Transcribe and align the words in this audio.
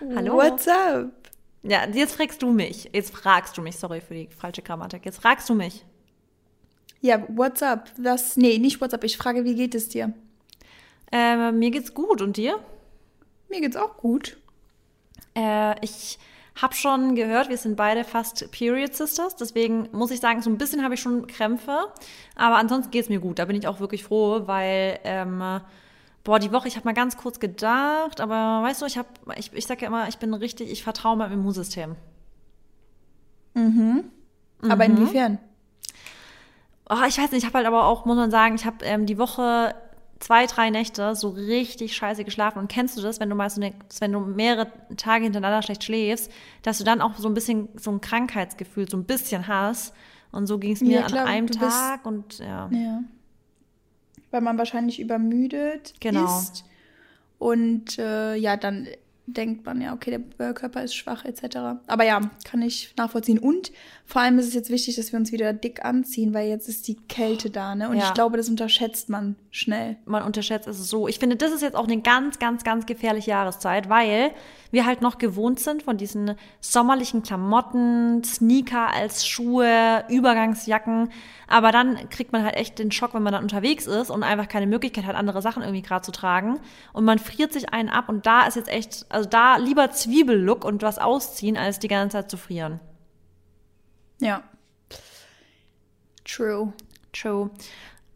Hallo. 0.00 0.36
What's 0.36 0.66
up? 0.66 1.12
Ja, 1.62 1.86
jetzt 1.86 2.14
fragst 2.14 2.40
du 2.40 2.50
mich. 2.50 2.88
Jetzt 2.92 3.14
fragst 3.14 3.58
du 3.58 3.62
mich, 3.62 3.76
sorry 3.76 4.00
für 4.00 4.14
die 4.14 4.28
falsche 4.28 4.62
Grammatik. 4.62 5.04
Jetzt 5.04 5.20
fragst 5.20 5.46
du 5.50 5.54
mich. 5.54 5.84
Ja, 7.02 7.22
what's 7.28 7.62
up? 7.62 7.90
Was? 7.98 8.38
Nee, 8.38 8.56
nicht 8.58 8.80
what's 8.80 8.94
up. 8.94 9.04
Ich 9.04 9.18
frage, 9.18 9.44
wie 9.44 9.54
geht 9.54 9.74
es 9.74 9.90
dir? 9.90 10.14
Äh, 11.12 11.52
mir 11.52 11.70
geht's 11.70 11.92
gut 11.92 12.22
und 12.22 12.38
dir? 12.38 12.58
Mir 13.50 13.60
geht's 13.60 13.76
auch 13.76 13.98
gut. 13.98 14.38
Äh, 15.36 15.74
ich 15.84 16.18
habe 16.60 16.74
schon 16.74 17.14
gehört, 17.14 17.50
wir 17.50 17.58
sind 17.58 17.76
beide 17.76 18.04
fast 18.04 18.50
Period 18.52 18.94
Sisters. 18.94 19.36
Deswegen 19.36 19.90
muss 19.92 20.10
ich 20.10 20.20
sagen, 20.20 20.40
so 20.40 20.48
ein 20.48 20.56
bisschen 20.56 20.82
habe 20.82 20.94
ich 20.94 21.00
schon 21.00 21.26
Krämpfe. 21.26 21.92
Aber 22.36 22.56
ansonsten 22.56 22.90
geht's 22.90 23.10
mir 23.10 23.20
gut. 23.20 23.38
Da 23.38 23.44
bin 23.44 23.56
ich 23.56 23.68
auch 23.68 23.80
wirklich 23.80 24.04
froh, 24.04 24.46
weil 24.46 24.98
ähm, 25.04 25.60
boah, 26.24 26.38
die 26.38 26.52
Woche, 26.52 26.68
ich 26.68 26.76
habe 26.76 26.84
mal 26.86 26.94
ganz 26.94 27.16
kurz 27.16 27.40
gedacht, 27.40 28.20
aber 28.20 28.62
weißt 28.62 28.82
du, 28.82 28.86
ich 28.86 28.98
habe, 28.98 29.08
ich, 29.36 29.52
ich 29.52 29.66
sage 29.66 29.82
ja 29.82 29.86
immer, 29.88 30.08
ich 30.08 30.18
bin 30.18 30.32
richtig, 30.34 30.70
ich 30.70 30.82
vertraue 30.82 31.16
meinem 31.16 31.32
Immunsystem. 31.32 31.96
Mhm. 33.54 34.04
Aber 34.68 34.86
Mhm. 34.88 34.96
inwiefern? 34.96 35.38
Oh, 36.88 36.96
ich 37.06 37.18
weiß 37.18 37.30
nicht, 37.32 37.42
ich 37.42 37.46
habe 37.46 37.58
halt 37.58 37.66
aber 37.66 37.84
auch, 37.86 38.04
muss 38.04 38.16
man 38.16 38.30
sagen, 38.30 38.54
ich 38.56 38.64
habe 38.64 38.84
ähm, 38.84 39.06
die 39.06 39.16
Woche 39.18 39.74
zwei, 40.18 40.46
drei 40.46 40.70
Nächte 40.70 41.14
so 41.14 41.30
richtig 41.30 41.94
scheiße 41.96 42.24
geschlafen. 42.24 42.58
Und 42.58 42.68
kennst 42.68 42.96
du 42.98 43.00
das, 43.00 43.20
wenn 43.20 43.30
du 43.30 43.36
mal 43.36 43.48
so 43.48 43.60
eine, 43.60 43.72
wenn 44.00 44.12
du 44.12 44.20
mehrere 44.20 44.70
Tage 44.96 45.24
hintereinander 45.24 45.62
schlecht 45.62 45.84
schläfst, 45.84 46.30
dass 46.62 46.78
du 46.78 46.84
dann 46.84 47.00
auch 47.00 47.14
so 47.16 47.28
ein 47.28 47.34
bisschen 47.34 47.68
so 47.76 47.90
ein 47.90 48.00
Krankheitsgefühl 48.00 48.88
so 48.90 48.96
ein 48.96 49.04
bisschen 49.04 49.46
hast? 49.48 49.94
Und 50.32 50.46
so 50.46 50.58
ging 50.58 50.72
es 50.72 50.80
mir 50.80 51.00
Ja, 51.00 51.06
klar, 51.06 51.22
an 51.22 51.28
einem 51.28 51.46
du 51.46 51.58
bist- 51.58 51.70
Tag 51.76 52.04
und 52.06 52.38
ja. 52.38 52.68
Ja. 52.70 53.00
Weil 54.30 54.40
man 54.40 54.58
wahrscheinlich 54.58 55.00
übermüdet 55.00 55.94
Genau. 56.00 56.24
ist. 56.38 56.64
Und 57.38 57.98
äh, 57.98 58.36
ja, 58.36 58.56
dann 58.56 58.86
denkt 59.26 59.64
man 59.64 59.80
ja, 59.80 59.92
okay, 59.94 60.18
der 60.38 60.54
Körper 60.54 60.82
ist 60.82 60.94
schwach 60.94 61.24
etc. 61.24 61.56
Aber 61.86 62.04
ja, 62.04 62.20
kann 62.44 62.62
ich 62.62 62.94
nachvollziehen. 62.96 63.38
Und 63.38 63.72
vor 64.10 64.22
allem 64.22 64.40
ist 64.40 64.48
es 64.48 64.54
jetzt 64.54 64.70
wichtig, 64.70 64.96
dass 64.96 65.12
wir 65.12 65.20
uns 65.20 65.30
wieder 65.30 65.52
dick 65.52 65.84
anziehen, 65.84 66.34
weil 66.34 66.48
jetzt 66.48 66.68
ist 66.68 66.88
die 66.88 66.96
Kälte 66.96 67.48
da, 67.48 67.76
ne? 67.76 67.88
Und 67.88 67.96
Ja. 67.96 68.08
ich 68.08 68.14
glaube, 68.14 68.36
das 68.36 68.48
unterschätzt 68.48 69.08
man 69.08 69.36
schnell. 69.52 69.98
man 70.04 70.24
unterschätzt 70.24 70.66
es 70.66 70.78
so. 70.90 71.06
Ich 71.06 71.20
finde, 71.20 71.36
das 71.36 71.52
ist 71.52 71.62
jetzt 71.62 71.76
auch 71.76 71.86
eine 71.86 72.00
ganz, 72.00 72.40
ganz, 72.40 72.64
ganz 72.64 72.86
gefährliche 72.86 73.30
Jahreszeit, 73.30 73.88
weil 73.88 74.32
wir 74.72 74.84
halt 74.84 75.00
noch 75.00 75.18
gewohnt 75.18 75.60
sind 75.60 75.84
von 75.84 75.96
diesen 75.96 76.34
sommerlichen 76.60 77.22
Klamotten, 77.22 78.24
Sneaker 78.24 78.92
als 78.92 79.28
Schuhe, 79.28 80.04
Übergangsjacken. 80.08 81.10
Aber 81.46 81.70
dann 81.70 82.08
kriegt 82.08 82.32
man 82.32 82.42
halt 82.42 82.56
echt 82.56 82.80
den 82.80 82.90
Schock, 82.90 83.14
wenn 83.14 83.22
man 83.22 83.32
dann 83.32 83.44
unterwegs 83.44 83.86
ist 83.86 84.10
und 84.10 84.24
einfach 84.24 84.48
keine 84.48 84.66
Möglichkeit 84.66 85.06
hat, 85.06 85.14
andere 85.14 85.40
Sachen 85.40 85.62
irgendwie 85.62 85.82
gerade 85.82 86.02
zu 86.02 86.10
tragen. 86.10 86.58
Und 86.92 87.04
man 87.04 87.20
friert 87.20 87.52
sich 87.52 87.72
einen 87.72 87.88
ab 87.88 88.08
und 88.08 88.26
da 88.26 88.46
ist 88.46 88.56
jetzt 88.56 88.68
echt, 88.68 89.06
also 89.08 89.28
da 89.28 89.56
lieber 89.56 89.92
Zwiebellook 89.92 90.64
und 90.64 90.82
was 90.82 90.98
ausziehen, 90.98 91.56
als 91.56 91.78
die 91.78 91.88
ganze 91.88 92.16
Zeit 92.18 92.30
zu 92.30 92.36
frieren. 92.36 92.80
Ja. 94.20 94.42
True. 96.24 96.72
True. 97.12 97.50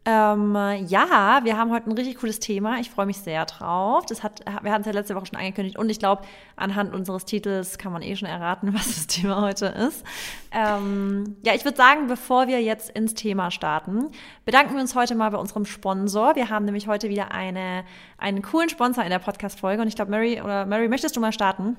Ähm, 0.07 0.55
ja, 0.87 1.39
wir 1.43 1.57
haben 1.57 1.71
heute 1.71 1.89
ein 1.89 1.93
richtig 1.93 2.17
cooles 2.17 2.39
Thema. 2.39 2.79
Ich 2.79 2.91
freue 2.91 3.07
mich 3.07 3.17
sehr 3.17 3.43
drauf. 3.45 4.05
Das 4.05 4.21
hat, 4.21 4.45
wir 4.61 4.71
hatten 4.71 4.81
es 4.81 4.85
ja 4.85 4.93
letzte 4.93 5.15
Woche 5.15 5.25
schon 5.25 5.39
angekündigt 5.39 5.79
und 5.79 5.89
ich 5.89 5.97
glaube, 5.97 6.21
anhand 6.55 6.93
unseres 6.93 7.25
Titels 7.25 7.79
kann 7.79 7.91
man 7.91 8.03
eh 8.03 8.15
schon 8.15 8.27
erraten, 8.27 8.71
was 8.75 8.85
das 8.85 9.07
Thema 9.07 9.41
heute 9.41 9.65
ist. 9.65 10.05
Ähm, 10.51 11.37
ja, 11.43 11.55
ich 11.55 11.65
würde 11.65 11.75
sagen, 11.75 12.05
bevor 12.05 12.47
wir 12.47 12.61
jetzt 12.61 12.91
ins 12.91 13.15
Thema 13.15 13.49
starten, 13.49 14.11
bedanken 14.45 14.75
wir 14.75 14.81
uns 14.81 14.93
heute 14.93 15.15
mal 15.15 15.31
bei 15.31 15.39
unserem 15.39 15.65
Sponsor. 15.65 16.35
Wir 16.35 16.51
haben 16.51 16.65
nämlich 16.65 16.87
heute 16.87 17.09
wieder 17.09 17.31
eine, 17.31 17.83
einen 18.19 18.43
coolen 18.43 18.69
Sponsor 18.69 19.03
in 19.03 19.09
der 19.09 19.19
Podcast-Folge 19.19 19.81
und 19.81 19.87
ich 19.87 19.95
glaube, 19.95 20.11
Mary 20.11 20.39
oder 20.39 20.67
Mary, 20.67 20.87
möchtest 20.87 21.15
du 21.15 21.19
mal 21.19 21.33
starten? 21.33 21.77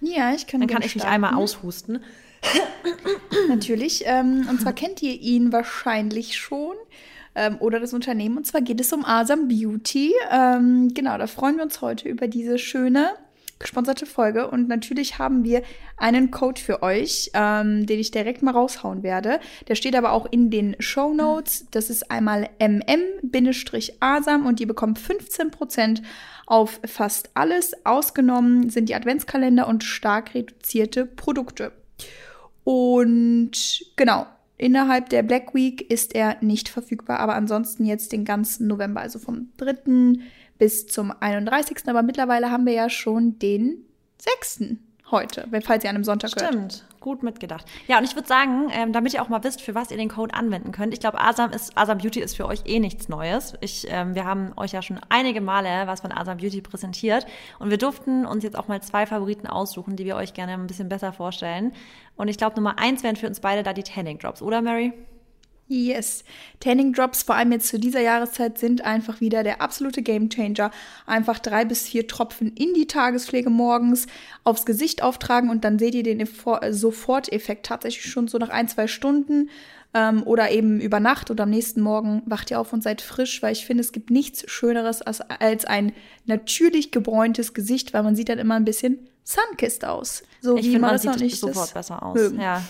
Ja, 0.00 0.34
ich 0.34 0.46
kann 0.46 0.60
Dann 0.60 0.68
kann 0.68 0.82
ich 0.82 0.94
mich 0.94 1.02
starten. 1.02 1.14
einmal 1.14 1.34
aushusten. 1.34 2.00
Natürlich. 3.48 4.04
Ähm, 4.06 4.46
und 4.50 4.60
zwar 4.60 4.72
kennt 4.72 5.02
ihr 5.02 5.18
ihn 5.20 5.52
wahrscheinlich 5.52 6.36
schon. 6.36 6.74
Ähm, 7.34 7.56
oder 7.58 7.80
das 7.80 7.92
Unternehmen. 7.94 8.36
Und 8.36 8.46
zwar 8.46 8.60
geht 8.60 8.80
es 8.80 8.92
um 8.92 9.04
Asam 9.04 9.48
Beauty. 9.48 10.12
Ähm, 10.30 10.92
genau, 10.94 11.18
da 11.18 11.26
freuen 11.26 11.56
wir 11.56 11.64
uns 11.64 11.80
heute 11.80 12.08
über 12.08 12.28
diese 12.28 12.58
schöne 12.58 13.12
gesponserte 13.58 14.06
Folge. 14.06 14.48
Und 14.50 14.68
natürlich 14.68 15.18
haben 15.18 15.42
wir 15.44 15.62
einen 15.96 16.30
Code 16.30 16.60
für 16.60 16.82
euch, 16.82 17.30
ähm, 17.34 17.86
den 17.86 17.98
ich 17.98 18.10
direkt 18.10 18.42
mal 18.42 18.50
raushauen 18.52 19.02
werde. 19.02 19.40
Der 19.68 19.74
steht 19.74 19.96
aber 19.96 20.12
auch 20.12 20.26
in 20.30 20.50
den 20.50 20.76
Show 20.80 21.14
Notes. 21.14 21.66
Das 21.70 21.90
ist 21.90 22.10
einmal 22.10 22.50
mm-asam 22.60 24.46
und 24.46 24.60
ihr 24.60 24.66
bekommt 24.66 24.98
15% 24.98 26.02
auf 26.46 26.80
fast 26.86 27.30
alles. 27.34 27.72
Ausgenommen 27.84 28.70
sind 28.70 28.88
die 28.88 28.94
Adventskalender 28.94 29.66
und 29.66 29.84
stark 29.84 30.34
reduzierte 30.34 31.06
Produkte. 31.06 31.72
Und 32.64 33.52
genau, 33.96 34.26
innerhalb 34.56 35.10
der 35.10 35.22
Black 35.22 35.54
Week 35.54 35.90
ist 35.90 36.14
er 36.14 36.36
nicht 36.40 36.68
verfügbar, 36.68 37.20
aber 37.20 37.34
ansonsten 37.34 37.84
jetzt 37.84 38.12
den 38.12 38.24
ganzen 38.24 38.66
November, 38.66 39.00
also 39.00 39.18
vom 39.18 39.48
3. 39.58 40.18
bis 40.58 40.86
zum 40.86 41.12
31. 41.18 41.78
Aber 41.86 42.02
mittlerweile 42.02 42.50
haben 42.50 42.66
wir 42.66 42.72
ja 42.72 42.88
schon 42.88 43.38
den 43.38 43.84
6. 44.18 44.76
heute, 45.10 45.46
wenn- 45.50 45.62
falls 45.62 45.84
ihr 45.84 45.90
an 45.90 45.96
einem 45.96 46.04
Sonntag 46.04 46.30
hört. 46.40 46.52
Stimmt, 46.52 46.84
gut 47.00 47.22
mitgedacht. 47.22 47.66
Ja, 47.86 47.98
und 47.98 48.04
ich 48.04 48.14
würde 48.14 48.26
sagen, 48.26 48.68
ähm, 48.72 48.92
damit 48.92 49.12
ihr 49.14 49.22
auch 49.22 49.28
mal 49.28 49.44
wisst, 49.44 49.60
für 49.60 49.74
was 49.74 49.90
ihr 49.90 49.96
den 49.96 50.08
Code 50.08 50.34
anwenden 50.34 50.72
könnt. 50.72 50.92
Ich 50.94 51.00
glaube, 51.00 51.20
Asam 51.20 51.50
ist 51.52 51.76
Asam 51.76 51.98
Beauty 51.98 52.20
ist 52.20 52.36
für 52.36 52.46
euch 52.46 52.62
eh 52.66 52.80
nichts 52.80 53.08
Neues. 53.08 53.54
Ich, 53.60 53.86
ähm, 53.90 54.14
wir 54.14 54.24
haben 54.24 54.52
euch 54.56 54.72
ja 54.72 54.82
schon 54.82 54.98
einige 55.10 55.40
Male 55.40 55.86
was 55.86 56.00
von 56.00 56.10
Asam 56.12 56.38
Beauty 56.38 56.62
präsentiert 56.62 57.26
und 57.58 57.70
wir 57.70 57.78
durften 57.78 58.24
uns 58.26 58.42
jetzt 58.44 58.56
auch 58.58 58.66
mal 58.68 58.80
zwei 58.82 59.06
Favoriten 59.06 59.46
aussuchen, 59.46 59.96
die 59.96 60.04
wir 60.04 60.16
euch 60.16 60.32
gerne 60.34 60.52
ein 60.54 60.66
bisschen 60.66 60.88
besser 60.88 61.12
vorstellen. 61.12 61.72
Und 62.16 62.28
ich 62.28 62.38
glaube, 62.38 62.56
Nummer 62.56 62.78
eins 62.78 63.02
wären 63.02 63.16
für 63.16 63.26
uns 63.26 63.40
beide 63.40 63.62
da 63.62 63.72
die 63.72 63.82
Tanning 63.82 64.18
Drops, 64.18 64.40
oder 64.42 64.62
Mary? 64.62 64.92
Yes. 65.66 66.24
Tanning 66.60 66.92
Drops, 66.92 67.22
vor 67.22 67.36
allem 67.36 67.52
jetzt 67.52 67.68
zu 67.68 67.78
dieser 67.78 68.00
Jahreszeit, 68.00 68.58
sind 68.58 68.82
einfach 68.84 69.20
wieder 69.20 69.42
der 69.42 69.62
absolute 69.62 70.02
Gamechanger. 70.02 70.70
Einfach 71.06 71.38
drei 71.38 71.64
bis 71.64 71.84
vier 71.84 72.06
Tropfen 72.06 72.52
in 72.54 72.74
die 72.74 72.86
Tagespflege 72.86 73.48
morgens 73.48 74.06
aufs 74.44 74.66
Gesicht 74.66 75.02
auftragen 75.02 75.48
und 75.48 75.64
dann 75.64 75.78
seht 75.78 75.94
ihr 75.94 76.02
den 76.02 76.20
äh, 76.20 76.72
Soforteffekt 76.72 77.64
tatsächlich 77.66 78.10
schon 78.10 78.28
so 78.28 78.36
nach 78.36 78.50
ein, 78.50 78.68
zwei 78.68 78.86
Stunden 78.86 79.48
ähm, 79.94 80.22
oder 80.26 80.50
eben 80.50 80.80
über 80.80 81.00
Nacht 81.00 81.30
oder 81.30 81.44
am 81.44 81.50
nächsten 81.50 81.80
Morgen 81.80 82.22
wacht 82.26 82.50
ihr 82.50 82.60
auf 82.60 82.72
und 82.74 82.82
seid 82.82 83.00
frisch, 83.00 83.42
weil 83.42 83.52
ich 83.52 83.64
finde, 83.64 83.80
es 83.82 83.92
gibt 83.92 84.10
nichts 84.10 84.44
Schöneres 84.50 85.00
als, 85.00 85.22
als 85.22 85.64
ein 85.64 85.92
natürlich 86.26 86.90
gebräuntes 86.90 87.54
Gesicht, 87.54 87.94
weil 87.94 88.02
man 88.02 88.16
sieht 88.16 88.28
dann 88.28 88.38
immer 88.38 88.56
ein 88.56 88.66
bisschen 88.66 88.98
sunkissed 89.22 89.86
aus. 89.86 90.24
So 90.42 90.56
Ich 90.56 90.64
wie 90.64 90.72
finde, 90.72 90.80
man 90.80 90.90
Marissa 90.90 91.12
sieht 91.14 91.22
und 91.22 91.26
ich 91.26 91.40
sofort 91.40 91.56
das 91.68 91.72
besser 91.72 92.02
aus. 92.02 92.14
mögen. 92.16 92.38
Ja. 92.40 92.62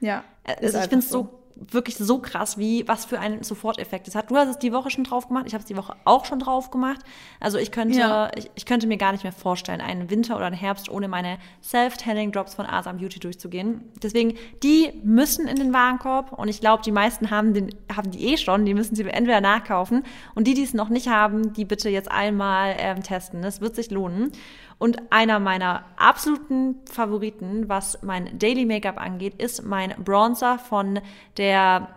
Ja, 0.00 0.24
Also 0.44 0.66
ist 0.66 0.74
ich 0.84 0.90
finde 0.90 0.98
es 0.98 1.08
so 1.08 1.30
wirklich 1.70 1.96
so 1.96 2.18
krass, 2.18 2.58
wie 2.58 2.86
was 2.86 3.04
für 3.06 3.18
einen 3.18 3.42
Soforteffekt 3.42 4.08
es 4.08 4.14
hat. 4.14 4.30
Du 4.30 4.36
hast 4.36 4.48
es 4.48 4.58
die 4.58 4.72
Woche 4.72 4.90
schon 4.90 5.04
drauf 5.04 5.28
gemacht, 5.28 5.44
ich 5.46 5.54
habe 5.54 5.62
es 5.62 5.66
die 5.66 5.76
Woche 5.76 5.94
auch 6.04 6.24
schon 6.24 6.38
drauf 6.38 6.70
gemacht. 6.70 7.00
Also 7.40 7.58
ich 7.58 7.72
könnte, 7.72 7.98
Ja. 7.98 8.30
ich, 8.36 8.50
ich 8.54 8.66
könnte 8.66 8.86
mir 8.86 8.96
gar 8.98 9.12
nicht 9.12 9.24
mehr 9.24 9.32
vorstellen, 9.32 9.80
einen 9.80 10.10
Winter 10.10 10.36
oder 10.36 10.46
einen 10.46 10.56
Herbst 10.56 10.88
ohne 10.90 11.08
meine 11.08 11.38
Self-Tanning 11.62 12.32
Drops 12.32 12.54
von 12.54 12.66
Asam 12.66 12.98
Beauty 12.98 13.20
durchzugehen. 13.20 13.82
Deswegen, 14.02 14.34
die 14.62 14.92
müssen 15.02 15.48
in 15.48 15.56
den 15.56 15.72
Warenkorb 15.72 16.32
und 16.32 16.48
ich 16.48 16.60
glaube, 16.60 16.82
die 16.82 16.92
meisten 16.92 17.30
haben 17.30 17.54
den, 17.54 17.74
haben 17.94 18.10
die 18.10 18.32
eh 18.32 18.36
schon. 18.36 18.64
Die 18.66 18.74
müssen 18.74 18.94
sie 18.94 19.04
entweder 19.04 19.40
nachkaufen 19.40 20.02
und 20.34 20.46
die, 20.46 20.54
die 20.54 20.62
es 20.62 20.74
noch 20.74 20.88
nicht 20.90 21.08
haben, 21.08 21.52
die 21.54 21.64
bitte 21.64 21.88
jetzt 21.88 22.10
einmal 22.10 22.74
ähm, 22.78 23.02
testen. 23.02 23.42
Das 23.42 23.60
wird 23.60 23.76
sich 23.76 23.90
lohnen. 23.90 24.30
Und 24.78 25.10
einer 25.10 25.38
meiner 25.38 25.84
absoluten 25.96 26.76
Favoriten, 26.90 27.68
was 27.68 28.02
mein 28.02 28.38
Daily 28.38 28.66
Make-up 28.66 29.00
angeht, 29.00 29.40
ist 29.40 29.64
mein 29.64 29.94
Bronzer 30.04 30.58
von 30.58 31.00
der 31.38 31.88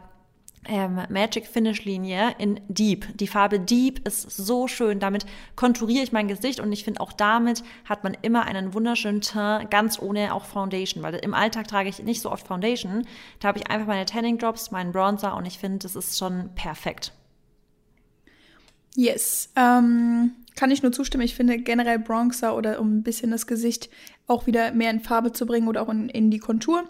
ähm, 0.65 1.01
Magic 1.09 1.47
Finish 1.47 1.85
Linie 1.85 2.35
in 2.37 2.59
Deep. 2.67 3.17
Die 3.17 3.27
Farbe 3.27 3.59
Deep 3.59 4.05
ist 4.07 4.29
so 4.31 4.67
schön. 4.67 4.99
Damit 4.99 5.25
konturiere 5.55 6.03
ich 6.03 6.11
mein 6.11 6.27
Gesicht 6.27 6.59
und 6.59 6.71
ich 6.71 6.83
finde 6.83 7.01
auch 7.01 7.11
damit 7.11 7.63
hat 7.85 8.03
man 8.03 8.15
immer 8.21 8.45
einen 8.45 8.73
wunderschönen 8.73 9.21
Teint, 9.21 9.71
ganz 9.71 9.99
ohne 9.99 10.33
auch 10.33 10.45
Foundation, 10.45 11.03
weil 11.03 11.15
im 11.15 11.33
Alltag 11.33 11.67
trage 11.67 11.89
ich 11.89 12.01
nicht 12.03 12.21
so 12.21 12.31
oft 12.31 12.47
Foundation. 12.47 13.05
Da 13.39 13.49
habe 13.49 13.59
ich 13.59 13.69
einfach 13.69 13.87
meine 13.87 14.05
Tanning 14.05 14.37
Drops, 14.37 14.71
meinen 14.71 14.91
Bronzer 14.91 15.35
und 15.35 15.45
ich 15.45 15.59
finde, 15.59 15.79
das 15.79 15.95
ist 15.95 16.17
schon 16.17 16.49
perfekt. 16.55 17.13
Yes. 18.95 19.49
Ähm, 19.55 20.31
kann 20.59 20.71
ich 20.71 20.83
nur 20.83 20.91
zustimmen. 20.91 21.23
Ich 21.23 21.35
finde 21.35 21.57
generell 21.57 21.99
Bronzer 21.99 22.53
oder 22.53 22.81
um 22.81 22.97
ein 22.97 23.03
bisschen 23.03 23.31
das 23.31 23.47
Gesicht 23.47 23.89
auch 24.27 24.45
wieder 24.45 24.73
mehr 24.73 24.91
in 24.91 24.99
Farbe 24.99 25.31
zu 25.31 25.45
bringen 25.45 25.69
oder 25.69 25.81
auch 25.81 25.87
in, 25.87 26.09
in 26.09 26.31
die 26.31 26.39
Kontur, 26.39 26.83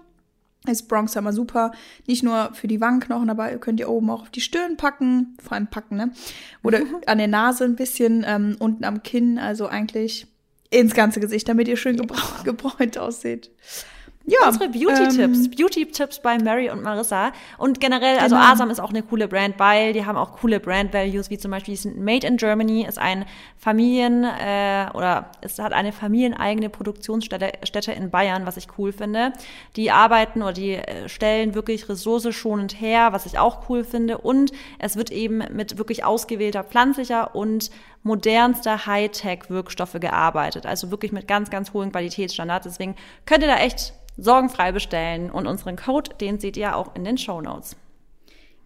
ist 0.66 0.88
Bronzer 0.88 1.22
mal 1.22 1.34
super. 1.34 1.72
Nicht 2.08 2.24
nur 2.24 2.52
für 2.56 2.68
die 2.68 2.82
Wangenknochen, 2.82 3.30
aber 3.30 3.52
ihr 3.52 3.60
könnt 3.60 3.80
ihr 3.80 3.88
oben 3.88 4.10
auch 4.10 4.24
auf 4.24 4.32
die 4.32 4.42
Stirn 4.42 4.76
packen, 4.76 5.38
vor 5.40 5.54
allem 5.54 5.68
packen, 5.68 5.98
ne? 5.98 6.12
Oder 6.64 6.82
an 7.06 7.20
der 7.20 7.28
Nase 7.28 7.64
ein 7.64 7.76
bisschen, 7.76 8.26
ähm, 8.28 8.56
unten 8.58 8.84
am 8.86 9.04
Kinn, 9.04 9.38
also 9.38 9.68
eigentlich 9.68 10.26
ins 10.72 10.96
ganze 10.96 11.20
Gesicht, 11.20 11.48
damit 11.48 11.68
ihr 11.68 11.78
schön 11.78 11.98
gebra 11.98 12.42
gebräunt 12.44 12.98
aussieht. 12.98 13.52
Ja, 14.26 14.48
unsere 14.48 14.70
Beauty-Tipps. 14.70 15.18
Ähm, 15.18 15.52
Beauty-Tipps 15.58 16.22
bei 16.22 16.38
Mary 16.38 16.70
und 16.70 16.84
Marissa. 16.84 17.32
Und 17.58 17.80
generell, 17.80 18.20
also 18.20 18.36
genau. 18.36 18.48
Asam 18.48 18.70
ist 18.70 18.80
auch 18.80 18.92
eine 18.92 19.02
coole 19.02 19.28
Brand, 19.28 19.58
weil 19.58 19.94
die 19.94 20.06
haben 20.06 20.18
auch 20.18 20.34
coole 20.34 20.60
Brand-Values, 20.60 21.30
wie 21.30 21.38
zum 21.38 21.52
Beispiel, 21.52 21.74
die 21.74 21.80
sind 21.80 22.00
Made 22.00 22.28
in 22.28 22.38
Germany, 22.38 22.86
ist 22.86 23.00
ein 23.00 23.26
Familien- 23.58 24.26
äh, 24.26 24.88
oder 24.94 25.32
es 25.42 25.58
hat 25.58 25.74
eine 25.74 25.92
familieneigene 25.92 26.70
Produktionsstätte 26.70 27.54
Stätte 27.64 27.92
in 27.92 28.12
Bayern, 28.12 28.46
was 28.46 28.58
ich 28.58 28.68
cool 28.78 28.92
finde. 28.92 29.34
Die 29.76 29.90
arbeiten 29.90 30.44
oder 30.44 30.54
die 30.54 30.74
äh, 30.74 31.10
stellen 31.10 31.56
wirklich 31.56 31.90
ressourceschonend 31.90 32.80
her, 32.80 33.14
was 33.14 33.26
ich 33.26 33.40
auch 33.40 33.68
cool 33.70 33.84
finde. 33.84 34.20
Und 34.20 34.52
es 34.78 34.96
wird 34.96 35.12
eben 35.12 35.42
mit 35.52 35.78
wirklich 35.80 36.04
ausgewählter 36.04 36.64
pflanzlicher 36.64 37.36
und 37.36 37.72
modernster 38.04 38.86
Hightech-Wirkstoffe 38.86 40.00
gearbeitet. 40.00 40.66
Also 40.66 40.92
wirklich 40.92 41.12
mit 41.12 41.28
ganz, 41.28 41.50
ganz 41.50 41.74
hohen 41.74 41.92
Qualitätsstandards. 41.92 42.66
Deswegen 42.66 42.96
könnt 43.26 43.42
ihr 43.42 43.50
da 43.50 43.58
echt 43.58 43.94
sorgenfrei 44.22 44.72
bestellen. 44.72 45.32
Und 45.32 45.48
unseren 45.48 45.76
Code, 45.76 46.12
den 46.16 46.40
seht 46.40 46.58
ihr 46.58 46.76
auch 46.76 46.96
in 46.96 47.04
den 47.04 47.18
Show 47.18 47.42
Notes. 47.42 47.76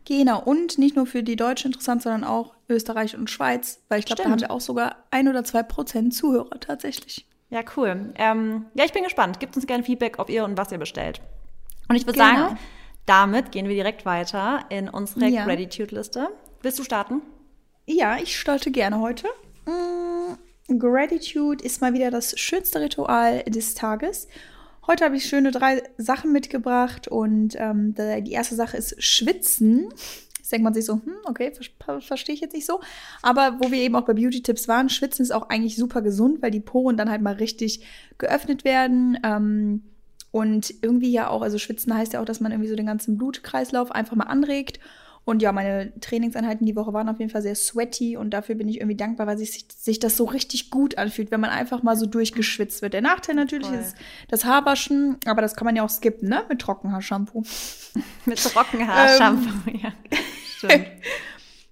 Genau, 0.05 0.41
und 0.41 0.77
nicht 0.77 0.95
nur 0.95 1.05
für 1.05 1.23
die 1.23 1.35
Deutschen 1.35 1.67
interessant, 1.71 2.01
sondern 2.01 2.25
auch 2.25 2.53
Österreich 2.67 3.15
und 3.15 3.29
Schweiz, 3.29 3.81
weil 3.88 4.00
ich 4.00 4.05
glaube, 4.05 4.21
da 4.21 4.29
haben 4.29 4.39
wir 4.39 4.51
auch 4.51 4.59
sogar 4.59 4.97
ein 5.11 5.29
oder 5.29 5.44
zwei 5.45 5.63
Prozent 5.63 6.13
Zuhörer 6.13 6.59
tatsächlich. 6.59 7.25
Ja, 7.50 7.61
cool. 7.77 8.13
Ähm, 8.15 8.65
ja, 8.73 8.83
ich 8.83 8.91
bin 8.91 9.03
gespannt. 9.03 9.39
Gebt 9.39 9.55
uns 9.55 9.67
gerne 9.67 9.83
Feedback, 9.83 10.19
ob 10.19 10.29
ihr 10.29 10.44
und 10.44 10.57
was 10.57 10.71
ihr 10.71 10.77
bestellt. 10.77 11.21
Und 11.88 11.95
ich 11.95 12.06
würde 12.06 12.19
genau. 12.19 12.33
sagen, 12.33 12.59
damit 13.06 13.51
gehen 13.51 13.67
wir 13.67 13.75
direkt 13.75 14.06
weiter 14.06 14.65
in 14.69 14.89
unsere 14.89 15.27
ja. 15.27 15.45
Gratitude-Liste. 15.45 16.29
Willst 16.61 16.79
du 16.79 16.83
starten? 16.83 17.21
Ja, 17.85 18.17
ich 18.17 18.39
starte 18.39 18.71
gerne 18.71 18.99
heute. 18.99 19.27
Mm, 19.65 20.79
Gratitude 20.79 21.63
ist 21.63 21.81
mal 21.81 21.94
wieder 21.94 22.09
das 22.09 22.39
schönste 22.39 22.79
Ritual 22.79 23.44
des 23.44 23.75
Tages. 23.75 24.27
Heute 24.85 25.06
habe 25.06 25.15
ich 25.15 25.25
schöne 25.25 25.51
drei 25.51 25.81
Sachen 25.97 26.33
mitgebracht 26.33 27.07
und 27.07 27.56
ähm, 27.57 27.95
die 27.95 28.31
erste 28.31 28.56
Sache 28.56 28.75
ist 28.75 29.01
Schwitzen. 29.01 29.88
Jetzt 30.38 30.51
denkt 30.51 30.65
man 30.65 30.74
sich 30.74 30.83
so, 30.83 30.95
hm, 30.95 31.15
okay, 31.24 31.53
ver 31.80 32.01
verstehe 32.01 32.35
ich 32.35 32.41
jetzt 32.41 32.53
nicht 32.53 32.65
so. 32.65 32.81
Aber 33.21 33.59
wo 33.62 33.71
wir 33.71 33.80
eben 33.80 33.95
auch 33.95 34.03
bei 34.03 34.13
Beauty-Tipps 34.13 34.68
waren, 34.68 34.89
Schwitzen 34.89 35.24
ist 35.24 35.31
auch 35.31 35.50
eigentlich 35.50 35.77
super 35.77 36.01
gesund, 36.01 36.41
weil 36.41 36.51
die 36.51 36.59
Poren 36.59 36.97
dann 36.97 37.09
halt 37.09 37.21
mal 37.21 37.35
richtig 37.35 37.85
geöffnet 38.18 38.65
werden. 38.65 39.18
Ähm, 39.24 39.83
und 40.31 40.74
irgendwie 40.81 41.12
ja 41.12 41.30
auch, 41.30 41.44
also 41.44 41.57
Schwitzen 41.57 41.95
heißt 41.95 42.13
ja 42.13 42.19
auch, 42.19 42.25
dass 42.25 42.41
man 42.41 42.51
irgendwie 42.51 42.69
so 42.69 42.75
den 42.75 42.88
ganzen 42.88 43.18
Blutkreislauf 43.18 43.89
einfach 43.89 44.18
mal 44.18 44.25
anregt. 44.25 44.80
Und 45.25 45.41
ja, 45.41 45.53
meine 45.53 45.97
Trainingseinheiten 46.01 46.65
die 46.65 46.75
Woche 46.75 46.91
waren 46.91 47.07
auf 47.07 47.19
jeden 47.19 47.31
Fall 47.31 47.41
sehr 47.41 47.55
sweaty 47.55 48.17
und 48.17 48.31
dafür 48.31 48.55
bin 48.55 48.67
ich 48.67 48.77
irgendwie 48.77 48.97
dankbar, 48.97 49.25
weil 49.25 49.37
sich, 49.37 49.65
sich 49.73 49.99
das 49.99 50.17
so 50.17 50.25
richtig 50.25 50.69
gut 50.69 50.97
anfühlt, 50.97 51.31
wenn 51.31 51.39
man 51.39 51.49
einfach 51.49 51.81
mal 51.81 51.95
so 51.95 52.05
durchgeschwitzt 52.05 52.81
wird. 52.81 52.93
Der 52.93 53.01
Nachteil 53.01 53.35
natürlich 53.35 53.67
Voll. 53.67 53.77
ist 53.77 53.95
das 54.27 54.43
Haarwaschen, 54.43 55.17
aber 55.25 55.41
das 55.41 55.55
kann 55.55 55.65
man 55.65 55.77
ja 55.77 55.83
auch 55.83 55.89
skippen, 55.89 56.27
ne? 56.27 56.43
Mit 56.49 56.59
Trockenhaarshampoo. 56.59 57.43
Mit 58.25 58.43
Trockenhaarshampoo, 58.43 59.69
ähm, 59.69 59.79
ja. 59.81 59.93
Stimmt. 60.57 60.87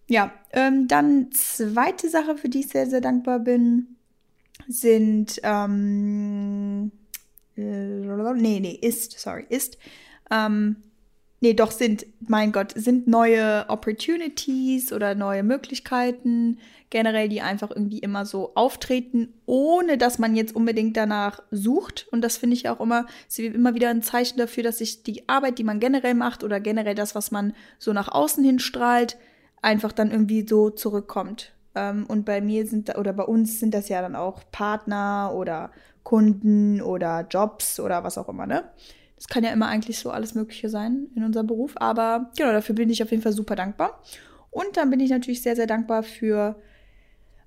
ja, 0.08 0.32
ähm, 0.54 0.88
dann 0.88 1.32
zweite 1.32 2.10
Sache, 2.10 2.38
für 2.38 2.48
die 2.48 2.62
ich 2.62 2.70
sehr, 2.70 2.88
sehr 2.88 3.02
dankbar 3.02 3.40
bin, 3.40 3.98
sind, 4.68 5.42
ähm, 5.44 6.92
äh, 7.58 7.62
nee, 7.62 8.60
nee, 8.62 8.80
ist, 8.82 9.20
sorry, 9.20 9.46
ist, 9.50 9.78
ähm, 10.30 10.78
nee, 11.42 11.54
doch 11.54 11.72
sind, 11.72 12.06
mein 12.22 12.52
Gott, 12.52 12.74
sind 12.76 13.08
neue 13.08 13.66
Opportunities 13.68 14.94
oder 14.94 15.16
neue 15.16 15.44
Möglichkeiten 15.44 16.60
generell, 16.92 17.30
die 17.30 17.42
einfach 17.42 17.72
irgendwie 17.72 18.00
immer 18.00 18.26
so 18.26 18.52
auftreten, 18.54 19.34
ohne 19.46 19.98
dass 19.98 20.20
man 20.20 20.36
jetzt 20.36 20.56
unbedingt 20.56 20.96
danach 20.96 21.42
sucht. 21.50 22.08
Und 22.12 22.22
das 22.22 22.38
finde 22.38 22.56
ich 22.56 22.70
auch 22.70 22.80
immer, 22.80 23.08
ist 23.28 23.40
immer 23.40 23.74
wieder 23.74 23.90
ein 23.90 24.04
Zeichen 24.04 24.38
dafür, 24.38 24.64
dass 24.64 24.78
sich 24.78 25.04
die 25.04 25.28
Arbeit, 25.28 25.58
die 25.58 25.64
man 25.64 25.80
generell 25.80 26.14
macht 26.14 26.44
oder 26.44 26.60
generell 26.60 26.96
das, 26.96 27.16
was 27.16 27.32
man 27.32 27.54
so 27.80 27.92
nach 27.92 28.10
außen 28.10 28.44
hin 28.44 28.60
strahlt, 28.60 29.18
einfach 29.62 29.94
dann 29.94 30.12
irgendwie 30.12 30.46
so 30.48 30.70
zurückkommt. 30.70 31.54
Ähm, 31.76 32.06
und 32.08 32.26
bei 32.26 32.42
mir 32.42 32.68
sind, 32.68 32.96
oder 32.98 33.14
bei 33.14 33.24
uns 33.24 33.60
sind 33.60 33.74
das 33.74 33.90
ja 33.90 34.02
dann 34.02 34.16
auch 34.16 34.44
Partner 34.52 35.32
oder 35.34 35.72
Kunden 36.04 36.82
oder 36.82 37.26
Jobs 37.30 37.80
oder 37.80 38.04
was 38.04 38.18
auch 38.18 38.30
immer, 38.30 38.46
ne? 38.46 38.64
Es 39.22 39.28
kann 39.28 39.44
ja 39.44 39.52
immer 39.52 39.68
eigentlich 39.68 40.00
so 40.00 40.10
alles 40.10 40.34
Mögliche 40.34 40.68
sein 40.68 41.06
in 41.16 41.24
unserem 41.24 41.46
Beruf. 41.46 41.74
Aber 41.76 42.32
genau, 42.36 42.52
dafür 42.52 42.74
bin 42.74 42.90
ich 42.90 43.04
auf 43.04 43.12
jeden 43.12 43.22
Fall 43.22 43.34
super 43.34 43.56
dankbar. 43.56 44.02
Und 44.50 44.78
dann 44.78 44.90
bin 44.90 45.00
ich 45.00 45.12
natürlich 45.12 45.44
sehr, 45.44 45.56
sehr 45.56 45.68
dankbar 45.68 46.02
für 46.02 46.56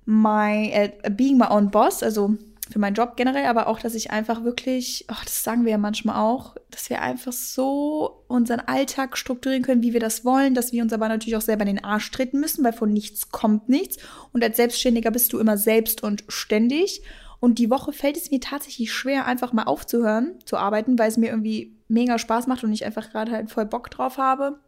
my, 0.05 0.71
uh, 0.73 1.09
being 1.09 1.37
my 1.37 1.47
own 1.49 1.71
boss, 1.71 2.01
also 2.01 2.37
für 2.71 2.79
meinen 2.79 2.95
Job 2.95 3.17
generell, 3.17 3.45
aber 3.45 3.67
auch, 3.67 3.79
dass 3.79 3.93
ich 3.93 4.09
einfach 4.09 4.45
wirklich, 4.45 5.03
ach, 5.09 5.25
das 5.25 5.43
sagen 5.43 5.65
wir 5.65 5.71
ja 5.71 5.77
manchmal 5.77 6.15
auch, 6.15 6.55
dass 6.71 6.89
wir 6.89 7.01
einfach 7.01 7.33
so 7.33 8.23
unseren 8.27 8.61
Alltag 8.61 9.17
strukturieren 9.17 9.63
können, 9.63 9.83
wie 9.83 9.91
wir 9.91 9.99
das 9.99 10.23
wollen, 10.23 10.55
dass 10.55 10.71
wir 10.71 10.81
uns 10.81 10.93
aber 10.93 11.09
natürlich 11.09 11.35
auch 11.35 11.41
selber 11.41 11.63
in 11.63 11.75
den 11.75 11.83
Arsch 11.83 12.09
treten 12.09 12.39
müssen, 12.39 12.63
weil 12.63 12.73
von 12.73 12.91
nichts 12.91 13.31
kommt 13.31 13.67
nichts. 13.67 13.97
Und 14.31 14.43
als 14.43 14.57
Selbstständiger 14.57 15.11
bist 15.11 15.33
du 15.33 15.39
immer 15.39 15.57
selbst 15.57 16.03
und 16.03 16.23
ständig. 16.29 17.03
Und 17.39 17.59
die 17.59 17.69
Woche 17.69 17.93
fällt 17.93 18.17
es 18.17 18.31
mir 18.31 18.39
tatsächlich 18.39 18.91
schwer, 18.93 19.25
einfach 19.25 19.53
mal 19.53 19.63
aufzuhören 19.63 20.35
zu 20.45 20.57
arbeiten, 20.57 20.97
weil 20.97 21.09
es 21.09 21.17
mir 21.17 21.29
irgendwie 21.29 21.75
mega 21.87 22.17
Spaß 22.17 22.47
macht 22.47 22.63
und 22.63 22.73
ich 22.73 22.85
einfach 22.85 23.09
gerade 23.11 23.31
halt 23.31 23.51
voll 23.51 23.65
Bock 23.65 23.91
drauf 23.91 24.17
habe. 24.17 24.59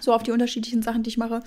So 0.00 0.14
auf 0.14 0.22
die 0.22 0.32
unterschiedlichen 0.32 0.82
Sachen, 0.82 1.02
die 1.02 1.10
ich 1.10 1.18
mache. 1.18 1.42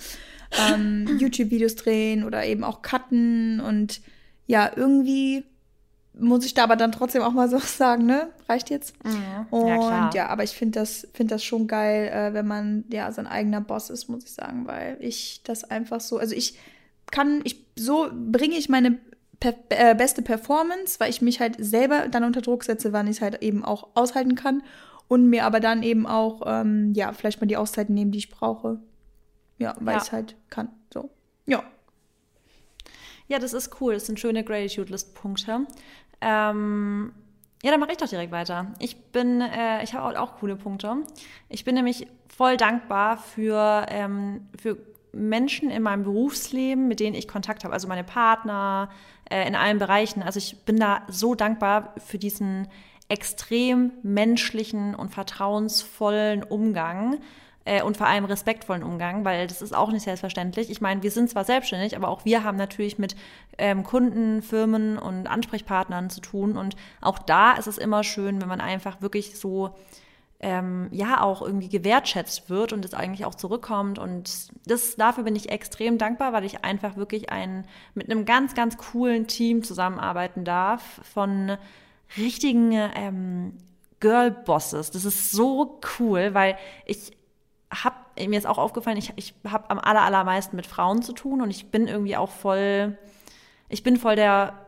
Ähm, 0.70 1.08
YouTube-Videos 1.20 1.76
drehen 1.76 2.24
oder 2.24 2.46
eben 2.46 2.64
auch 2.64 2.82
cutten. 2.82 3.60
Und 3.60 4.02
ja, 4.48 4.72
irgendwie 4.76 5.44
muss 6.14 6.46
ich 6.46 6.54
da 6.54 6.64
aber 6.64 6.76
dann 6.76 6.92
trotzdem 6.92 7.24
auch 7.24 7.34
mal 7.34 7.50
so 7.50 7.58
sagen, 7.64 8.06
ne? 8.06 8.30
Reicht 8.48 8.70
jetzt? 8.70 8.94
Mhm. 9.04 9.48
Und 9.50 9.68
ja, 9.68 10.12
ja, 10.14 10.28
aber 10.28 10.44
ich 10.44 10.52
finde 10.52 10.80
das, 10.80 11.08
find 11.14 11.32
das 11.32 11.44
schon 11.44 11.68
geil, 11.68 12.08
äh, 12.08 12.34
wenn 12.34 12.48
man 12.48 12.86
ja 12.92 13.12
sein 13.12 13.28
eigener 13.28 13.62
Boss 13.62 13.90
ist, 13.90 14.10
muss 14.10 14.24
ich 14.24 14.34
sagen, 14.34 14.68
weil 14.68 14.98
ich 15.00 15.42
das 15.44 15.64
einfach 15.64 16.00
so, 16.00 16.18
also 16.18 16.36
ich 16.36 16.58
kann, 17.12 17.42
ich 17.44 17.66
so 17.76 18.10
bringe 18.14 18.56
ich 18.56 18.70
meine 18.70 19.00
per 19.44 19.56
äh, 19.70 19.94
beste 19.94 20.22
Performance, 20.22 21.00
weil 21.02 21.10
ich 21.10 21.22
mich 21.22 21.42
halt 21.42 21.58
selber 21.60 22.08
dann 22.08 22.24
unter 22.24 22.42
Druck 22.42 22.64
setze, 22.64 22.94
wann 22.94 23.08
ich 23.08 23.18
es 23.18 23.22
halt 23.22 23.42
eben 23.42 23.66
auch 23.66 23.90
aushalten 23.94 24.36
kann 24.36 24.64
und 25.10 25.30
mir 25.30 25.46
aber 25.46 25.60
dann 25.60 25.84
eben 25.84 26.08
auch, 26.08 26.44
ähm, 26.46 26.94
ja, 26.94 27.12
vielleicht 27.12 27.42
mal 27.42 27.48
die 27.48 27.58
Auszeiten 27.58 27.94
nehmen, 27.94 28.12
die 28.12 28.20
ich 28.20 28.30
brauche. 28.30 28.80
Ja, 29.58 29.76
weil 29.80 29.96
ja. 29.96 29.98
ich 29.98 30.04
es 30.04 30.12
halt 30.14 30.36
kann. 30.50 30.70
So. 30.94 31.10
Ja. 31.46 31.64
Ja, 33.28 33.40
das 33.40 33.54
ist 33.54 33.82
cool. 33.82 33.96
Das 33.96 34.06
sind 34.06 34.20
schöne 34.20 34.46
Gratitude-List-Punkte. 34.46 35.68
Ähm, 36.22 37.12
ja, 37.64 37.72
dann 37.72 37.80
mache 37.80 37.92
ich 37.92 37.98
doch 37.98 38.08
direkt 38.08 38.32
weiter. 38.32 38.74
Ich 38.80 39.12
bin, 39.12 39.42
äh, 39.42 39.84
ich 39.84 39.94
habe 39.94 40.20
auch, 40.20 40.38
coole 40.38 40.56
Punkte. 40.56 41.04
Ich 41.50 41.66
bin 41.66 41.76
nämlich 41.76 42.08
voll 42.30 42.56
dankbar 42.56 43.18
für, 43.18 43.86
ähm, 43.90 44.48
für 44.60 44.78
Menschen 45.12 45.70
in 45.70 45.84
meinem 45.84 46.04
Berufsleben, 46.04 46.88
mit 46.88 47.00
denen 47.00 47.16
ich 47.16 47.28
Kontakt 47.28 47.64
habe, 47.64 47.74
also 47.74 47.88
meine 47.88 48.04
Partner 48.04 48.90
äh, 49.34 49.48
in 49.48 49.56
allen 49.56 49.80
Bereichen. 49.80 50.22
Also 50.22 50.38
ich 50.38 50.64
bin 50.64 50.80
da 50.80 51.02
so 51.08 51.34
dankbar 51.34 51.96
für 51.98 52.20
diesen 52.20 52.68
extrem 53.10 53.92
menschlichen 54.04 54.94
und 54.94 55.10
vertrauensvollen 55.10 56.44
Umgang 56.44 57.18
äh, 57.66 57.82
und 57.82 57.98
vor 57.98 58.06
allem 58.06 58.26
respektvollen 58.26 58.84
Umgang, 58.84 59.26
weil 59.26 59.48
das 59.48 59.64
ist 59.64 59.76
auch 59.76 59.92
nicht 59.92 60.04
selbstverständlich. 60.04 60.70
Ich 60.70 60.82
meine, 60.82 61.02
wir 61.02 61.10
sind 61.10 61.32
zwar 61.32 61.46
selbstständig, 61.46 61.96
aber 61.96 62.10
auch 62.10 62.26
wir 62.26 62.44
haben 62.44 62.58
natürlich 62.58 63.00
mit 63.00 63.16
ähm, 63.58 63.84
Kunden, 63.84 64.44
Firmen 64.44 65.00
und 65.00 65.26
Ansprechpartnern 65.26 66.12
zu 66.12 66.22
tun 66.22 66.56
und 66.56 66.76
auch 67.02 67.18
da 67.18 67.54
ist 67.54 67.68
es 67.68 67.80
immer 67.80 68.04
schön, 68.04 68.40
wenn 68.40 68.48
man 68.48 68.62
einfach 68.62 69.02
wirklich 69.02 69.40
so 69.40 69.74
ähm, 70.44 70.90
ja 70.92 71.22
auch 71.22 71.42
irgendwie 71.42 71.70
gewertschätzt 71.70 72.50
wird 72.50 72.74
und 72.74 72.84
es 72.84 72.94
eigentlich 72.94 73.26
auch 73.26 73.36
zurückkommt. 73.36 73.98
Und 73.98 74.50
das, 74.66 74.98
dafür 74.98 75.24
bin 75.24 75.36
ich 75.36 75.50
extrem 75.50 75.98
dankbar, 75.98 76.34
weil 76.34 76.44
ich 76.44 76.64
einfach 76.66 76.98
wirklich 76.98 77.32
ein, 77.32 77.66
mit 77.96 78.12
einem 78.12 78.26
ganz, 78.26 78.54
ganz 78.54 78.78
coolen 78.78 79.28
Team 79.28 79.64
zusammenarbeiten 79.64 80.44
darf 80.44 80.84
von 81.14 81.58
richtigen 82.18 82.74
ähm, 82.74 83.58
Girl-Bosses. 84.02 84.92
Das 84.92 85.06
ist 85.06 85.32
so 85.32 85.80
cool, 85.98 86.34
weil 86.34 86.58
ich 86.86 87.14
habe, 87.72 87.96
mir 88.28 88.38
ist 88.38 88.46
auch 88.46 88.58
aufgefallen, 88.58 88.98
ich, 88.98 89.14
ich 89.16 89.34
habe 89.50 89.70
am 89.70 89.80
aller, 89.80 90.02
allermeisten 90.02 90.58
mit 90.58 90.68
Frauen 90.68 91.02
zu 91.02 91.14
tun 91.14 91.42
und 91.42 91.50
ich 91.50 91.72
bin 91.72 91.88
irgendwie 91.88 92.18
auch 92.18 92.30
voll, 92.30 92.98
ich 93.70 93.82
bin 93.82 93.96
voll 93.96 94.18
der 94.18 94.63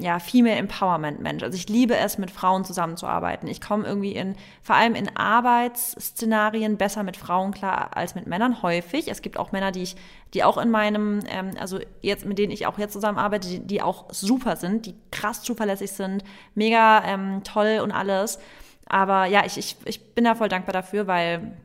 ja, 0.00 0.18
Female 0.18 0.56
Empowerment 0.56 1.20
Mensch. 1.20 1.42
Also 1.42 1.56
ich 1.56 1.68
liebe 1.68 1.96
es, 1.96 2.18
mit 2.18 2.30
Frauen 2.30 2.64
zusammenzuarbeiten. 2.64 3.48
Ich 3.48 3.60
komme 3.60 3.86
irgendwie 3.86 4.12
in, 4.12 4.34
vor 4.62 4.76
allem 4.76 4.94
in 4.94 5.14
Arbeitsszenarien 5.16 6.76
besser 6.76 7.02
mit 7.02 7.16
Frauen 7.16 7.52
klar 7.52 7.96
als 7.96 8.14
mit 8.14 8.26
Männern 8.26 8.62
häufig. 8.62 9.08
Es 9.08 9.22
gibt 9.22 9.38
auch 9.38 9.52
Männer, 9.52 9.72
die 9.72 9.82
ich, 9.82 9.96
die 10.34 10.44
auch 10.44 10.58
in 10.58 10.70
meinem, 10.70 11.20
ähm, 11.28 11.50
also 11.58 11.78
jetzt, 12.00 12.24
mit 12.24 12.38
denen 12.38 12.52
ich 12.52 12.66
auch 12.66 12.78
jetzt 12.78 12.92
zusammenarbeite, 12.92 13.48
die, 13.48 13.60
die 13.60 13.82
auch 13.82 14.06
super 14.10 14.56
sind, 14.56 14.86
die 14.86 14.94
krass 15.10 15.42
zuverlässig 15.42 15.92
sind, 15.92 16.24
mega 16.54 17.04
ähm, 17.04 17.42
toll 17.44 17.80
und 17.82 17.92
alles. 17.92 18.38
Aber 18.86 19.26
ja, 19.26 19.44
ich, 19.44 19.56
ich, 19.56 19.76
ich 19.84 20.14
bin 20.14 20.24
da 20.24 20.34
voll 20.34 20.48
dankbar 20.48 20.72
dafür, 20.72 21.06
weil, 21.06 21.56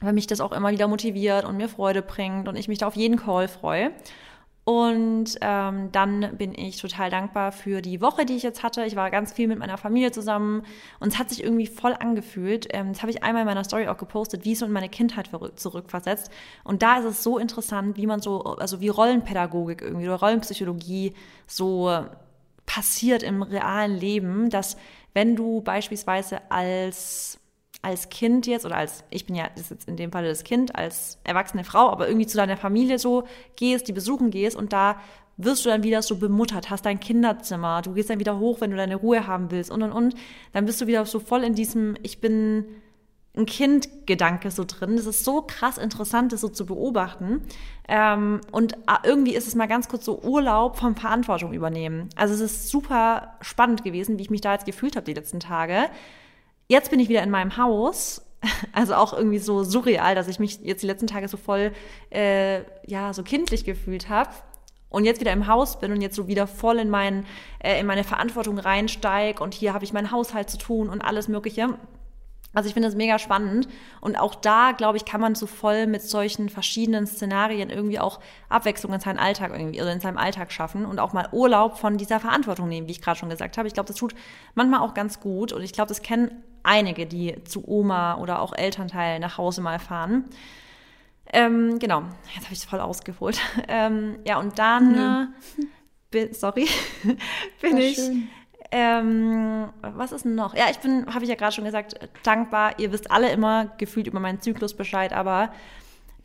weil 0.00 0.12
mich 0.12 0.26
das 0.26 0.40
auch 0.40 0.52
immer 0.52 0.70
wieder 0.72 0.88
motiviert 0.88 1.44
und 1.44 1.56
mir 1.56 1.68
Freude 1.68 2.02
bringt 2.02 2.48
und 2.48 2.56
ich 2.56 2.68
mich 2.68 2.78
da 2.78 2.86
auf 2.86 2.96
jeden 2.96 3.16
Call 3.16 3.48
freue. 3.48 3.92
Und 4.68 5.38
ähm, 5.42 5.92
dann 5.92 6.36
bin 6.38 6.52
ich 6.52 6.78
total 6.78 7.08
dankbar 7.08 7.52
für 7.52 7.80
die 7.82 8.00
Woche, 8.00 8.26
die 8.26 8.34
ich 8.34 8.42
jetzt 8.42 8.64
hatte. 8.64 8.84
Ich 8.84 8.96
war 8.96 9.12
ganz 9.12 9.32
viel 9.32 9.46
mit 9.46 9.60
meiner 9.60 9.78
Familie 9.78 10.10
zusammen 10.10 10.64
und 10.98 11.12
es 11.12 11.20
hat 11.20 11.30
sich 11.30 11.44
irgendwie 11.44 11.68
voll 11.68 11.94
angefühlt. 11.94 12.66
Ähm, 12.70 12.88
das 12.88 13.00
habe 13.00 13.12
ich 13.12 13.22
einmal 13.22 13.42
in 13.42 13.46
meiner 13.46 13.62
Story 13.62 13.86
auch 13.86 13.96
gepostet, 13.96 14.44
wie 14.44 14.54
es 14.54 14.62
in 14.62 14.72
meine 14.72 14.88
Kindheit 14.88 15.30
zurückversetzt. 15.54 16.32
Und 16.64 16.82
da 16.82 16.98
ist 16.98 17.04
es 17.04 17.22
so 17.22 17.38
interessant, 17.38 17.96
wie 17.96 18.08
man 18.08 18.20
so, 18.20 18.42
also 18.42 18.80
wie 18.80 18.88
Rollenpädagogik 18.88 19.82
irgendwie 19.82 20.08
oder 20.08 20.16
Rollenpsychologie 20.16 21.14
so 21.46 22.04
passiert 22.66 23.22
im 23.22 23.42
realen 23.42 23.96
Leben, 23.96 24.50
dass 24.50 24.76
wenn 25.14 25.36
du 25.36 25.60
beispielsweise 25.60 26.40
als 26.50 27.38
als 27.86 28.08
Kind 28.08 28.48
jetzt 28.48 28.66
oder 28.66 28.76
als, 28.76 29.04
ich 29.10 29.26
bin 29.26 29.36
ja 29.36 29.44
ist 29.54 29.70
jetzt 29.70 29.88
in 29.88 29.96
dem 29.96 30.10
Fall 30.10 30.24
das 30.24 30.42
Kind, 30.42 30.74
als 30.74 31.18
erwachsene 31.22 31.62
Frau, 31.62 31.88
aber 31.88 32.08
irgendwie 32.08 32.26
zu 32.26 32.36
deiner 32.36 32.56
Familie 32.56 32.98
so 32.98 33.22
gehst, 33.54 33.86
die 33.86 33.92
besuchen 33.92 34.30
gehst 34.30 34.56
und 34.56 34.72
da 34.72 34.96
wirst 35.36 35.64
du 35.64 35.68
dann 35.68 35.84
wieder 35.84 36.02
so 36.02 36.16
bemuttert, 36.16 36.68
hast 36.68 36.84
dein 36.84 36.98
Kinderzimmer, 36.98 37.82
du 37.82 37.92
gehst 37.92 38.10
dann 38.10 38.18
wieder 38.18 38.40
hoch, 38.40 38.60
wenn 38.60 38.72
du 38.72 38.76
deine 38.76 38.96
Ruhe 38.96 39.28
haben 39.28 39.52
willst 39.52 39.70
und 39.70 39.84
und 39.84 39.92
und, 39.92 40.16
dann 40.52 40.66
bist 40.66 40.80
du 40.80 40.88
wieder 40.88 41.06
so 41.06 41.20
voll 41.20 41.44
in 41.44 41.54
diesem, 41.54 41.94
ich 42.02 42.20
bin 42.20 42.64
ein 43.36 43.44
Kind-Gedanke 43.44 44.50
so 44.50 44.64
drin. 44.64 44.96
Das 44.96 45.04
ist 45.04 45.22
so 45.22 45.42
krass 45.42 45.76
interessant, 45.76 46.32
das 46.32 46.40
so 46.40 46.48
zu 46.48 46.64
beobachten. 46.64 47.42
Ähm, 47.86 48.40
und 48.50 48.78
ah, 48.86 49.00
irgendwie 49.04 49.34
ist 49.34 49.46
es 49.46 49.54
mal 49.54 49.66
ganz 49.66 49.88
kurz 49.88 50.06
so 50.06 50.22
Urlaub 50.22 50.78
vom 50.78 50.96
Verantwortung 50.96 51.52
übernehmen. 51.52 52.08
Also 52.16 52.32
es 52.32 52.40
ist 52.40 52.68
super 52.70 53.34
spannend 53.42 53.84
gewesen, 53.84 54.18
wie 54.18 54.22
ich 54.22 54.30
mich 54.30 54.40
da 54.40 54.54
jetzt 54.54 54.64
gefühlt 54.64 54.96
habe 54.96 55.04
die 55.04 55.12
letzten 55.12 55.38
Tage 55.38 55.90
jetzt 56.68 56.90
bin 56.90 57.00
ich 57.00 57.08
wieder 57.08 57.22
in 57.22 57.30
meinem 57.30 57.56
Haus. 57.56 58.22
Also 58.72 58.94
auch 58.94 59.12
irgendwie 59.12 59.38
so 59.38 59.64
surreal, 59.64 60.14
dass 60.14 60.28
ich 60.28 60.38
mich 60.38 60.60
jetzt 60.60 60.82
die 60.82 60.86
letzten 60.86 61.06
Tage 61.06 61.26
so 61.26 61.36
voll, 61.36 61.72
äh, 62.10 62.60
ja, 62.86 63.12
so 63.12 63.22
kindlich 63.22 63.64
gefühlt 63.64 64.08
habe 64.08 64.30
und 64.88 65.04
jetzt 65.04 65.20
wieder 65.20 65.32
im 65.32 65.46
Haus 65.46 65.80
bin 65.80 65.90
und 65.90 66.00
jetzt 66.00 66.14
so 66.14 66.28
wieder 66.28 66.46
voll 66.46 66.78
in, 66.78 66.90
mein, 66.90 67.26
äh, 67.58 67.80
in 67.80 67.86
meine 67.86 68.04
Verantwortung 68.04 68.58
reinsteige 68.58 69.42
und 69.42 69.54
hier 69.54 69.74
habe 69.74 69.84
ich 69.84 69.92
meinen 69.92 70.10
Haushalt 70.10 70.48
zu 70.50 70.58
tun 70.58 70.90
und 70.90 71.00
alles 71.00 71.28
Mögliche. 71.28 71.70
Also 72.56 72.68
ich 72.68 72.72
finde 72.72 72.88
das 72.88 72.96
mega 72.96 73.18
spannend 73.18 73.68
und 74.00 74.18
auch 74.18 74.34
da, 74.34 74.72
glaube 74.72 74.96
ich, 74.96 75.04
kann 75.04 75.20
man 75.20 75.34
so 75.34 75.46
voll 75.46 75.86
mit 75.86 76.00
solchen 76.00 76.48
verschiedenen 76.48 77.06
Szenarien 77.06 77.68
irgendwie 77.68 78.00
auch 78.00 78.18
Abwechslung 78.48 78.94
in 78.94 79.00
seinen 79.00 79.18
Alltag 79.18 79.52
irgendwie 79.52 79.82
oder 79.82 79.92
in 79.92 80.00
seinem 80.00 80.16
Alltag 80.16 80.50
schaffen 80.50 80.86
und 80.86 80.98
auch 80.98 81.12
mal 81.12 81.28
Urlaub 81.32 81.76
von 81.76 81.98
dieser 81.98 82.18
Verantwortung 82.18 82.66
nehmen, 82.66 82.88
wie 82.88 82.92
ich 82.92 83.02
gerade 83.02 83.18
schon 83.18 83.28
gesagt 83.28 83.58
habe. 83.58 83.68
Ich 83.68 83.74
glaube, 83.74 83.88
das 83.88 83.96
tut 83.96 84.14
manchmal 84.54 84.80
auch 84.80 84.94
ganz 84.94 85.20
gut 85.20 85.52
und 85.52 85.60
ich 85.60 85.74
glaube, 85.74 85.88
das 85.88 86.00
kennen 86.00 86.30
einige, 86.62 87.04
die 87.04 87.44
zu 87.44 87.62
Oma 87.68 88.16
oder 88.16 88.40
auch 88.40 88.54
Elternteil 88.54 89.18
nach 89.18 89.36
Hause 89.36 89.60
mal 89.60 89.78
fahren. 89.78 90.24
Ähm, 91.34 91.78
genau, 91.78 92.04
jetzt 92.34 92.44
habe 92.44 92.54
ich 92.54 92.60
es 92.60 92.64
voll 92.64 92.80
ausgeholt. 92.80 93.38
Ähm, 93.68 94.16
ja, 94.24 94.38
und 94.38 94.58
dann, 94.58 95.34
äh, 96.10 96.32
sorry, 96.32 96.68
bin 97.60 97.76
ich. 97.76 98.00
Ähm, 98.72 99.68
was 99.80 100.12
ist 100.12 100.24
noch? 100.24 100.54
Ja, 100.54 100.64
ich 100.70 100.78
bin, 100.78 101.06
habe 101.14 101.24
ich 101.24 101.30
ja 101.30 101.36
gerade 101.36 101.52
schon 101.52 101.64
gesagt, 101.64 101.96
dankbar. 102.22 102.78
Ihr 102.78 102.92
wisst 102.92 103.10
alle 103.10 103.30
immer 103.30 103.66
gefühlt 103.78 104.06
über 104.06 104.20
meinen 104.20 104.40
Zyklus 104.40 104.74
Bescheid, 104.74 105.12
aber 105.12 105.50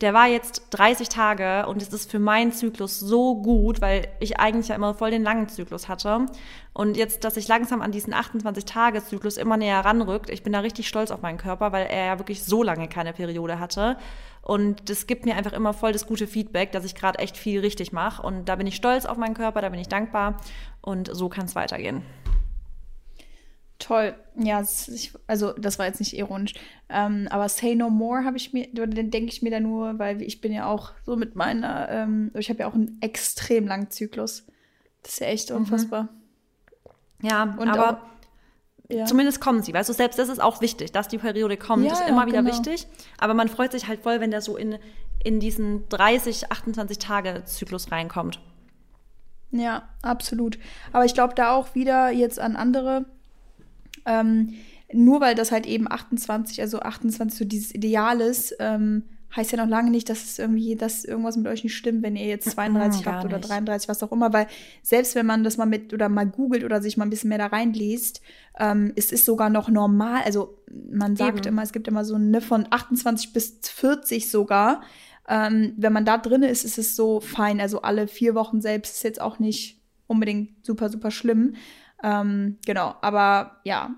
der 0.02 0.14
war 0.14 0.26
jetzt 0.26 0.66
30 0.70 1.08
Tage 1.08 1.66
und 1.68 1.80
es 1.80 1.92
ist 1.92 2.10
für 2.10 2.18
meinen 2.18 2.52
Zyklus 2.52 2.98
so 2.98 3.36
gut, 3.40 3.80
weil 3.80 4.08
ich 4.18 4.40
eigentlich 4.40 4.68
ja 4.68 4.74
immer 4.74 4.94
voll 4.94 5.12
den 5.12 5.22
langen 5.22 5.48
Zyklus 5.48 5.88
hatte. 5.88 6.26
Und 6.74 6.96
jetzt, 6.96 7.22
dass 7.22 7.36
ich 7.36 7.46
langsam 7.46 7.80
an 7.80 7.92
diesen 7.92 8.12
28-Tage-Zyklus 8.12 9.36
immer 9.36 9.56
näher 9.56 9.78
ranrückt, 9.84 10.28
ich 10.28 10.42
bin 10.42 10.52
da 10.52 10.60
richtig 10.60 10.88
stolz 10.88 11.12
auf 11.12 11.22
meinen 11.22 11.38
Körper, 11.38 11.70
weil 11.70 11.86
er 11.86 12.06
ja 12.06 12.18
wirklich 12.18 12.42
so 12.42 12.64
lange 12.64 12.88
keine 12.88 13.12
Periode 13.12 13.60
hatte. 13.60 13.96
Und 14.42 14.90
das 14.90 15.06
gibt 15.06 15.24
mir 15.24 15.36
einfach 15.36 15.52
immer 15.52 15.72
voll 15.72 15.92
das 15.92 16.06
gute 16.06 16.26
Feedback, 16.26 16.72
dass 16.72 16.84
ich 16.84 16.96
gerade 16.96 17.20
echt 17.20 17.36
viel 17.36 17.60
richtig 17.60 17.92
mache. 17.92 18.22
Und 18.22 18.46
da 18.46 18.56
bin 18.56 18.66
ich 18.66 18.74
stolz 18.74 19.06
auf 19.06 19.18
meinen 19.18 19.34
Körper, 19.34 19.60
da 19.60 19.68
bin 19.68 19.78
ich 19.78 19.88
dankbar. 19.88 20.40
Und 20.80 21.14
so 21.14 21.28
kann 21.28 21.44
es 21.44 21.54
weitergehen. 21.54 22.02
Toll. 23.82 24.14
Ja, 24.36 24.62
also 25.26 25.52
das 25.54 25.78
war 25.80 25.86
jetzt 25.86 25.98
nicht 25.98 26.16
ironisch. 26.16 26.54
Ähm, 26.88 27.26
aber 27.30 27.48
Say 27.48 27.74
No 27.74 27.90
More 27.90 28.24
habe 28.24 28.36
ich 28.36 28.52
mir, 28.52 28.68
den 28.72 29.10
denke 29.10 29.32
ich 29.32 29.42
mir 29.42 29.50
da 29.50 29.58
nur, 29.58 29.98
weil 29.98 30.22
ich 30.22 30.40
bin 30.40 30.52
ja 30.52 30.66
auch 30.66 30.92
so 31.04 31.16
mit 31.16 31.34
meiner, 31.34 31.88
ähm, 31.88 32.30
ich 32.38 32.48
habe 32.48 32.60
ja 32.60 32.68
auch 32.68 32.74
einen 32.74 32.98
extrem 33.00 33.66
langen 33.66 33.90
Zyklus. 33.90 34.46
Das 35.02 35.14
ist 35.14 35.20
ja 35.20 35.26
echt 35.26 35.50
mhm. 35.50 35.56
unfassbar. 35.56 36.04
Mhm. 37.18 37.28
Ja, 37.28 37.56
Und 37.58 37.68
aber 37.68 37.90
auch, 37.90 38.94
ja. 38.94 39.04
zumindest 39.04 39.40
kommen 39.40 39.62
sie. 39.62 39.74
Weißt 39.74 39.88
du, 39.88 39.94
selbst 39.94 40.16
das 40.16 40.28
ist 40.28 40.40
auch 40.40 40.60
wichtig, 40.60 40.92
dass 40.92 41.08
die 41.08 41.18
Periode 41.18 41.56
kommt, 41.56 41.84
ja, 41.84 41.92
ist 41.92 42.08
immer 42.08 42.26
wieder 42.26 42.44
genau. 42.44 42.54
wichtig. 42.54 42.86
Aber 43.18 43.34
man 43.34 43.48
freut 43.48 43.72
sich 43.72 43.88
halt 43.88 44.00
voll, 44.00 44.20
wenn 44.20 44.30
der 44.30 44.42
so 44.42 44.56
in, 44.56 44.78
in 45.24 45.40
diesen 45.40 45.88
30, 45.88 46.52
28 46.52 46.98
Tage 46.98 47.42
Zyklus 47.46 47.90
reinkommt. 47.90 48.38
Ja, 49.50 49.88
absolut. 50.02 50.56
Aber 50.92 51.04
ich 51.04 51.14
glaube 51.14 51.34
da 51.34 51.52
auch 51.52 51.74
wieder 51.74 52.10
jetzt 52.10 52.38
an 52.38 52.54
andere 52.54 53.06
ähm, 54.06 54.54
nur 54.92 55.20
weil 55.20 55.34
das 55.34 55.52
halt 55.52 55.66
eben 55.66 55.90
28, 55.90 56.60
also 56.60 56.80
28 56.80 57.38
so 57.38 57.44
dieses 57.44 57.74
Ideal 57.74 58.20
ist, 58.20 58.54
ähm, 58.58 59.04
heißt 59.34 59.52
ja 59.52 59.58
noch 59.58 59.68
lange 59.68 59.90
nicht, 59.90 60.08
dass 60.08 60.24
es 60.24 60.38
irgendwie, 60.38 60.76
dass 60.76 61.04
irgendwas 61.04 61.36
mit 61.36 61.46
euch 61.46 61.64
nicht 61.64 61.74
stimmt, 61.74 62.02
wenn 62.02 62.16
ihr 62.16 62.26
jetzt 62.26 62.50
32 62.50 63.06
habt 63.06 63.24
oder 63.24 63.38
33, 63.38 63.88
was 63.88 64.02
auch 64.02 64.12
immer, 64.12 64.32
weil 64.32 64.46
selbst 64.82 65.14
wenn 65.14 65.26
man 65.26 65.42
das 65.42 65.56
mal 65.56 65.66
mit 65.66 65.94
oder 65.94 66.08
mal 66.08 66.26
googelt 66.26 66.64
oder 66.64 66.82
sich 66.82 66.96
mal 66.96 67.04
ein 67.04 67.10
bisschen 67.10 67.30
mehr 67.30 67.38
da 67.38 67.46
reinliest, 67.46 68.20
ähm, 68.58 68.92
es 68.94 69.10
ist 69.10 69.24
sogar 69.24 69.48
noch 69.48 69.68
normal, 69.68 70.22
also 70.24 70.58
man 70.90 71.16
sagt 71.16 71.38
Eben. 71.38 71.48
immer, 71.48 71.62
es 71.62 71.72
gibt 71.72 71.88
immer 71.88 72.04
so 72.04 72.14
eine 72.14 72.40
von 72.40 72.66
28 72.68 73.32
bis 73.32 73.58
40 73.62 74.30
sogar. 74.30 74.82
Ähm, 75.28 75.74
wenn 75.76 75.92
man 75.92 76.04
da 76.04 76.18
drin 76.18 76.42
ist, 76.42 76.64
ist 76.64 76.78
es 76.78 76.96
so 76.96 77.20
fein. 77.20 77.60
Also 77.60 77.82
alle 77.82 78.08
vier 78.08 78.34
Wochen 78.34 78.60
selbst 78.60 78.96
ist 78.96 79.04
jetzt 79.04 79.20
auch 79.20 79.38
nicht 79.38 79.80
unbedingt 80.08 80.66
super, 80.66 80.88
super 80.88 81.10
schlimm. 81.10 81.54
Ähm, 82.02 82.58
genau, 82.66 82.94
aber 83.00 83.60
ja, 83.64 83.90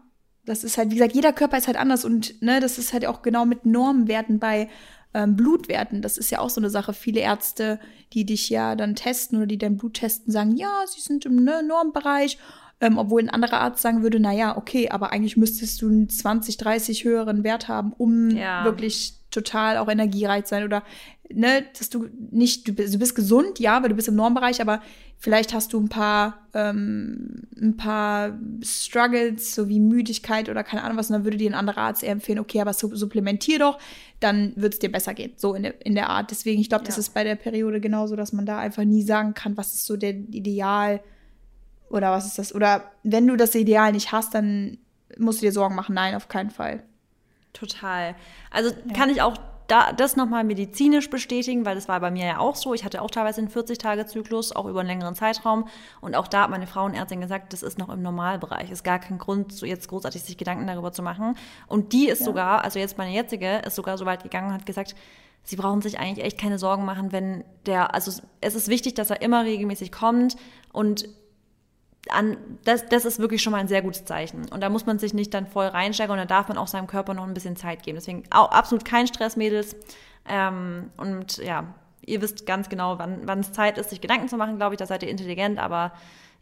das 0.44 0.64
ist 0.64 0.76
halt, 0.76 0.90
wie 0.90 0.94
gesagt, 0.94 1.14
jeder 1.14 1.32
Körper 1.32 1.56
ist 1.56 1.66
halt 1.66 1.78
anders 1.78 2.04
und 2.04 2.42
ne, 2.42 2.60
das 2.60 2.78
ist 2.78 2.92
halt 2.92 3.06
auch 3.06 3.22
genau 3.22 3.46
mit 3.46 3.64
Normwerten 3.64 4.38
bei 4.38 4.68
ähm, 5.14 5.36
Blutwerten. 5.36 6.02
Das 6.02 6.18
ist 6.18 6.30
ja 6.30 6.40
auch 6.40 6.50
so 6.50 6.60
eine 6.60 6.70
Sache. 6.70 6.92
Viele 6.92 7.20
Ärzte, 7.20 7.78
die 8.12 8.26
dich 8.26 8.50
ja 8.50 8.74
dann 8.74 8.94
testen 8.94 9.38
oder 9.38 9.46
die 9.46 9.58
dein 9.58 9.76
Blut 9.76 9.94
testen, 9.94 10.32
sagen, 10.32 10.56
ja, 10.56 10.84
sie 10.86 11.00
sind 11.00 11.24
im 11.24 11.36
ne, 11.36 11.62
Normbereich. 11.62 12.38
Ähm, 12.80 12.98
obwohl 12.98 13.22
ein 13.22 13.30
anderer 13.30 13.60
Arzt 13.60 13.80
sagen 13.80 14.02
würde, 14.02 14.18
na 14.18 14.32
ja, 14.32 14.56
okay, 14.56 14.90
aber 14.90 15.12
eigentlich 15.12 15.36
müsstest 15.36 15.80
du 15.80 15.88
einen 15.88 16.08
20, 16.08 16.56
30 16.56 17.04
höheren 17.04 17.44
Wert 17.44 17.68
haben, 17.68 17.92
um 17.92 18.30
ja. 18.30 18.64
wirklich 18.64 19.20
total 19.30 19.78
auch 19.78 19.88
energiereich 19.88 20.46
sein 20.46 20.64
oder 20.64 20.82
ne, 21.32 21.64
dass 21.78 21.90
du 21.90 22.08
nicht, 22.30 22.68
du 22.68 22.72
bist, 22.72 22.94
du 22.94 22.98
bist 22.98 23.14
gesund, 23.14 23.58
ja, 23.58 23.82
weil 23.82 23.88
du 23.88 23.94
bist 23.94 24.08
im 24.08 24.14
Normbereich, 24.14 24.60
aber 24.60 24.82
vielleicht 25.16 25.54
hast 25.54 25.72
du 25.72 25.80
ein 25.80 25.88
paar, 25.88 26.46
ähm, 26.52 27.42
ein 27.60 27.76
paar 27.76 28.38
Struggles, 28.62 29.54
so 29.54 29.68
wie 29.68 29.80
Müdigkeit 29.80 30.48
oder 30.48 30.62
keine 30.64 30.82
Ahnung 30.82 30.98
was, 30.98 31.08
und 31.08 31.14
dann 31.14 31.24
würde 31.24 31.36
dir 31.36 31.50
ein 31.50 31.54
anderer 31.54 31.82
Arzt 31.82 32.02
eher 32.02 32.12
empfehlen, 32.12 32.38
okay, 32.38 32.60
aber 32.60 32.72
supplementier 32.72 33.58
doch, 33.58 33.78
dann 34.20 34.52
wird 34.56 34.74
es 34.74 34.78
dir 34.78 34.92
besser 34.92 35.14
gehen, 35.14 35.32
so 35.36 35.54
in 35.54 35.62
der, 35.62 35.84
in 35.86 35.94
der 35.94 36.10
Art. 36.10 36.30
Deswegen, 36.30 36.60
ich 36.60 36.68
glaube, 36.68 36.84
ja. 36.84 36.88
das 36.88 36.98
ist 36.98 37.14
bei 37.14 37.24
der 37.24 37.36
Periode 37.36 37.80
genauso, 37.80 38.16
dass 38.16 38.32
man 38.32 38.46
da 38.46 38.58
einfach 38.58 38.84
nie 38.84 39.02
sagen 39.02 39.34
kann, 39.34 39.56
was 39.56 39.74
ist 39.74 39.86
so 39.86 39.96
der 39.96 40.10
Ideal 40.10 41.00
oder 41.88 42.10
was 42.10 42.26
ist 42.26 42.38
das, 42.38 42.54
oder 42.54 42.92
wenn 43.02 43.26
du 43.26 43.36
das 43.36 43.54
Ideal 43.54 43.92
nicht 43.92 44.12
hast, 44.12 44.34
dann 44.34 44.78
musst 45.18 45.40
du 45.40 45.46
dir 45.46 45.52
Sorgen 45.52 45.74
machen, 45.74 45.94
nein, 45.94 46.14
auf 46.14 46.28
keinen 46.28 46.50
Fall. 46.50 46.82
Total. 47.52 48.16
Also 48.50 48.70
ja. 48.70 48.94
kann 48.94 49.10
ich 49.10 49.22
auch 49.22 49.38
da, 49.66 49.92
das 49.92 50.16
nochmal 50.16 50.44
medizinisch 50.44 51.08
bestätigen, 51.08 51.64
weil 51.64 51.74
das 51.74 51.88
war 51.88 51.98
bei 52.00 52.10
mir 52.10 52.26
ja 52.26 52.38
auch 52.38 52.56
so. 52.56 52.74
Ich 52.74 52.84
hatte 52.84 53.00
auch 53.00 53.10
teilweise 53.10 53.40
einen 53.40 53.50
40-Tage-Zyklus, 53.50 54.52
auch 54.52 54.66
über 54.66 54.80
einen 54.80 54.88
längeren 54.88 55.14
Zeitraum. 55.14 55.68
Und 56.00 56.14
auch 56.14 56.28
da 56.28 56.42
hat 56.42 56.50
meine 56.50 56.66
Frauenärztin 56.66 57.20
gesagt, 57.20 57.52
das 57.52 57.62
ist 57.62 57.78
noch 57.78 57.88
im 57.88 58.02
Normalbereich. 58.02 58.70
Ist 58.70 58.84
gar 58.84 58.98
kein 58.98 59.18
Grund, 59.18 59.52
so 59.52 59.64
jetzt 59.64 59.88
großartig 59.88 60.22
sich 60.22 60.36
Gedanken 60.36 60.66
darüber 60.66 60.92
zu 60.92 61.02
machen. 61.02 61.36
Und 61.66 61.92
die 61.92 62.08
ist 62.08 62.20
ja. 62.20 62.26
sogar, 62.26 62.64
also 62.64 62.78
jetzt 62.78 62.98
meine 62.98 63.12
jetzige, 63.12 63.58
ist 63.58 63.76
sogar 63.76 63.96
so 63.96 64.04
weit 64.04 64.22
gegangen 64.22 64.48
und 64.48 64.54
hat 64.54 64.66
gesagt, 64.66 64.94
Sie 65.46 65.56
brauchen 65.56 65.82
sich 65.82 65.98
eigentlich 65.98 66.24
echt 66.24 66.38
keine 66.38 66.58
Sorgen 66.58 66.86
machen, 66.86 67.12
wenn 67.12 67.44
der, 67.66 67.94
also 67.94 68.10
es 68.40 68.54
ist 68.54 68.68
wichtig, 68.68 68.94
dass 68.94 69.10
er 69.10 69.20
immer 69.20 69.44
regelmäßig 69.44 69.92
kommt 69.92 70.36
und 70.72 71.06
an, 72.10 72.36
das, 72.64 72.86
das 72.86 73.04
ist 73.04 73.18
wirklich 73.18 73.42
schon 73.42 73.52
mal 73.52 73.58
ein 73.58 73.68
sehr 73.68 73.82
gutes 73.82 74.04
Zeichen. 74.04 74.48
Und 74.50 74.60
da 74.62 74.68
muss 74.68 74.86
man 74.86 74.98
sich 74.98 75.14
nicht 75.14 75.32
dann 75.32 75.46
voll 75.46 75.66
reinsteigen 75.66 76.12
und 76.12 76.18
da 76.18 76.26
darf 76.26 76.48
man 76.48 76.58
auch 76.58 76.68
seinem 76.68 76.86
Körper 76.86 77.14
noch 77.14 77.24
ein 77.24 77.34
bisschen 77.34 77.56
Zeit 77.56 77.82
geben. 77.82 77.96
Deswegen 77.96 78.24
auch 78.30 78.50
absolut 78.50 78.84
kein 78.84 79.06
Stress, 79.06 79.36
Mädels. 79.36 79.76
Ähm, 80.28 80.90
und 80.96 81.38
ja, 81.38 81.74
ihr 82.04 82.20
wisst 82.20 82.46
ganz 82.46 82.68
genau, 82.68 82.98
wann, 82.98 83.40
es 83.40 83.52
Zeit 83.52 83.78
ist, 83.78 83.90
sich 83.90 84.00
Gedanken 84.00 84.28
zu 84.28 84.36
machen, 84.36 84.56
glaube 84.56 84.74
ich. 84.74 84.78
Da 84.78 84.86
seid 84.86 85.02
ihr 85.02 85.08
intelligent, 85.08 85.58
aber 85.58 85.92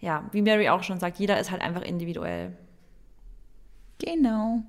ja, 0.00 0.24
wie 0.32 0.42
Mary 0.42 0.68
auch 0.68 0.82
schon 0.82 0.98
sagt, 0.98 1.18
jeder 1.18 1.38
ist 1.38 1.50
halt 1.50 1.62
einfach 1.62 1.82
individuell. 1.82 2.56
Genau. 3.98 4.62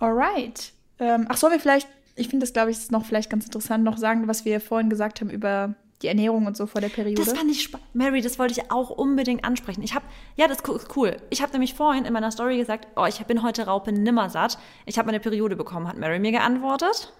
Alright. 0.00 0.72
Ähm, 0.98 1.26
ach, 1.28 1.36
sollen 1.36 1.52
wir 1.52 1.60
vielleicht, 1.60 1.88
ich 2.16 2.28
finde 2.28 2.44
das, 2.44 2.52
glaube 2.52 2.70
ich, 2.72 2.76
ist 2.76 2.90
noch 2.90 3.04
vielleicht 3.04 3.30
ganz 3.30 3.44
interessant, 3.44 3.84
noch 3.84 3.98
sagen, 3.98 4.26
was 4.26 4.44
wir 4.44 4.60
vorhin 4.60 4.90
gesagt 4.90 5.20
haben 5.20 5.30
über 5.30 5.74
die 6.02 6.08
Ernährung 6.08 6.46
und 6.46 6.56
so 6.56 6.66
vor 6.66 6.80
der 6.80 6.88
Periode. 6.88 7.22
Das 7.22 7.36
fand 7.36 7.50
ich 7.50 7.62
spannend. 7.62 7.86
Mary, 7.94 8.22
das 8.22 8.38
wollte 8.38 8.54
ich 8.58 8.70
auch 8.70 8.90
unbedingt 8.90 9.44
ansprechen. 9.44 9.82
Ich 9.82 9.94
habe, 9.94 10.04
ja, 10.36 10.48
das 10.48 10.60
ist 10.60 10.96
cool. 10.96 11.16
Ich 11.30 11.42
habe 11.42 11.52
nämlich 11.52 11.74
vorhin 11.74 12.04
in 12.04 12.12
meiner 12.12 12.30
Story 12.30 12.56
gesagt, 12.56 12.88
oh, 12.96 13.04
ich 13.06 13.18
bin 13.26 13.42
heute 13.42 13.66
Raupe 13.66 13.92
nimmersatt. 13.92 14.58
Ich 14.86 14.98
habe 14.98 15.06
meine 15.06 15.20
Periode 15.20 15.56
bekommen. 15.56 15.86
Hat 15.86 15.98
Mary 15.98 16.18
mir 16.18 16.32
geantwortet? 16.32 17.12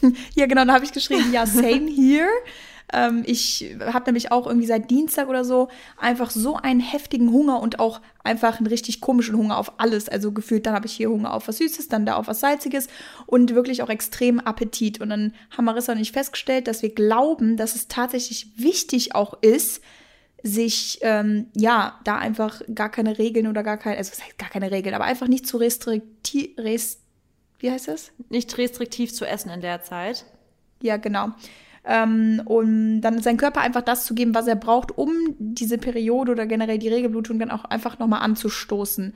ja, 0.34 0.46
genau, 0.46 0.64
da 0.64 0.74
habe 0.74 0.84
ich 0.84 0.92
geschrieben, 0.92 1.32
ja, 1.32 1.46
same 1.46 1.90
here. 1.96 2.28
Ähm, 2.92 3.22
ich 3.26 3.76
habe 3.80 4.06
nämlich 4.06 4.30
auch 4.30 4.46
irgendwie 4.46 4.66
seit 4.66 4.90
Dienstag 4.90 5.28
oder 5.28 5.44
so 5.44 5.68
einfach 5.98 6.30
so 6.30 6.56
einen 6.56 6.80
heftigen 6.80 7.32
Hunger 7.32 7.60
und 7.60 7.78
auch 7.78 8.00
einfach 8.22 8.58
einen 8.58 8.66
richtig 8.66 9.00
komischen 9.00 9.36
Hunger 9.36 9.58
auf 9.58 9.80
alles. 9.80 10.08
Also 10.08 10.32
gefühlt, 10.32 10.66
dann 10.66 10.74
habe 10.74 10.86
ich 10.86 10.92
hier 10.92 11.10
Hunger 11.10 11.32
auf 11.32 11.48
was 11.48 11.58
Süßes, 11.58 11.88
dann 11.88 12.06
da 12.06 12.16
auf 12.16 12.26
was 12.26 12.40
Salziges 12.40 12.88
und 13.26 13.54
wirklich 13.54 13.82
auch 13.82 13.88
extrem 13.88 14.40
Appetit. 14.40 15.00
Und 15.00 15.10
dann 15.10 15.34
haben 15.56 15.64
Marissa 15.64 15.92
und 15.92 16.00
ich 16.00 16.12
festgestellt, 16.12 16.68
dass 16.68 16.82
wir 16.82 16.94
glauben, 16.94 17.56
dass 17.56 17.74
es 17.74 17.88
tatsächlich 17.88 18.48
wichtig 18.56 19.14
auch 19.14 19.34
ist, 19.40 19.80
sich 20.42 20.98
ähm, 21.00 21.46
ja 21.56 21.98
da 22.04 22.18
einfach 22.18 22.60
gar 22.74 22.90
keine 22.90 23.18
Regeln 23.18 23.46
oder 23.46 23.62
gar 23.62 23.78
keine, 23.78 23.96
also 23.96 24.12
was 24.12 24.22
heißt 24.22 24.38
gar 24.38 24.50
keine 24.50 24.70
Regeln, 24.70 24.94
aber 24.94 25.04
einfach 25.04 25.26
nicht 25.26 25.46
zu 25.46 25.56
restriktiv, 25.56 26.50
rest, 26.58 27.00
wie 27.60 27.70
heißt 27.70 27.88
das? 27.88 28.12
Nicht 28.28 28.56
restriktiv 28.58 29.14
zu 29.14 29.24
essen 29.24 29.48
in 29.48 29.62
der 29.62 29.82
Zeit. 29.82 30.26
Ja, 30.82 30.98
genau. 30.98 31.28
Ähm, 31.86 32.40
um 32.46 33.02
dann 33.02 33.20
seinem 33.20 33.36
Körper 33.36 33.60
einfach 33.60 33.82
das 33.82 34.06
zu 34.06 34.14
geben, 34.14 34.34
was 34.34 34.46
er 34.46 34.56
braucht, 34.56 34.96
um 34.96 35.10
diese 35.38 35.76
Periode 35.76 36.32
oder 36.32 36.46
generell 36.46 36.78
die 36.78 36.88
Regelblutung 36.88 37.38
dann 37.38 37.50
auch 37.50 37.66
einfach 37.66 37.98
nochmal 37.98 38.22
anzustoßen. 38.22 39.12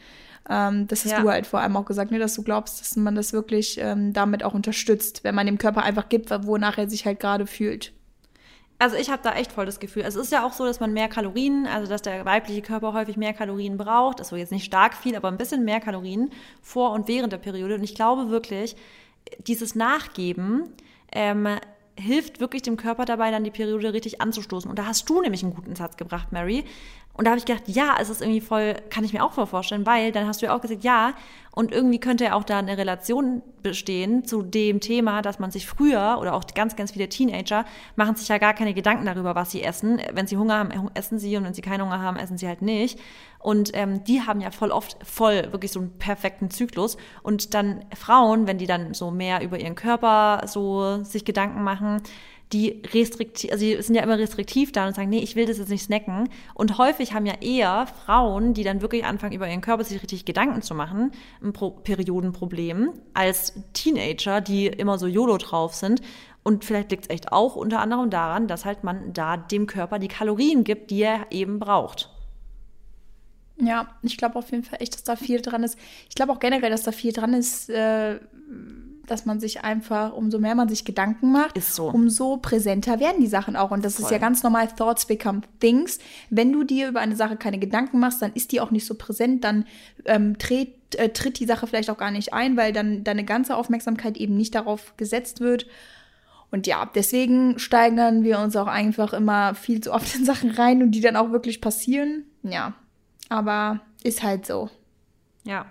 Ähm, 0.51 0.87
das 0.87 1.05
hast 1.05 1.13
ja. 1.13 1.21
du 1.21 1.31
halt 1.31 1.47
vor 1.47 1.61
allem 1.61 1.77
auch 1.77 1.87
gesagt, 1.87 2.11
ne, 2.11 2.19
dass 2.19 2.35
du 2.35 2.43
glaubst, 2.43 2.81
dass 2.81 2.97
man 2.97 3.15
das 3.15 3.33
wirklich 3.33 3.79
ähm, 3.81 4.13
damit 4.13 4.43
auch 4.45 4.55
unterstützt, 4.55 5.25
wenn 5.25 5.35
man 5.35 5.47
dem 5.47 5.59
Körper 5.59 5.83
einfach 5.83 6.09
gibt, 6.09 6.31
wonach 6.47 6.79
er 6.79 6.89
sich 6.89 7.07
halt 7.07 7.21
gerade 7.21 7.47
fühlt. 7.47 7.93
Also 8.81 8.97
ich 8.97 9.11
habe 9.11 9.23
da 9.25 9.35
echt 9.35 9.51
voll 9.51 9.67
das 9.67 9.81
Gefühl. 9.81 10.05
Es 10.07 10.15
ist 10.15 10.31
ja 10.31 10.47
auch 10.47 10.53
so, 10.53 10.65
dass 10.65 10.79
man 10.79 10.93
mehr 10.93 11.09
Kalorien, 11.09 11.67
also 11.67 11.89
dass 11.89 12.01
der 12.01 12.25
weibliche 12.25 12.63
Körper 12.63 12.93
häufig 12.93 13.17
mehr 13.17 13.33
Kalorien 13.33 13.77
braucht. 13.77 14.21
Ist 14.21 14.31
jetzt 14.31 14.53
nicht 14.53 14.65
stark 14.65 14.95
viel, 14.95 15.17
aber 15.17 15.29
ein 15.29 15.37
bisschen 15.37 15.65
mehr 15.65 15.81
Kalorien 15.81 16.31
vor 16.63 16.93
und 16.93 17.09
während 17.09 17.33
der 17.33 17.39
Periode. 17.39 17.75
Und 17.75 17.83
ich 17.83 17.97
glaube 17.97 18.31
wirklich, 18.31 18.77
dieses 19.39 19.75
Nachgeben 19.75 20.73
ähm, 21.11 21.49
hilft 21.99 22.41
wirklich 22.41 22.63
dem 22.63 22.77
Körper 22.77 23.05
dabei, 23.05 23.31
dann 23.31 23.45
die 23.45 23.51
Periode 23.51 23.93
richtig 23.93 24.21
anzustoßen. 24.21 24.71
Und 24.71 24.79
da 24.79 24.87
hast 24.87 25.09
du 25.11 25.21
nämlich 25.21 25.43
einen 25.43 25.55
guten 25.55 25.75
Satz 25.75 25.97
gebracht, 25.97 26.33
Mary. 26.33 26.65
Und 27.19 27.25
da 27.25 27.33
habe 27.33 27.39
ich 27.39 27.45
gedacht, 27.45 27.65
ja, 27.67 27.97
es 28.01 28.11
ist 28.11 28.23
irgendwie 28.23 28.41
voll, 28.41 28.77
kann 28.91 29.03
ich 29.03 29.13
mir 29.13 29.25
auch 29.25 29.33
voll 29.33 29.47
vorstellen, 29.47 29.85
weil 29.87 30.13
dann 30.13 30.29
hast 30.29 30.41
du 30.41 30.47
ja 30.47 30.57
auch 30.57 30.61
gesagt, 30.61 30.85
ja, 30.85 31.15
und 31.51 31.73
irgendwie 31.73 31.99
könnte 31.99 32.23
ja 32.23 32.35
auch 32.35 32.45
da 32.45 32.61
eine 32.61 32.79
Relation 32.79 33.43
bestehen 33.65 34.25
zu 34.25 34.43
dem 34.43 34.79
Thema, 34.79 35.21
dass 35.21 35.41
man 35.41 35.51
sich 35.51 35.67
früher 35.67 36.19
oder 36.21 36.35
auch 36.35 36.45
ganz, 36.55 36.77
ganz 36.77 36.93
viele 36.93 37.09
Teenager 37.09 37.65
machen 37.97 38.15
sich 38.15 38.29
ja 38.29 38.39
gar 38.39 38.55
keine 38.55 38.73
Gedanken 38.73 39.05
darüber, 39.05 39.35
was 39.35 39.51
sie 39.51 39.65
essen. 39.65 40.01
Wenn 40.13 40.29
sie 40.29 40.37
Hunger 40.37 40.59
haben, 40.59 40.91
essen 40.95 41.19
sie 41.19 41.37
und 41.37 41.43
wenn 41.43 41.55
sie 41.55 41.61
keinen 41.61 41.83
Hunger 41.83 42.01
haben, 42.01 42.19
essen 42.19 42.39
sie 42.39 42.47
halt 42.47 42.63
nicht. 42.63 43.01
Und 43.41 43.73
ähm, 43.75 44.05
die 44.05 44.23
haben 44.23 44.41
ja 44.41 44.53
voll 44.53 44.71
oft 44.71 44.97
voll 45.05 45.51
wirklich 45.51 45.73
so 45.73 45.81
einen 45.81 45.99
perfekten 45.99 46.51
Zyklus. 46.51 46.97
Und 47.25 47.55
dann 47.55 47.85
Frauen, 47.97 48.47
wenn 48.47 48.59
die 48.59 48.67
dann 48.69 48.95
so 48.95 49.11
mehr 49.11 49.43
über 49.43 49.59
ihren 49.59 49.75
Körper 49.75 50.43
so 50.47 51.03
sich 51.03 51.25
Gedanken 51.25 51.65
machen, 51.65 52.01
die 52.53 52.83
restriktiv, 52.95 53.53
also 53.53 53.65
die 53.65 53.81
sind 53.83 53.95
ja 53.95 54.03
immer 54.03 54.19
restriktiv 54.19 54.73
da 54.73 54.87
und 54.87 54.97
sagen, 54.97 55.11
nee, 55.11 55.21
ich 55.21 55.37
will 55.37 55.47
das 55.47 55.59
jetzt 55.59 55.69
nicht 55.69 55.83
snacken. 55.83 56.29
Und 56.55 56.79
häufig 56.79 57.13
haben 57.13 57.27
ja 57.27 57.35
eher 57.41 57.87
Frauen, 57.87 58.55
die 58.55 58.65
dann 58.65 58.81
wirklich 58.81 59.05
anfangen, 59.05 59.35
über 59.35 59.49
ihren 59.49 59.61
Körper 59.61 59.85
sich 59.85 60.03
richtig 60.03 60.25
Gedanken 60.25 60.63
zu 60.63 60.75
machen, 60.75 61.13
ein 61.43 61.53
Pro 61.53 61.71
Periodenproblem, 61.71 62.93
als 63.13 63.55
Teenager, 63.75 64.41
die 64.41 64.67
immer 64.67 64.99
so 64.99 65.07
YOLO 65.07 65.37
drauf 65.37 65.75
sind. 65.75 66.01
Und 66.43 66.65
vielleicht 66.65 66.91
liegt 66.91 67.05
es 67.05 67.11
echt 67.11 67.33
auch 67.33 67.57
unter 67.57 67.81
anderem 67.81 68.09
daran, 68.09 68.49
dass 68.49 68.65
halt 68.65 68.83
man 68.83 69.13
da 69.13 69.37
dem 69.37 69.67
Körper 69.67 69.99
die 69.99 70.09
Kalorien 70.09 70.65
gibt, 70.65 70.91
die 70.91 71.03
er 71.03 71.27
eben 71.31 71.59
braucht. 71.59 72.11
Ja, 73.61 73.89
ich 74.03 74.17
glaube 74.17 74.37
auf 74.37 74.51
jeden 74.51 74.63
Fall 74.63 74.81
echt, 74.81 74.95
dass 74.95 75.03
da 75.03 75.17
viel 75.17 75.43
dran 75.43 75.65
ist. 75.65 75.79
Ich 76.09 76.15
glaube 76.15 76.33
auch 76.33 76.39
generell, 76.39 76.71
dass 76.71 76.85
da 76.85 76.93
viel 76.93 77.13
dran 77.13 77.35
ist, 77.35 77.69
äh, 77.69 78.21
dass 79.11 79.27
man 79.27 79.41
sich 79.41 79.63
einfach, 79.63 80.13
umso 80.13 80.39
mehr 80.39 80.55
man 80.55 80.69
sich 80.69 80.85
Gedanken 80.85 81.33
macht, 81.33 81.61
so. 81.63 81.89
umso 81.89 82.37
präsenter 82.37 83.01
werden 83.01 83.21
die 83.21 83.27
Sachen 83.27 83.57
auch. 83.57 83.71
Und 83.71 83.85
das 83.85 83.97
Voll. 83.97 84.05
ist 84.05 84.11
ja 84.11 84.19
ganz 84.19 84.43
normal, 84.43 84.69
Thoughts 84.69 85.07
become 85.07 85.43
things. 85.61 85.99
Wenn 86.31 86.53
du 86.53 86.65
dir 86.65 86.89
über 86.89 87.01
eine 87.01 87.17
Sache 87.17 87.37
keine 87.37 87.59
Gedanken 87.59 87.99
machst, 87.99 88.23
dann 88.23 88.33
ist 88.33 88.53
die 88.53 88.61
auch 88.61 88.71
nicht 88.71 88.87
so 88.87 88.95
präsent, 88.95 89.45
dann 89.45 89.65
ähm, 90.05 90.39
tritt, 90.39 90.95
äh, 90.97 91.11
tritt 91.11 91.39
die 91.39 91.47
Sache 91.47 91.67
vielleicht 91.67 91.91
auch 91.91 91.99
gar 91.99 92.11
nicht 92.11 92.33
ein, 92.33 92.57
weil 92.57 92.73
dann 92.73 93.05
deine 93.05 93.25
ganze 93.25 93.57
Aufmerksamkeit 93.57 94.17
eben 94.17 94.37
nicht 94.37 94.55
darauf 94.55 94.97
gesetzt 94.97 95.41
wird. 95.41 95.67
Und 96.51 96.67
ja, 96.67 96.91
deswegen 96.95 97.59
steigern 97.59 98.25
wir 98.25 98.39
uns 98.39 98.57
auch 98.57 98.69
einfach 98.69 99.13
immer 99.13 99.55
viel 99.55 99.81
zu 99.81 99.93
oft 99.93 100.15
in 100.15 100.25
Sachen 100.25 100.51
rein 100.51 100.83
und 100.83 100.93
die 100.93 101.01
dann 101.01 101.17
auch 101.17 101.31
wirklich 101.31 101.61
passieren. 101.61 102.25
Ja, 102.43 102.75
aber 103.29 103.81
ist 104.03 104.23
halt 104.23 104.47
so. 104.47 104.71
Ja, 105.45 105.67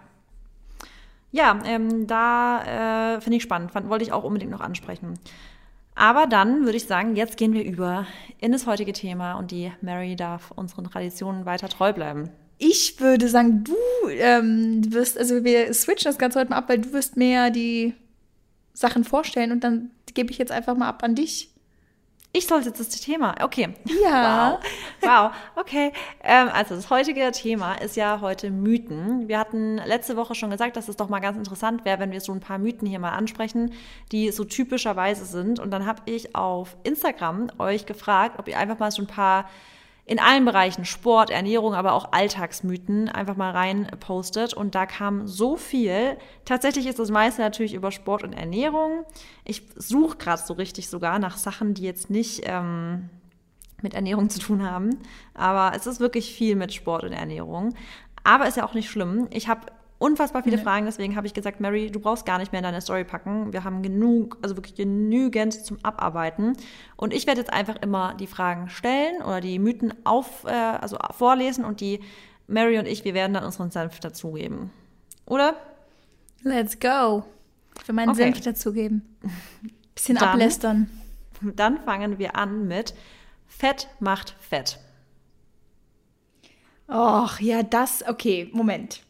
ja, 1.31 1.59
ähm, 1.65 2.07
da 2.07 3.15
äh, 3.15 3.21
finde 3.21 3.37
ich 3.37 3.43
spannend. 3.43 3.71
Fand, 3.71 3.89
wollte 3.89 4.03
ich 4.03 4.11
auch 4.11 4.23
unbedingt 4.23 4.51
noch 4.51 4.61
ansprechen. 4.61 5.15
Aber 5.95 6.27
dann 6.27 6.63
würde 6.65 6.77
ich 6.77 6.85
sagen, 6.85 7.15
jetzt 7.15 7.37
gehen 7.37 7.53
wir 7.53 7.63
über 7.63 8.05
in 8.39 8.51
das 8.51 8.67
heutige 8.67 8.93
Thema 8.93 9.33
und 9.33 9.49
die 9.49 9.71
Mary 9.81 10.15
darf 10.15 10.51
unseren 10.51 10.85
Traditionen 10.85 11.45
weiter 11.45 11.69
treu 11.69 11.91
bleiben. 11.91 12.29
Ich 12.59 12.99
würde 12.99 13.27
sagen, 13.29 13.63
du 13.63 14.09
ähm, 14.09 14.93
wirst, 14.93 15.17
also 15.17 15.43
wir 15.43 15.73
switchen 15.73 16.09
das 16.09 16.19
Ganze 16.19 16.39
heute 16.39 16.51
mal 16.51 16.57
ab, 16.57 16.69
weil 16.69 16.79
du 16.79 16.93
wirst 16.93 17.17
mir 17.17 17.49
die 17.49 17.93
Sachen 18.73 19.03
vorstellen 19.03 19.51
und 19.51 19.63
dann 19.63 19.89
gebe 20.13 20.31
ich 20.31 20.37
jetzt 20.37 20.51
einfach 20.51 20.75
mal 20.75 20.87
ab 20.87 21.03
an 21.03 21.15
dich. 21.15 21.49
Ich 22.33 22.45
sollte 22.45 22.67
jetzt 22.67 22.79
das 22.79 22.89
Thema. 22.89 23.35
Okay. 23.41 23.69
Ja. 24.03 24.59
Wow. 24.59 24.59
wow. 25.01 25.31
Okay. 25.55 25.91
Ähm, 26.23 26.49
also 26.53 26.75
das 26.75 26.89
heutige 26.89 27.31
Thema 27.31 27.73
ist 27.75 27.95
ja 27.95 28.21
heute 28.21 28.51
Mythen. 28.51 29.27
Wir 29.27 29.39
hatten 29.39 29.77
letzte 29.77 30.15
Woche 30.17 30.35
schon 30.35 30.51
gesagt, 30.51 30.75
dass 30.75 30.87
es 30.87 30.97
doch 30.97 31.09
mal 31.09 31.19
ganz 31.19 31.37
interessant 31.37 31.83
wäre, 31.83 31.99
wenn 31.99 32.11
wir 32.11 32.21
so 32.21 32.31
ein 32.31 32.39
paar 32.39 32.59
Mythen 32.59 32.87
hier 32.87 32.99
mal 32.99 33.11
ansprechen, 33.11 33.73
die 34.11 34.31
so 34.31 34.43
typischerweise 34.43 35.25
sind. 35.25 35.59
Und 35.59 35.71
dann 35.71 35.85
habe 35.85 36.03
ich 36.05 36.35
auf 36.35 36.77
Instagram 36.83 37.49
euch 37.57 37.85
gefragt, 37.85 38.37
ob 38.37 38.47
ihr 38.47 38.59
einfach 38.59 38.77
mal 38.77 38.91
so 38.91 39.01
ein 39.01 39.07
paar 39.07 39.49
in 40.07 40.19
allen 40.19 40.45
Bereichen, 40.45 40.85
Sport, 40.85 41.29
Ernährung, 41.29 41.73
aber 41.73 41.91
auch 41.91 42.13
Alltagsmythen 42.13 43.09
einfach 43.09 43.35
mal 43.35 43.51
rein 43.51 43.87
postet. 43.99 44.53
Und 44.53 44.73
da 44.73 44.85
kam 44.85 45.27
so 45.27 45.57
viel. 45.57 46.17
Tatsächlich 46.45 46.87
ist 46.87 46.97
das 46.97 47.11
meiste 47.11 47.41
natürlich 47.41 47.73
über 47.73 47.91
Sport 47.91 48.23
und 48.23 48.31
Ernährung. 48.31 49.03
Ich 49.43 49.63
suche 49.75 50.15
gerade 50.15 50.41
so 50.41 50.53
richtig 50.53 50.89
sogar 50.89 51.19
nach 51.19 51.35
Sachen, 51.35 51.73
die 51.73 51.83
jetzt 51.83 52.09
nicht 52.09 52.43
ähm, 52.45 53.09
mit 53.81 53.95
Ernährung 53.95 54.29
zu 54.29 54.39
tun 54.39 54.63
haben. 54.63 54.97
Aber 55.33 55.75
es 55.75 55.85
ist 55.85 55.99
wirklich 55.99 56.33
viel 56.33 56.55
mit 56.55 56.73
Sport 56.73 57.03
und 57.03 57.11
Ernährung. 57.11 57.75
Aber 58.23 58.47
ist 58.47 58.55
ja 58.55 58.65
auch 58.65 58.75
nicht 58.75 58.89
schlimm. 58.89 59.27
Ich 59.29 59.49
habe 59.49 59.67
unfassbar 59.99 60.43
viele 60.43 60.57
nee. 60.57 60.63
Fragen, 60.63 60.85
deswegen 60.85 61.15
habe 61.15 61.27
ich 61.27 61.33
gesagt, 61.33 61.59
Mary, 61.59 61.89
du 61.89 61.99
brauchst 61.99 62.25
gar 62.25 62.37
nicht 62.37 62.51
mehr 62.51 62.59
in 62.59 62.63
deine 62.63 62.81
Story 62.81 63.03
packen. 63.03 63.53
Wir 63.53 63.63
haben 63.63 63.81
genug, 63.81 64.37
also 64.41 64.55
wirklich 64.55 64.75
genügend 64.75 65.53
zum 65.53 65.77
Abarbeiten. 65.83 66.53
Und 66.95 67.13
ich 67.13 67.27
werde 67.27 67.39
jetzt 67.39 67.51
einfach 67.51 67.75
immer 67.81 68.13
die 68.13 68.27
Fragen 68.27 68.69
stellen 68.69 69.21
oder 69.21 69.41
die 69.41 69.59
Mythen 69.59 69.93
auf, 70.05 70.43
äh, 70.45 70.49
also 70.49 70.97
vorlesen 71.11 71.65
und 71.65 71.81
die 71.81 71.99
Mary 72.47 72.77
und 72.79 72.87
ich, 72.87 73.03
wir 73.03 73.13
werden 73.13 73.33
dann 73.33 73.43
unseren 73.43 73.71
Senf 73.71 73.99
dazugeben. 73.99 74.71
Oder? 75.25 75.55
Let's 76.43 76.79
go. 76.79 77.23
Ich 77.81 77.87
will 77.87 77.95
meinen 77.95 78.09
okay. 78.09 78.23
Senf 78.23 78.41
dazugeben. 78.41 79.17
Bisschen 79.95 80.15
dann, 80.15 80.29
ablästern. 80.29 80.89
Dann 81.41 81.79
fangen 81.79 82.19
wir 82.19 82.35
an 82.35 82.67
mit 82.67 82.93
Fett 83.47 83.87
macht 83.99 84.35
Fett. 84.39 84.79
Och, 86.89 87.39
ja, 87.39 87.63
das, 87.63 88.07
okay, 88.07 88.49
Moment. 88.53 89.01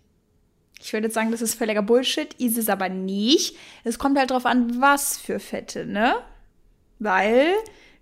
Ich 0.87 0.93
würde 0.93 1.07
jetzt 1.07 1.15
sagen, 1.15 1.31
das 1.31 1.41
ist 1.41 1.55
völliger 1.55 1.81
Bullshit, 1.81 2.33
ist 2.35 2.57
es 2.57 2.69
aber 2.69 2.87
nicht. 2.87 3.57
Es 3.83 3.99
kommt 3.99 4.17
halt 4.17 4.31
drauf 4.31 4.45
an, 4.45 4.79
was 4.79 5.17
für 5.17 5.37
Fette, 5.37 5.85
ne? 5.85 6.15
Weil 6.97 7.51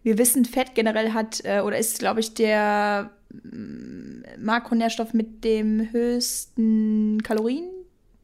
wir 0.03 0.19
wissen, 0.19 0.45
Fett 0.45 0.75
generell 0.75 1.13
hat, 1.13 1.43
äh, 1.45 1.61
oder 1.61 1.79
ist, 1.79 1.97
glaube 1.97 2.19
ich, 2.19 2.35
der 2.35 3.09
mm, 3.31 4.21
Makronährstoff 4.37 5.15
mit 5.15 5.43
dem 5.43 5.91
höchsten 5.91 7.23
Kalorien. 7.23 7.65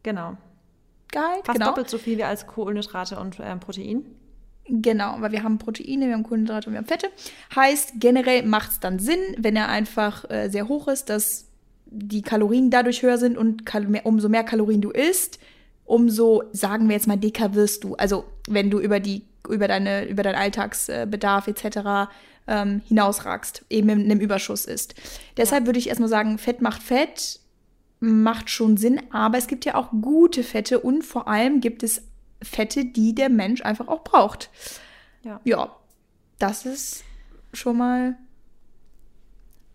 Genau. 0.03 0.37
Gehalt. 1.11 1.43
Fast 1.43 1.57
genau. 1.57 1.71
doppelt 1.71 1.89
so 1.89 1.97
viel 1.97 2.19
wie 2.19 2.23
als 2.23 2.45
Kohlenhydrate 2.45 3.19
und 3.19 3.39
äh, 3.39 3.55
Protein. 3.55 4.05
Genau, 4.67 5.15
weil 5.21 5.31
wir 5.31 5.41
haben 5.41 5.57
Proteine, 5.57 6.05
wir 6.05 6.13
haben 6.13 6.21
Kohlenhydrate 6.21 6.67
und 6.67 6.73
wir 6.73 6.77
haben 6.77 6.85
Fette. 6.85 7.09
Heißt, 7.55 7.93
generell 7.95 8.43
macht 8.43 8.73
es 8.73 8.79
dann 8.79 8.99
Sinn, 8.99 9.21
wenn 9.39 9.55
er 9.55 9.69
einfach 9.69 10.29
äh, 10.29 10.49
sehr 10.49 10.67
hoch 10.67 10.87
ist, 10.87 11.09
dass 11.09 11.50
die 11.91 12.21
Kalorien 12.21 12.71
dadurch 12.71 13.03
höher 13.03 13.17
sind 13.17 13.37
und 13.37 13.63
umso 14.03 14.29
mehr 14.29 14.43
Kalorien 14.43 14.81
du 14.81 14.89
isst, 14.89 15.39
umso, 15.85 16.43
sagen 16.53 16.87
wir 16.87 16.95
jetzt 16.95 17.07
mal, 17.07 17.17
dicker 17.17 17.53
wirst 17.53 17.83
du. 17.83 17.95
Also 17.95 18.23
wenn 18.47 18.71
du 18.71 18.79
über 18.79 18.99
die, 18.99 19.23
über 19.49 19.67
deine, 19.67 20.07
über 20.07 20.23
deinen 20.23 20.35
Alltagsbedarf 20.35 21.47
etc. 21.47 22.09
Ähm, 22.47 22.81
hinausragst, 22.87 23.65
eben 23.69 23.89
in 23.89 24.09
einem 24.09 24.21
Überschuss 24.21 24.65
ist. 24.65 24.95
Deshalb 25.35 25.63
ja. 25.63 25.67
würde 25.67 25.79
ich 25.79 25.89
erstmal 25.89 26.09
sagen, 26.09 26.37
Fett 26.37 26.61
macht 26.61 26.81
Fett, 26.81 27.39
macht 27.99 28.49
schon 28.49 28.77
Sinn, 28.77 29.01
aber 29.11 29.37
es 29.37 29.47
gibt 29.47 29.65
ja 29.65 29.75
auch 29.75 29.91
gute 29.91 30.43
Fette 30.43 30.79
und 30.79 31.03
vor 31.03 31.27
allem 31.27 31.59
gibt 31.59 31.83
es 31.83 32.03
Fette, 32.41 32.85
die 32.85 33.13
der 33.13 33.29
Mensch 33.29 33.61
einfach 33.61 33.87
auch 33.87 34.03
braucht. 34.03 34.49
Ja. 35.23 35.39
Ja, 35.43 35.75
das 36.39 36.65
ist 36.65 37.03
schon 37.53 37.77
mal 37.77 38.17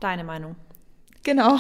deine 0.01 0.25
Meinung. 0.25 0.57
Genau. 1.23 1.59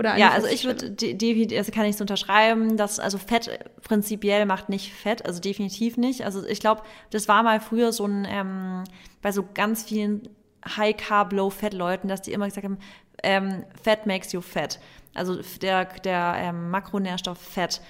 Oder 0.00 0.16
ja, 0.16 0.30
also 0.30 0.46
ich 0.46 0.64
würde 0.64 0.90
definitiv, 0.90 1.58
also 1.58 1.72
kann 1.72 1.84
ich 1.84 1.98
so 1.98 2.04
unterschreiben, 2.04 2.78
dass 2.78 2.98
also 2.98 3.18
Fett 3.18 3.50
prinzipiell 3.82 4.46
macht 4.46 4.70
nicht 4.70 4.94
Fett, 4.94 5.26
also 5.26 5.42
definitiv 5.42 5.98
nicht. 5.98 6.24
Also 6.24 6.42
ich 6.46 6.58
glaube, 6.58 6.80
das 7.10 7.28
war 7.28 7.42
mal 7.42 7.60
früher 7.60 7.92
so 7.92 8.06
ein 8.06 8.26
ähm, 8.26 8.84
bei 9.20 9.30
so 9.30 9.44
ganz 9.52 9.82
vielen 9.82 10.22
High 10.66 10.96
Carb, 10.96 11.34
Low 11.34 11.50
Fat 11.50 11.74
Leuten, 11.74 12.08
dass 12.08 12.22
die 12.22 12.32
immer 12.32 12.46
gesagt 12.46 12.64
haben, 12.64 12.78
ähm, 13.22 13.64
Fat 13.82 14.06
makes 14.06 14.32
you 14.32 14.40
fat. 14.40 14.80
Also 15.12 15.38
der 15.60 15.84
der 15.84 16.34
ähm, 16.38 16.70
Makronährstoff 16.70 17.36
Fett 17.36 17.82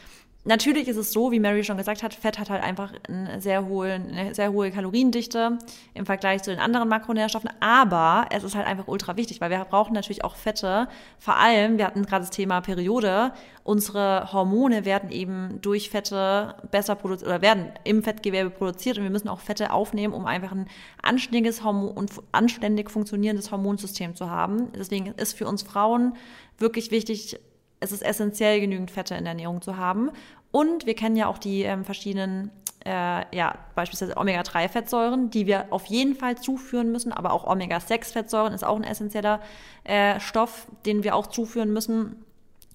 Natürlich 0.50 0.88
ist 0.88 0.96
es 0.96 1.12
so, 1.12 1.30
wie 1.30 1.38
Mary 1.38 1.62
schon 1.62 1.76
gesagt 1.76 2.02
hat, 2.02 2.12
Fett 2.12 2.36
hat 2.36 2.50
halt 2.50 2.64
einfach 2.64 2.92
eine 3.06 3.40
sehr 3.40 3.66
hohe, 3.66 3.92
eine 3.92 4.34
sehr 4.34 4.50
hohe 4.50 4.72
Kaloriendichte 4.72 5.58
im 5.94 6.06
Vergleich 6.06 6.42
zu 6.42 6.50
den 6.50 6.58
anderen 6.58 6.88
Makronährstoffen, 6.88 7.50
aber 7.60 8.26
es 8.30 8.42
ist 8.42 8.56
halt 8.56 8.66
einfach 8.66 8.88
ultra 8.88 9.16
wichtig, 9.16 9.40
weil 9.40 9.50
wir 9.50 9.64
brauchen 9.64 9.92
natürlich 9.92 10.24
auch 10.24 10.34
Fette. 10.34 10.88
Vor 11.20 11.36
allem, 11.36 11.78
wir 11.78 11.86
hatten 11.86 12.04
gerade 12.04 12.24
das 12.24 12.30
Thema 12.30 12.62
Periode, 12.62 13.32
unsere 13.62 14.32
Hormone 14.32 14.84
werden 14.84 15.12
eben 15.12 15.60
durch 15.60 15.88
Fette 15.88 16.56
besser 16.72 16.96
produziert 16.96 17.28
oder 17.28 17.42
werden 17.42 17.66
im 17.84 18.02
Fettgewebe 18.02 18.50
produziert 18.50 18.98
und 18.98 19.04
wir 19.04 19.10
müssen 19.10 19.28
auch 19.28 19.38
Fette 19.38 19.72
aufnehmen, 19.72 20.12
um 20.12 20.26
einfach 20.26 20.50
ein 20.50 20.66
anständiges 21.00 21.62
Hormon 21.62 21.92
und 21.92 22.10
anständig 22.32 22.90
funktionierendes 22.90 23.52
Hormonsystem 23.52 24.16
zu 24.16 24.28
haben. 24.28 24.72
Deswegen 24.72 25.14
ist 25.16 25.38
für 25.38 25.46
uns 25.46 25.62
Frauen 25.62 26.16
wirklich 26.58 26.90
wichtig, 26.90 27.38
es 27.80 27.92
ist 27.92 28.02
essentiell, 28.02 28.60
genügend 28.60 28.90
Fette 28.90 29.14
in 29.14 29.24
der 29.24 29.32
Ernährung 29.32 29.62
zu 29.62 29.76
haben. 29.76 30.10
Und 30.50 30.86
wir 30.86 30.94
kennen 30.94 31.16
ja 31.16 31.28
auch 31.28 31.38
die 31.38 31.62
ähm, 31.62 31.84
verschiedenen, 31.84 32.50
äh, 32.84 33.36
ja, 33.36 33.58
beispielsweise 33.74 34.16
Omega-3-Fettsäuren, 34.16 35.30
die 35.30 35.46
wir 35.46 35.66
auf 35.70 35.86
jeden 35.86 36.14
Fall 36.14 36.38
zuführen 36.38 36.90
müssen, 36.90 37.12
aber 37.12 37.32
auch 37.32 37.46
Omega-6-Fettsäuren 37.46 38.52
ist 38.52 38.64
auch 38.64 38.76
ein 38.76 38.84
essentieller 38.84 39.40
äh, 39.84 40.18
Stoff, 40.18 40.66
den 40.86 41.04
wir 41.04 41.14
auch 41.14 41.28
zuführen 41.28 41.72
müssen. 41.72 42.24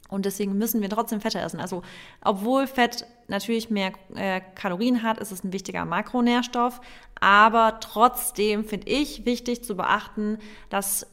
Und 0.07 0.25
deswegen 0.25 0.57
müssen 0.57 0.81
wir 0.81 0.89
trotzdem 0.89 1.19
Fette 1.19 1.39
essen. 1.39 1.59
Also, 1.59 1.81
obwohl 2.23 2.67
Fett 2.67 3.07
natürlich 3.27 3.71
mehr 3.71 3.91
äh, 4.13 4.39
Kalorien 4.53 5.01
hat, 5.01 5.17
ist 5.17 5.31
es 5.31 5.43
ein 5.43 5.51
wichtiger 5.51 5.83
Makronährstoff. 5.83 6.79
Aber 7.19 7.79
trotzdem 7.79 8.65
finde 8.65 8.87
ich 8.87 9.25
wichtig 9.25 9.63
zu 9.63 9.75
beachten, 9.75 10.37
dass 10.69 11.07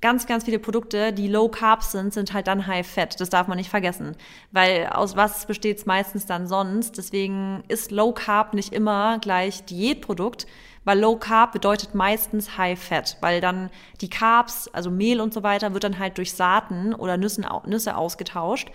ganz, 0.00 0.26
ganz 0.26 0.44
viele 0.44 0.58
Produkte, 0.58 1.12
die 1.12 1.28
low 1.28 1.48
carb 1.48 1.82
sind, 1.82 2.12
sind 2.12 2.32
halt 2.32 2.46
dann 2.46 2.66
high 2.66 2.86
fat. 2.86 3.20
Das 3.20 3.30
darf 3.30 3.48
man 3.48 3.58
nicht 3.58 3.70
vergessen. 3.70 4.16
Weil 4.52 4.86
aus 4.86 5.16
was 5.16 5.46
besteht 5.46 5.78
es 5.78 5.86
meistens 5.86 6.26
dann 6.26 6.46
sonst? 6.46 6.96
Deswegen 6.98 7.64
ist 7.68 7.90
low 7.90 8.12
carb 8.12 8.54
nicht 8.54 8.72
immer 8.72 9.18
gleich 9.18 9.64
Diätprodukt, 9.64 10.46
weil 10.84 11.00
low 11.00 11.16
carb 11.16 11.52
bedeutet 11.52 11.94
meistens 11.94 12.56
high 12.56 12.80
fat, 12.80 13.18
weil 13.20 13.40
dann 13.40 13.70
die 14.00 14.08
Carbs, 14.08 14.68
also 14.72 14.90
Mehl 14.90 15.20
und 15.20 15.34
so 15.34 15.42
weiter, 15.42 15.74
wird 15.74 15.84
dann 15.84 15.98
halt 15.98 16.16
durch 16.16 16.32
Saaten 16.32 16.94
oder 16.94 17.16
Nüssen, 17.16 17.46
Nüsse 17.66 17.96
ausgetauscht. 17.96 18.70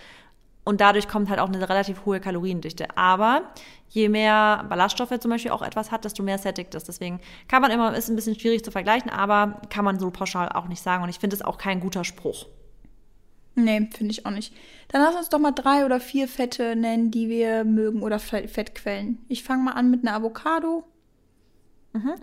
Und 0.63 0.79
dadurch 0.81 1.07
kommt 1.07 1.29
halt 1.29 1.39
auch 1.39 1.49
eine 1.49 1.67
relativ 1.67 2.05
hohe 2.05 2.19
Kaloriendichte. 2.19 2.97
Aber 2.97 3.51
je 3.89 4.09
mehr 4.09 4.65
Ballaststoffe 4.69 5.19
zum 5.19 5.31
Beispiel 5.31 5.51
auch 5.51 5.61
etwas 5.61 5.91
hat, 5.91 6.05
desto 6.05 6.23
mehr 6.23 6.37
sättigt 6.37 6.73
es. 6.75 6.83
Deswegen 6.85 7.19
kann 7.47 7.61
man 7.61 7.71
immer, 7.71 7.95
ist 7.95 8.09
ein 8.09 8.15
bisschen 8.15 8.39
schwierig 8.39 8.63
zu 8.63 8.71
vergleichen, 8.71 9.09
aber 9.09 9.61
kann 9.69 9.83
man 9.83 9.99
so 9.99 10.09
pauschal 10.09 10.49
auch 10.49 10.67
nicht 10.67 10.81
sagen. 10.81 11.03
Und 11.03 11.09
ich 11.09 11.19
finde 11.19 11.35
es 11.35 11.41
auch 11.41 11.57
kein 11.57 11.79
guter 11.79 12.03
Spruch. 12.03 12.47
Nee, 13.55 13.87
finde 13.93 14.11
ich 14.11 14.25
auch 14.25 14.31
nicht. 14.31 14.53
Dann 14.87 15.03
lass 15.03 15.15
uns 15.15 15.29
doch 15.29 15.39
mal 15.39 15.51
drei 15.51 15.85
oder 15.85 15.99
vier 15.99 16.27
Fette 16.27 16.75
nennen, 16.75 17.11
die 17.11 17.29
wir 17.29 17.63
mögen 17.65 18.01
oder 18.01 18.17
Fettquellen. 18.19 19.19
Ich 19.27 19.43
fange 19.43 19.63
mal 19.63 19.73
an 19.73 19.91
mit 19.91 20.07
einer 20.07 20.15
Avocado. 20.15 20.85
Mhm. 21.93 22.15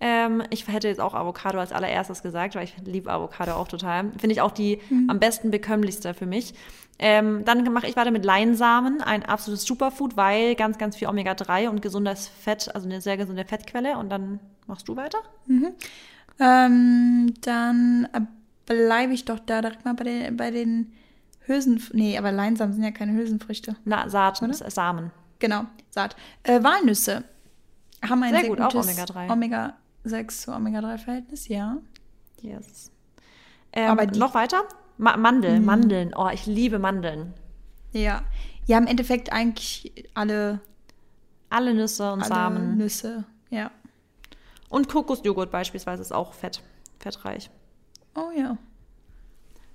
Ähm, 0.00 0.42
ich 0.50 0.68
hätte 0.68 0.88
jetzt 0.88 1.00
auch 1.00 1.14
Avocado 1.14 1.58
als 1.58 1.72
allererstes 1.72 2.22
gesagt, 2.22 2.54
weil 2.54 2.64
ich 2.64 2.74
liebe 2.84 3.10
Avocado 3.10 3.52
auch 3.52 3.68
total. 3.68 4.12
Finde 4.18 4.32
ich 4.32 4.40
auch 4.40 4.52
die 4.52 4.80
mhm. 4.90 5.10
am 5.10 5.18
besten 5.18 5.50
bekömmlichste 5.50 6.14
für 6.14 6.26
mich. 6.26 6.54
Ähm, 7.00 7.44
dann 7.44 7.64
mache 7.72 7.86
ich 7.86 7.96
weiter 7.96 8.10
mit 8.10 8.24
Leinsamen, 8.24 9.00
ein 9.00 9.24
absolutes 9.24 9.64
Superfood, 9.64 10.16
weil 10.16 10.54
ganz, 10.56 10.78
ganz 10.78 10.96
viel 10.96 11.08
Omega-3 11.08 11.68
und 11.68 11.80
gesundes 11.80 12.28
Fett, 12.28 12.74
also 12.74 12.88
eine 12.88 13.00
sehr 13.00 13.16
gesunde 13.16 13.44
Fettquelle. 13.44 13.98
Und 13.98 14.10
dann 14.10 14.40
machst 14.66 14.88
du 14.88 14.96
weiter? 14.96 15.18
Mhm. 15.46 15.72
Ähm, 16.40 17.34
dann 17.40 18.08
bleibe 18.66 19.12
ich 19.12 19.24
doch 19.24 19.38
da 19.40 19.62
direkt 19.62 19.84
mal 19.84 19.94
bei 19.94 20.04
den, 20.04 20.36
bei 20.36 20.50
den 20.50 20.92
Hülsen. 21.46 21.82
Nee, 21.92 22.18
aber 22.18 22.30
Leinsamen 22.30 22.74
sind 22.74 22.84
ja 22.84 22.90
keine 22.90 23.12
Hülsenfrüchte. 23.12 23.76
Na, 23.84 24.08
Saat, 24.08 24.42
oder? 24.42 24.52
Samen. 24.54 25.10
Genau, 25.38 25.64
Saat. 25.90 26.16
Äh, 26.42 26.62
Walnüsse 26.62 27.24
haben 28.08 28.22
ein 28.22 28.30
sehr, 28.30 28.40
sehr 28.40 28.48
gut, 28.50 28.60
auch 28.60 28.74
Omega-3. 28.74 29.87
Omega-6 30.04 30.28
zu 30.42 30.52
Omega-3-Verhältnis, 30.52 31.48
ja. 31.48 31.78
Yes. 32.40 32.90
Ähm, 33.72 33.90
aber 33.90 34.06
noch 34.06 34.34
weiter? 34.34 34.64
Ma 34.96 35.16
Mandeln, 35.16 35.60
mhm. 35.60 35.66
Mandeln. 35.66 36.14
Oh, 36.16 36.28
ich 36.32 36.46
liebe 36.46 36.78
Mandeln. 36.78 37.34
Ja. 37.92 38.22
Ja, 38.66 38.78
im 38.78 38.86
Endeffekt 38.86 39.32
eigentlich 39.32 39.92
alle. 40.14 40.60
Alle 41.50 41.72
Nüsse 41.72 42.12
und 42.12 42.20
alle 42.20 42.28
Samen. 42.28 42.76
Nüsse, 42.76 43.24
ja. 43.48 43.70
Und 44.68 44.88
Kokosjoghurt 44.88 45.50
beispielsweise 45.50 46.02
ist 46.02 46.12
auch 46.12 46.34
fett, 46.34 46.62
fettreich. 46.98 47.50
Oh 48.14 48.30
ja. 48.36 48.58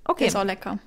Okay. 0.06 0.28
ist 0.28 0.36
auch 0.36 0.44
lecker. 0.44 0.78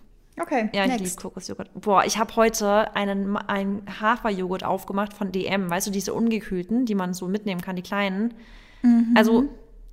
Okay. 0.40 0.68
Ja, 0.72 0.84
ich 0.84 0.98
liebe 0.98 1.16
Kokosjoghurt. 1.16 1.70
Boah, 1.74 2.04
ich 2.04 2.18
habe 2.18 2.36
heute 2.36 2.94
einen, 2.94 3.36
einen 3.36 3.82
Haferjoghurt 4.00 4.64
aufgemacht 4.64 5.14
von 5.14 5.32
DM. 5.32 5.70
Weißt 5.70 5.86
du, 5.86 5.90
diese 5.90 6.12
ungekühlten, 6.12 6.84
die 6.84 6.94
man 6.94 7.14
so 7.14 7.26
mitnehmen 7.26 7.62
kann, 7.62 7.74
die 7.74 7.82
kleinen. 7.82 8.34
Mhm. 8.86 9.14
Also 9.16 9.48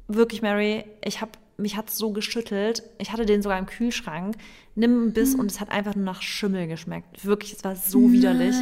wirklich, 0.08 0.41
Mary, 0.41 0.86
ich 1.03 1.21
habe 1.21 1.32
mich 1.58 1.77
hat 1.77 1.89
so 1.89 2.12
geschüttelt. 2.12 2.84
Ich 2.97 3.12
hatte 3.12 3.25
den 3.25 3.41
sogar 3.41 3.60
im 3.60 3.65
Kühlschrank. 3.65 4.36
Nimm 4.75 4.91
einen 4.91 5.13
Biss 5.13 5.34
hm. 5.34 5.39
und 5.39 5.51
es 5.51 5.60
hat 5.60 5.69
einfach 5.69 5.95
nur 5.95 6.06
nach 6.06 6.21
Schimmel 6.21 6.67
geschmeckt. 6.67 7.25
Wirklich, 7.25 7.53
es 7.53 7.63
war 7.63 7.75
so 7.75 7.99
Nein. 7.99 8.12
widerlich. 8.12 8.56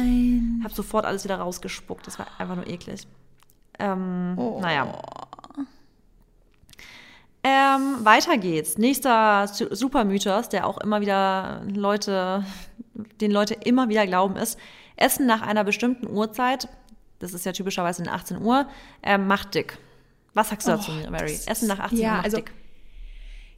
Hab 0.62 0.72
sofort 0.72 1.06
alles 1.06 1.24
wieder 1.24 1.36
rausgespuckt. 1.36 2.06
Das 2.06 2.18
war 2.18 2.26
einfach 2.38 2.56
nur 2.56 2.66
eklig. 2.66 3.06
Ähm, 3.78 4.34
oh. 4.36 4.60
Naja. 4.60 5.00
Ähm, 7.44 8.04
weiter 8.04 8.38
geht's. 8.38 8.78
Nächster 8.78 9.48
Supermythos, 9.48 10.48
der 10.48 10.66
auch 10.66 10.78
immer 10.78 11.00
wieder 11.00 11.62
Leute, 11.74 12.44
den 13.20 13.32
Leute 13.32 13.54
immer 13.54 13.88
wieder 13.88 14.06
glauben, 14.06 14.36
ist, 14.36 14.58
Essen 14.96 15.26
nach 15.26 15.42
einer 15.42 15.64
bestimmten 15.64 16.06
Uhrzeit, 16.06 16.68
das 17.18 17.34
ist 17.34 17.44
ja 17.44 17.52
typischerweise 17.52 18.02
in 18.02 18.08
18 18.08 18.40
Uhr, 18.42 18.68
äh, 19.02 19.18
macht 19.18 19.54
dick. 19.54 19.78
Was 20.34 20.48
sagst 20.48 20.66
du 20.66 20.72
oh, 20.72 20.76
dazu, 20.76 20.92
Mary? 21.10 21.38
Essen 21.46 21.68
nach 21.68 21.78
18 21.78 21.98
ja, 21.98 22.18
Uhr 22.18 22.24
also, 22.24 22.36
dick 22.38 22.52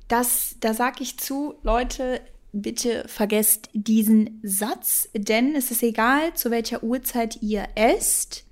das, 0.09 0.57
da 0.61 0.75
sage 0.75 1.03
ich 1.03 1.19
zu, 1.19 1.55
Leute, 1.63 2.21
bitte 2.53 3.05
vergesst 3.09 3.71
diesen 3.73 4.41
Satz, 4.43 5.09
denn 5.15 5.55
es 5.55 5.71
ist 5.71 5.83
egal, 5.83 6.35
zu 6.35 6.51
welcher 6.51 6.83
Uhrzeit 6.83 7.43
ihr 7.43 7.67
esst. 7.75 8.45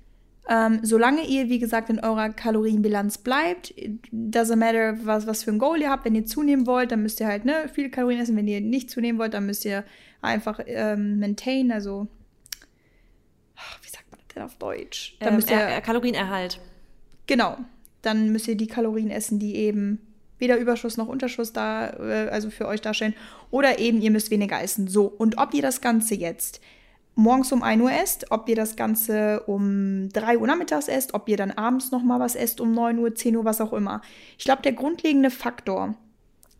Ähm, 0.49 0.79
solange 0.81 1.25
ihr, 1.25 1.47
wie 1.47 1.59
gesagt, 1.59 1.89
in 1.89 2.01
eurer 2.01 2.29
Kalorienbilanz 2.29 3.19
bleibt, 3.19 3.73
doesn't 4.11 4.57
matter, 4.57 4.97
was, 5.05 5.25
was 5.25 5.43
für 5.43 5.51
ein 5.51 5.59
Goal 5.59 5.79
ihr 5.79 5.89
habt. 5.89 6.03
Wenn 6.03 6.15
ihr 6.15 6.25
zunehmen 6.25 6.67
wollt, 6.67 6.91
dann 6.91 7.01
müsst 7.01 7.21
ihr 7.21 7.27
halt 7.27 7.45
ne, 7.45 7.69
viele 7.71 7.89
Kalorien 7.89 8.19
essen. 8.19 8.35
Wenn 8.35 8.49
ihr 8.49 8.59
nicht 8.59 8.89
zunehmen 8.89 9.19
wollt, 9.19 9.33
dann 9.35 9.45
müsst 9.45 9.63
ihr 9.63 9.85
einfach 10.21 10.59
ähm, 10.65 11.19
maintain, 11.19 11.71
also 11.71 12.07
wie 13.83 13.89
sagt 13.89 14.11
man 14.11 14.19
das 14.19 14.35
denn 14.35 14.43
auf 14.43 14.55
Deutsch? 14.57 15.15
Dann 15.19 15.29
ähm, 15.29 15.35
müsst 15.35 15.49
ihr, 15.49 15.79
Kalorienerhalt. 15.79 16.59
Genau. 17.25 17.57
Dann 18.03 18.31
müsst 18.31 18.47
ihr 18.47 18.55
die 18.55 18.67
Kalorien 18.67 19.09
essen, 19.09 19.39
die 19.39 19.55
eben 19.55 19.99
weder 20.37 20.57
Überschuss 20.57 20.97
noch 20.97 21.07
Unterschuss 21.07 21.53
da, 21.53 21.89
äh, 21.89 22.29
also 22.29 22.51
für 22.51 22.67
euch 22.67 22.81
darstellen. 22.81 23.15
Oder 23.49 23.79
eben, 23.79 24.01
ihr 24.01 24.11
müsst 24.11 24.29
weniger 24.29 24.61
essen. 24.61 24.87
So, 24.87 25.05
und 25.05 25.39
ob 25.39 25.55
ihr 25.55 25.63
das 25.63 25.81
Ganze 25.81 26.13
jetzt 26.13 26.59
morgens 27.15 27.51
um 27.51 27.63
1 27.63 27.81
Uhr 27.81 27.91
esst, 27.91 28.31
ob 28.31 28.49
ihr 28.49 28.55
das 28.55 28.75
Ganze 28.75 29.41
um 29.45 30.09
3 30.09 30.37
Uhr 30.37 30.47
nachmittags 30.47 30.87
esst, 30.87 31.13
ob 31.13 31.29
ihr 31.29 31.37
dann 31.37 31.51
abends 31.51 31.91
nochmal 31.91 32.19
was 32.19 32.35
esst, 32.35 32.59
um 32.59 32.73
9 32.73 32.99
Uhr, 32.99 33.15
10 33.15 33.37
Uhr, 33.37 33.45
was 33.45 33.61
auch 33.61 33.73
immer. 33.73 34.01
Ich 34.37 34.45
glaube, 34.45 34.61
der 34.61 34.73
grundlegende 34.73 35.29
Faktor, 35.29 35.95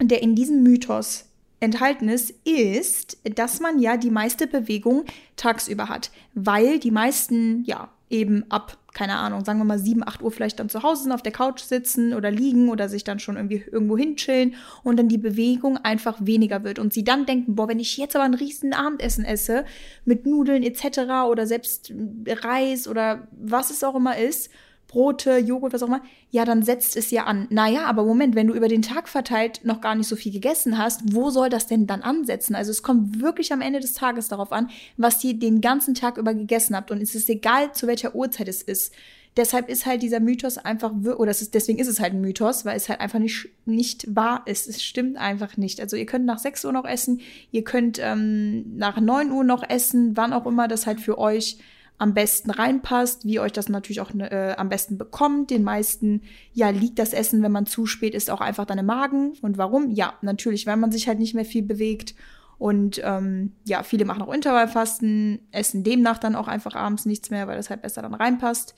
der 0.01 0.21
in 0.21 0.36
diesem 0.36 0.63
Mythos 0.63 1.25
enthalten 1.60 2.10
ist, 2.10 2.34
ist, 2.45 3.17
dass 3.36 3.60
man 3.60 3.79
ja 3.79 3.97
die 3.97 4.12
meiste 4.12 4.47
Bewegung 4.47 5.06
tagsüber 5.38 5.88
hat, 5.89 6.12
weil 6.34 6.77
die 6.79 6.91
meisten, 6.91 7.63
ja, 7.63 7.89
eben 8.13 8.45
ab, 8.49 8.78
keine 8.93 9.17
Ahnung, 9.17 9.43
sagen 9.43 9.60
wir 9.60 9.65
mal 9.65 9.80
7, 9.80 10.08
8 10.08 10.21
Uhr 10.21 10.32
vielleicht 10.32 10.60
dann 10.60 10.69
zu 10.69 10.84
Hause 10.84 11.04
sind, 11.04 11.12
auf 11.12 11.23
der 11.23 11.32
Couch 11.32 11.62
sitzen 11.62 12.13
oder 12.13 12.30
liegen 12.30 12.69
oder 12.69 12.88
sich 12.88 13.04
dann 13.04 13.19
schon 13.19 13.36
irgendwie 13.36 13.65
irgendwo 13.71 13.97
hinchillen 13.97 14.56
und 14.84 14.97
dann 14.97 15.10
die 15.10 15.17
Bewegung 15.17 15.78
einfach 15.78 16.17
weniger 16.21 16.63
wird 16.63 16.80
und 16.80 16.93
sie 16.93 17.04
dann 17.04 17.26
denken, 17.26 17.56
boah, 17.56 17.67
wenn 17.67 17.80
ich 17.80 17.97
jetzt 17.97 18.15
aber 18.15 18.23
ein 18.23 18.36
riesen 18.36 18.73
Abendessen 18.73 19.26
esse 19.26 19.65
mit 20.06 20.26
Nudeln 20.26 20.63
etc. 20.63 21.28
oder 21.28 21.47
selbst 21.47 21.91
Reis 22.28 22.88
oder 22.88 23.28
was 23.32 23.71
es 23.71 23.84
auch 23.84 23.95
immer 23.95 24.17
ist, 24.17 24.52
Brote, 24.93 25.38
Joghurt, 25.39 25.73
was 25.73 25.82
auch 25.82 25.88
immer, 25.88 26.03
ja, 26.29 26.45
dann 26.45 26.62
setzt 26.62 26.95
es 26.95 27.10
ja 27.10 27.23
an. 27.23 27.47
Naja, 27.49 27.86
aber 27.86 28.06
Moment, 28.06 28.36
wenn 28.36 28.45
du 28.45 28.53
über 28.53 28.67
den 28.67 28.84
Tag 28.84 29.10
verteilt 29.10 29.62
noch 29.63 29.82
gar 29.82 29.95
nicht 29.95 30.08
so 30.08 30.15
viel 30.15 30.32
gegessen 30.32 30.77
hast, 30.77 31.01
wo 31.15 31.32
soll 31.32 31.49
das 31.49 31.65
denn 31.65 31.88
dann 31.88 32.03
ansetzen? 32.03 32.53
Also 32.53 32.69
es 32.69 32.84
kommt 32.84 33.19
wirklich 33.19 33.51
am 33.51 33.62
Ende 33.62 33.79
des 33.79 33.93
Tages 33.93 34.27
darauf 34.27 34.51
an, 34.51 34.69
was 34.95 35.23
ihr 35.23 35.34
den 35.34 35.62
ganzen 35.62 35.95
Tag 35.95 36.17
über 36.17 36.36
gegessen 36.36 36.75
habt. 36.75 36.91
Und 36.91 37.01
es 37.01 37.15
ist 37.15 37.27
egal, 37.27 37.73
zu 37.73 37.88
welcher 37.88 38.13
Uhrzeit 38.13 38.47
es 38.47 38.62
ist. 38.62 38.93
Deshalb 39.36 39.67
ist 39.67 39.88
halt 39.88 40.03
dieser 40.03 40.19
Mythos 40.19 40.60
einfach, 40.60 40.91
oder 40.93 41.32
ist, 41.32 41.56
deswegen 41.56 41.79
ist 41.79 41.88
es 41.88 41.99
halt 41.99 42.13
ein 42.13 42.21
Mythos, 42.21 42.63
weil 42.63 42.77
es 42.77 42.88
halt 42.88 43.01
einfach 43.01 43.17
nicht, 43.17 43.49
nicht 43.65 44.15
wahr 44.15 44.43
ist. 44.45 44.69
Es 44.69 44.84
stimmt 44.84 45.17
einfach 45.17 45.58
nicht. 45.58 45.82
Also 45.82 45.95
ihr 45.95 46.06
könnt 46.06 46.25
nach 46.25 46.38
6 46.38 46.65
Uhr 46.65 46.71
noch 46.71 46.86
essen, 46.86 47.19
ihr 47.51 47.63
könnt 47.63 47.97
ähm, 47.99 48.77
nach 48.77 49.01
9 49.01 49.32
Uhr 49.32 49.43
noch 49.43 49.67
essen, 49.67 50.15
wann 50.15 50.34
auch 50.34 50.45
immer 50.45 50.67
das 50.67 50.86
halt 50.86 50.99
für 50.99 51.17
euch 51.17 51.58
am 52.03 52.13
besten 52.13 52.51
reinpasst, 52.51 53.25
wie 53.25 53.39
euch 53.39 53.53
das 53.53 53.69
natürlich 53.69 54.01
auch 54.01 54.13
äh, 54.13 54.55
am 54.57 54.67
besten 54.67 54.97
bekommt. 54.97 55.49
Den 55.51 55.63
meisten, 55.63 56.21
ja, 56.51 56.69
liegt 56.69 56.99
das 56.99 57.13
Essen, 57.13 57.41
wenn 57.41 57.53
man 57.53 57.65
zu 57.65 57.85
spät 57.85 58.13
ist, 58.13 58.29
auch 58.29 58.41
einfach 58.41 58.65
dann 58.65 58.77
im 58.77 58.87
Magen. 58.87 59.35
Und 59.41 59.57
warum? 59.57 59.89
Ja, 59.89 60.15
natürlich, 60.21 60.67
weil 60.67 60.75
man 60.75 60.91
sich 60.91 61.07
halt 61.07 61.19
nicht 61.19 61.33
mehr 61.33 61.45
viel 61.45 61.63
bewegt. 61.63 62.13
Und 62.57 62.99
ähm, 63.05 63.53
ja, 63.63 63.83
viele 63.83 64.03
machen 64.03 64.21
auch 64.21 64.33
Intervallfasten, 64.33 65.47
essen 65.51 65.85
demnach 65.85 66.17
dann 66.17 66.35
auch 66.35 66.49
einfach 66.49 66.75
abends 66.75 67.05
nichts 67.05 67.29
mehr, 67.29 67.47
weil 67.47 67.55
das 67.55 67.69
halt 67.69 67.81
besser 67.81 68.01
dann 68.01 68.13
reinpasst. 68.13 68.75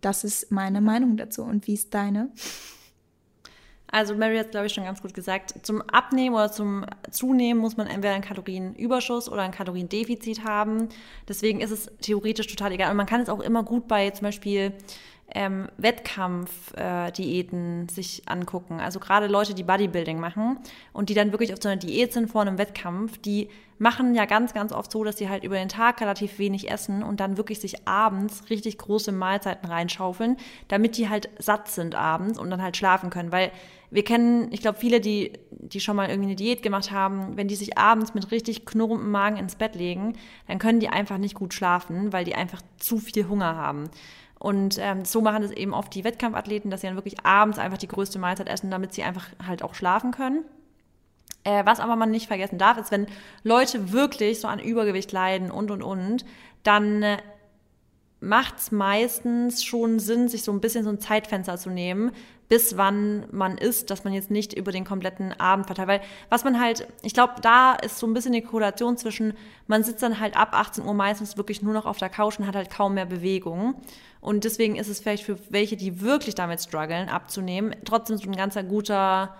Das 0.00 0.22
ist 0.22 0.52
meine 0.52 0.80
Meinung 0.80 1.16
dazu. 1.16 1.42
Und 1.42 1.66
wie 1.66 1.74
ist 1.74 1.92
deine? 1.92 2.30
Also 3.94 4.16
Mary 4.16 4.36
hat 4.38 4.50
glaube 4.50 4.66
ich 4.66 4.72
schon 4.72 4.82
ganz 4.82 5.00
gut 5.00 5.14
gesagt, 5.14 5.64
zum 5.64 5.80
Abnehmen 5.82 6.34
oder 6.34 6.50
zum 6.50 6.84
Zunehmen 7.12 7.60
muss 7.60 7.76
man 7.76 7.86
entweder 7.86 8.12
einen 8.14 8.24
Kalorienüberschuss 8.24 9.30
oder 9.30 9.42
ein 9.42 9.52
Kaloriendefizit 9.52 10.42
haben. 10.42 10.88
Deswegen 11.28 11.60
ist 11.60 11.70
es 11.70 11.88
theoretisch 12.00 12.48
total 12.48 12.72
egal. 12.72 12.90
Und 12.90 12.96
man 12.96 13.06
kann 13.06 13.20
es 13.20 13.28
auch 13.28 13.38
immer 13.38 13.62
gut 13.62 13.86
bei 13.86 14.10
zum 14.10 14.24
Beispiel 14.24 14.72
ähm, 15.32 15.68
Wettkampfdiäten 15.78 17.86
äh, 17.86 17.90
sich 17.90 18.22
angucken. 18.26 18.80
Also 18.80 19.00
gerade 19.00 19.26
Leute, 19.26 19.54
die 19.54 19.62
Bodybuilding 19.62 20.20
machen 20.20 20.58
und 20.92 21.08
die 21.08 21.14
dann 21.14 21.32
wirklich 21.32 21.52
auf 21.52 21.60
so 21.62 21.68
einer 21.68 21.78
Diät 21.78 22.12
sind 22.12 22.30
vor 22.30 22.42
einem 22.42 22.58
Wettkampf, 22.58 23.18
die 23.18 23.48
machen 23.78 24.14
ja 24.14 24.26
ganz, 24.26 24.54
ganz 24.54 24.72
oft 24.72 24.92
so, 24.92 25.02
dass 25.02 25.16
sie 25.16 25.28
halt 25.28 25.42
über 25.42 25.56
den 25.56 25.68
Tag 25.68 26.00
relativ 26.00 26.38
wenig 26.38 26.70
essen 26.70 27.02
und 27.02 27.20
dann 27.20 27.36
wirklich 27.36 27.60
sich 27.60 27.88
abends 27.88 28.48
richtig 28.50 28.78
große 28.78 29.12
Mahlzeiten 29.12 29.68
reinschaufeln, 29.68 30.36
damit 30.68 30.96
die 30.96 31.08
halt 31.08 31.28
satt 31.38 31.68
sind 31.68 31.94
abends 31.94 32.38
und 32.38 32.50
dann 32.50 32.62
halt 32.62 32.76
schlafen 32.76 33.10
können. 33.10 33.32
Weil 33.32 33.50
wir 33.90 34.04
kennen, 34.04 34.48
ich 34.52 34.60
glaube, 34.60 34.78
viele, 34.78 35.00
die, 35.00 35.32
die 35.50 35.80
schon 35.80 35.96
mal 35.96 36.08
irgendwie 36.08 36.28
eine 36.28 36.36
Diät 36.36 36.62
gemacht 36.62 36.90
haben, 36.90 37.36
wenn 37.36 37.48
die 37.48 37.56
sich 37.56 37.76
abends 37.76 38.14
mit 38.14 38.30
richtig 38.30 38.64
knurrendem 38.64 39.10
Magen 39.10 39.36
ins 39.36 39.56
Bett 39.56 39.74
legen, 39.74 40.14
dann 40.46 40.58
können 40.58 40.80
die 40.80 40.88
einfach 40.88 41.18
nicht 41.18 41.34
gut 41.34 41.54
schlafen, 41.54 42.12
weil 42.12 42.24
die 42.24 42.34
einfach 42.34 42.62
zu 42.78 42.98
viel 42.98 43.28
Hunger 43.28 43.56
haben. 43.56 43.90
Und 44.38 44.78
ähm, 44.78 45.04
so 45.04 45.20
machen 45.20 45.42
es 45.42 45.50
eben 45.50 45.72
oft 45.72 45.94
die 45.94 46.04
Wettkampfathleten, 46.04 46.70
dass 46.70 46.82
sie 46.82 46.86
dann 46.86 46.96
wirklich 46.96 47.24
abends 47.24 47.58
einfach 47.58 47.78
die 47.78 47.88
größte 47.88 48.18
Mahlzeit 48.18 48.48
essen, 48.48 48.70
damit 48.70 48.92
sie 48.92 49.02
einfach 49.02 49.26
halt 49.46 49.62
auch 49.62 49.74
schlafen 49.74 50.10
können. 50.10 50.44
Äh, 51.44 51.64
was 51.66 51.80
aber 51.80 51.96
man 51.96 52.10
nicht 52.10 52.26
vergessen 52.26 52.58
darf, 52.58 52.78
ist, 52.78 52.90
wenn 52.90 53.06
Leute 53.42 53.92
wirklich 53.92 54.40
so 54.40 54.48
an 54.48 54.58
Übergewicht 54.58 55.12
leiden 55.12 55.50
und 55.50 55.70
und 55.70 55.82
und, 55.82 56.24
dann 56.62 57.02
äh, 57.02 57.18
macht 58.24 58.58
es 58.58 58.72
meistens 58.72 59.62
schon 59.62 59.98
Sinn, 59.98 60.28
sich 60.28 60.42
so 60.42 60.52
ein 60.52 60.60
bisschen 60.60 60.84
so 60.84 60.90
ein 60.90 61.00
Zeitfenster 61.00 61.56
zu 61.58 61.70
nehmen, 61.70 62.10
bis 62.48 62.76
wann 62.76 63.26
man 63.30 63.58
isst, 63.58 63.90
dass 63.90 64.04
man 64.04 64.12
jetzt 64.12 64.30
nicht 64.30 64.52
über 64.52 64.72
den 64.72 64.84
kompletten 64.84 65.32
Abend 65.40 65.66
verteilt. 65.66 65.88
Weil 65.88 66.00
was 66.28 66.44
man 66.44 66.60
halt, 66.60 66.86
ich 67.02 67.14
glaube, 67.14 67.34
da 67.42 67.74
ist 67.74 67.98
so 67.98 68.06
ein 68.06 68.14
bisschen 68.14 68.32
die 68.32 68.42
Korrelation 68.42 68.96
zwischen, 68.96 69.34
man 69.66 69.82
sitzt 69.82 70.02
dann 70.02 70.20
halt 70.20 70.36
ab 70.36 70.50
18 70.52 70.84
Uhr 70.84 70.94
meistens 70.94 71.36
wirklich 71.36 71.62
nur 71.62 71.72
noch 71.72 71.86
auf 71.86 71.98
der 71.98 72.10
Couch 72.10 72.38
und 72.38 72.46
hat 72.46 72.56
halt 72.56 72.70
kaum 72.70 72.94
mehr 72.94 73.06
Bewegung. 73.06 73.74
Und 74.20 74.44
deswegen 74.44 74.76
ist 74.76 74.88
es 74.88 75.00
vielleicht 75.00 75.24
für 75.24 75.38
welche, 75.50 75.76
die 75.76 76.00
wirklich 76.00 76.34
damit 76.34 76.60
strugglen, 76.60 77.08
abzunehmen, 77.08 77.76
trotzdem 77.84 78.16
so 78.16 78.28
ein 78.28 78.36
ganzer 78.36 78.62
guter 78.62 79.34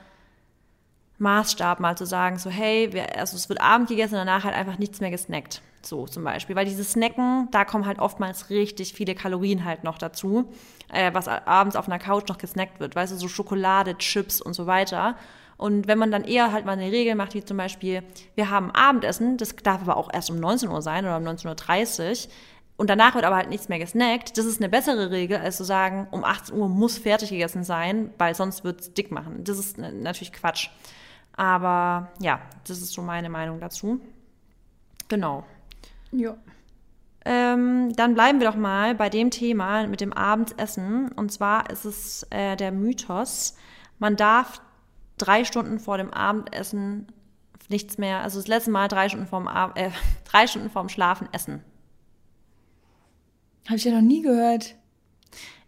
Maßstab, 1.19 1.81
mal 1.81 1.97
zu 1.97 2.07
sagen, 2.07 2.39
so 2.39 2.51
hey, 2.51 2.93
wir, 2.93 3.19
also 3.19 3.37
es 3.37 3.49
wird 3.49 3.61
Abend 3.61 3.89
gegessen 3.89 4.15
und 4.15 4.27
danach 4.27 4.45
halt 4.45 4.55
einfach 4.55 4.79
nichts 4.79 5.01
mehr 5.01 5.11
gesnackt. 5.11 5.63
So 5.83 6.07
zum 6.07 6.25
Beispiel. 6.25 6.57
Weil 6.57 6.65
dieses 6.65 6.93
Snacken, 6.93 7.49
da 7.51 7.65
kommen 7.65 7.87
halt 7.87 7.99
oftmals 7.99 8.51
richtig 8.51 8.95
viele 8.95 9.15
Kalorien 9.15 9.65
halt 9.65 9.85
noch 9.85 9.99
dazu, 9.99 10.51
äh, 10.93 11.13
was 11.13 11.29
abends 11.29 11.77
auf 11.77 11.87
einer 11.87 11.99
Couch 11.99 12.29
noch 12.29 12.39
gesnackt 12.39 12.81
wird. 12.81 12.97
Weißt 12.97 13.13
du, 13.13 13.17
so 13.17 13.29
Schokolade, 13.29 13.97
Chips 13.99 14.41
und 14.41 14.55
so 14.55 14.67
weiter. 14.67 15.17
Und 15.57 15.87
wenn 15.87 15.99
man 15.99 16.11
dann 16.11 16.25
eher 16.25 16.53
halt 16.53 16.65
mal 16.65 16.73
eine 16.73 16.91
Regel 16.91 17.15
macht, 17.15 17.35
wie 17.35 17.45
zum 17.45 17.57
Beispiel, 17.57 18.03
wir 18.35 18.51
haben 18.51 18.71
Abendessen, 18.73 19.37
das 19.37 19.55
darf 19.55 19.83
aber 19.83 19.97
auch 19.97 20.11
erst 20.13 20.31
um 20.31 20.41
19 20.41 20.69
Uhr 20.69 20.83
sein 20.83 21.05
oder 21.05 21.17
um 21.17 21.25
19.30 21.25 22.27
Uhr, 22.27 22.33
und 22.77 22.91
danach 22.91 23.15
wird 23.15 23.25
aber 23.25 23.37
halt 23.37 23.51
nichts 23.51 23.69
mehr 23.69 23.79
gesnackt, 23.79 24.37
das 24.37 24.47
ist 24.47 24.61
eine 24.61 24.69
bessere 24.69 25.13
Regel, 25.13 25.39
als 25.39 25.59
zu 25.59 25.65
sagen, 25.65 26.09
um 26.11 26.25
18 26.25 26.57
Uhr 26.57 26.69
muss 26.69 26.99
fertig 26.99 27.31
gegessen 27.31 27.63
sein, 27.63 28.11
weil 28.19 28.35
sonst 28.35 28.65
wird 28.65 28.81
es 28.81 28.95
dick 28.95 29.13
machen. 29.13 29.45
Das 29.45 29.59
ist 29.59 29.79
natürlich 29.79 30.33
Quatsch. 30.33 30.71
Aber 31.37 32.13
ja, 32.21 32.41
das 32.67 32.79
ist 32.79 32.93
so 32.93 33.03
meine 33.03 33.29
Meinung 33.29 33.61
dazu. 33.61 34.01
Genau. 35.09 35.45
Ja. 36.13 36.37
Ähm, 37.25 37.95
dann 37.97 38.15
bleiben 38.15 38.41
wir 38.41 38.49
doch 38.49 38.57
mal 38.57 38.95
bei 38.95 39.09
dem 39.09 39.31
Thema 39.31 39.87
mit 39.87 40.01
dem 40.01 40.13
Abendessen. 40.13 41.11
Und 41.13 41.33
zwar 41.33 41.71
ist 41.71 41.85
es 41.85 42.27
äh, 42.31 42.57
der 42.57 42.71
Mythos, 42.71 43.57
man 43.99 44.17
darf 44.17 44.61
drei 45.17 45.45
Stunden 45.45 45.79
vor 45.79 45.97
dem 45.97 46.13
Abendessen 46.13 47.07
nichts 47.69 47.97
mehr, 47.97 48.21
also 48.21 48.39
das 48.39 48.49
letzte 48.49 48.71
Mal 48.71 48.89
drei 48.89 49.09
Stunden 49.09 49.27
vorm, 49.27 49.49
äh, 49.75 49.91
drei 50.25 50.47
Stunden 50.47 50.71
vorm 50.71 50.89
Schlafen 50.89 51.29
essen. 51.33 51.65
Habe 53.67 53.77
ich 53.77 53.85
ja 53.85 53.93
noch 53.93 54.03
nie 54.03 54.21
gehört. 54.21 54.75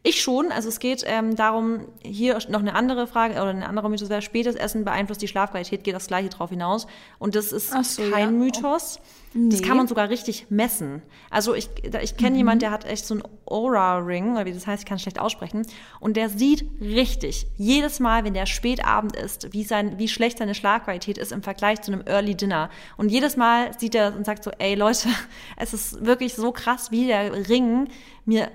Ich 0.06 0.22
schon. 0.22 0.52
Also 0.52 0.68
es 0.68 0.78
geht 0.78 1.02
ähm, 1.04 1.34
darum, 1.34 1.88
hier 2.00 2.38
noch 2.48 2.60
eine 2.60 2.76
andere 2.76 3.08
Frage 3.08 3.34
oder 3.34 3.48
eine 3.48 3.68
andere 3.68 3.90
Mythos 3.90 4.08
wäre, 4.08 4.22
spätes 4.22 4.54
Essen 4.54 4.84
beeinflusst 4.84 5.20
die 5.20 5.26
Schlafqualität, 5.26 5.82
geht 5.82 5.96
das 5.96 6.06
gleiche 6.06 6.28
drauf 6.28 6.50
hinaus. 6.50 6.86
Und 7.18 7.34
das 7.34 7.50
ist 7.50 7.70
so, 7.70 8.02
kein 8.12 8.30
ja. 8.30 8.30
Mythos. 8.30 9.00
Nee. 9.34 9.48
Das 9.50 9.62
kann 9.62 9.76
man 9.76 9.88
sogar 9.88 10.08
richtig 10.08 10.46
messen. 10.48 11.02
Also 11.28 11.54
ich, 11.54 11.68
ich 12.00 12.16
kenne 12.16 12.30
mhm. 12.30 12.36
jemanden, 12.36 12.60
der 12.60 12.70
hat 12.70 12.84
echt 12.84 13.04
so 13.04 13.14
einen 13.14 13.24
Aura-Ring, 13.46 14.34
oder 14.34 14.44
wie 14.44 14.52
das 14.52 14.68
heißt, 14.68 14.84
ich 14.84 14.88
kann 14.88 14.94
es 14.94 15.02
schlecht 15.02 15.18
aussprechen. 15.18 15.66
Und 15.98 16.16
der 16.16 16.28
sieht 16.28 16.64
richtig, 16.80 17.48
jedes 17.56 17.98
Mal, 17.98 18.22
wenn 18.22 18.32
der 18.32 18.46
Spätabend 18.46 19.16
ist, 19.16 19.52
wie, 19.52 19.64
sein, 19.64 19.98
wie 19.98 20.06
schlecht 20.06 20.38
seine 20.38 20.54
Schlafqualität 20.54 21.18
ist 21.18 21.32
im 21.32 21.42
Vergleich 21.42 21.82
zu 21.82 21.92
einem 21.92 22.06
Early 22.06 22.36
Dinner. 22.36 22.70
Und 22.96 23.08
jedes 23.08 23.36
Mal 23.36 23.76
sieht 23.76 23.96
er 23.96 24.14
und 24.14 24.24
sagt 24.24 24.44
so, 24.44 24.52
ey 24.56 24.76
Leute, 24.76 25.08
es 25.56 25.74
ist 25.74 26.06
wirklich 26.06 26.34
so 26.34 26.52
krass, 26.52 26.92
wie 26.92 27.08
der 27.08 27.48
Ring 27.48 27.88
mir 28.24 28.52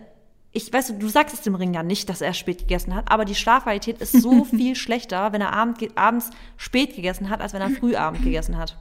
ich 0.53 0.71
weiß, 0.71 0.93
du 0.99 1.07
sagst 1.07 1.33
es 1.33 1.41
dem 1.41 1.55
Ring 1.55 1.73
ja 1.73 1.83
nicht, 1.83 2.09
dass 2.09 2.21
er 2.21 2.33
spät 2.33 2.59
gegessen 2.59 2.93
hat, 2.93 3.09
aber 3.09 3.25
die 3.25 3.35
Schlafqualität 3.35 4.01
ist 4.01 4.13
so 4.21 4.43
viel 4.45 4.75
schlechter, 4.75 5.31
wenn 5.31 5.41
er 5.41 5.53
abend, 5.53 5.79
abends 5.95 6.29
spät 6.57 6.95
gegessen 6.95 7.29
hat, 7.29 7.41
als 7.41 7.53
wenn 7.53 7.61
er 7.61 7.69
Frühabend 7.69 8.23
gegessen 8.23 8.57
hat. 8.57 8.77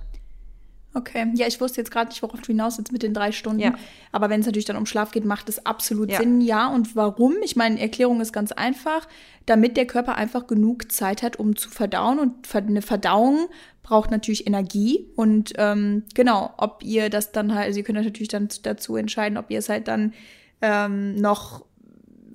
Okay, 0.92 1.30
ja, 1.34 1.46
ich 1.46 1.60
wusste 1.60 1.80
jetzt 1.80 1.92
gerade 1.92 2.08
nicht, 2.08 2.20
worauf 2.20 2.40
du 2.40 2.48
hinaus 2.48 2.76
jetzt 2.76 2.90
mit 2.90 3.04
den 3.04 3.14
drei 3.14 3.30
Stunden. 3.30 3.60
Ja. 3.60 3.74
Aber 4.10 4.28
wenn 4.28 4.40
es 4.40 4.46
natürlich 4.46 4.64
dann 4.64 4.76
um 4.76 4.86
Schlaf 4.86 5.12
geht, 5.12 5.24
macht 5.24 5.48
es 5.48 5.64
absolut 5.64 6.10
ja. 6.10 6.18
Sinn, 6.18 6.40
ja. 6.40 6.66
Und 6.66 6.96
warum? 6.96 7.36
Ich 7.44 7.54
meine, 7.54 7.78
Erklärung 7.78 8.20
ist 8.20 8.32
ganz 8.32 8.50
einfach, 8.50 9.06
damit 9.46 9.76
der 9.76 9.86
Körper 9.86 10.16
einfach 10.16 10.48
genug 10.48 10.90
Zeit 10.90 11.22
hat, 11.22 11.36
um 11.36 11.54
zu 11.54 11.70
verdauen. 11.70 12.18
Und 12.18 12.52
eine 12.52 12.82
Verdauung 12.82 13.46
braucht 13.84 14.10
natürlich 14.10 14.48
Energie. 14.48 15.06
Und 15.14 15.52
ähm, 15.58 16.02
genau, 16.14 16.52
ob 16.56 16.82
ihr 16.82 17.08
das 17.08 17.30
dann 17.30 17.54
halt, 17.54 17.66
also 17.66 17.78
ihr 17.78 17.84
könnt 17.84 18.02
natürlich 18.02 18.28
dann 18.28 18.48
dazu 18.64 18.96
entscheiden, 18.96 19.38
ob 19.38 19.48
ihr 19.48 19.60
es 19.60 19.68
halt 19.68 19.86
dann 19.86 20.12
ähm, 20.62 21.16
noch 21.16 21.64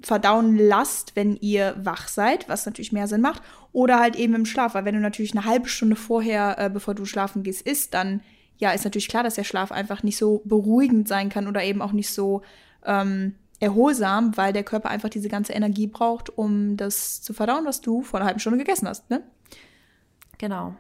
verdauen 0.01 0.57
lasst, 0.57 1.15
wenn 1.15 1.35
ihr 1.37 1.75
wach 1.79 2.07
seid, 2.07 2.47
was 2.47 2.65
natürlich 2.65 2.91
mehr 2.91 3.07
Sinn 3.07 3.21
macht, 3.21 3.41
oder 3.71 3.99
halt 3.99 4.15
eben 4.15 4.35
im 4.35 4.45
Schlaf, 4.45 4.75
weil 4.75 4.85
wenn 4.85 4.95
du 4.95 5.01
natürlich 5.01 5.35
eine 5.35 5.45
halbe 5.45 5.67
Stunde 5.67 5.95
vorher, 5.95 6.57
äh, 6.59 6.69
bevor 6.69 6.93
du 6.93 7.05
schlafen 7.05 7.43
gehst, 7.43 7.63
isst, 7.63 7.93
dann 7.93 8.21
ja, 8.57 8.71
ist 8.71 8.85
natürlich 8.85 9.09
klar, 9.09 9.23
dass 9.23 9.35
der 9.35 9.43
Schlaf 9.43 9.71
einfach 9.71 10.03
nicht 10.03 10.17
so 10.17 10.41
beruhigend 10.45 11.07
sein 11.07 11.29
kann 11.29 11.47
oder 11.47 11.63
eben 11.63 11.81
auch 11.81 11.91
nicht 11.91 12.09
so 12.09 12.41
ähm, 12.85 13.35
erholsam, 13.59 14.37
weil 14.37 14.53
der 14.53 14.63
Körper 14.63 14.89
einfach 14.89 15.09
diese 15.09 15.27
ganze 15.27 15.53
Energie 15.53 15.87
braucht, 15.87 16.37
um 16.37 16.77
das 16.77 17.21
zu 17.21 17.33
verdauen, 17.33 17.65
was 17.65 17.81
du 17.81 18.01
vor 18.01 18.19
einer 18.19 18.27
halben 18.27 18.39
Stunde 18.39 18.59
gegessen 18.59 18.87
hast, 18.87 19.09
ne? 19.09 19.23
Genau. 20.37 20.75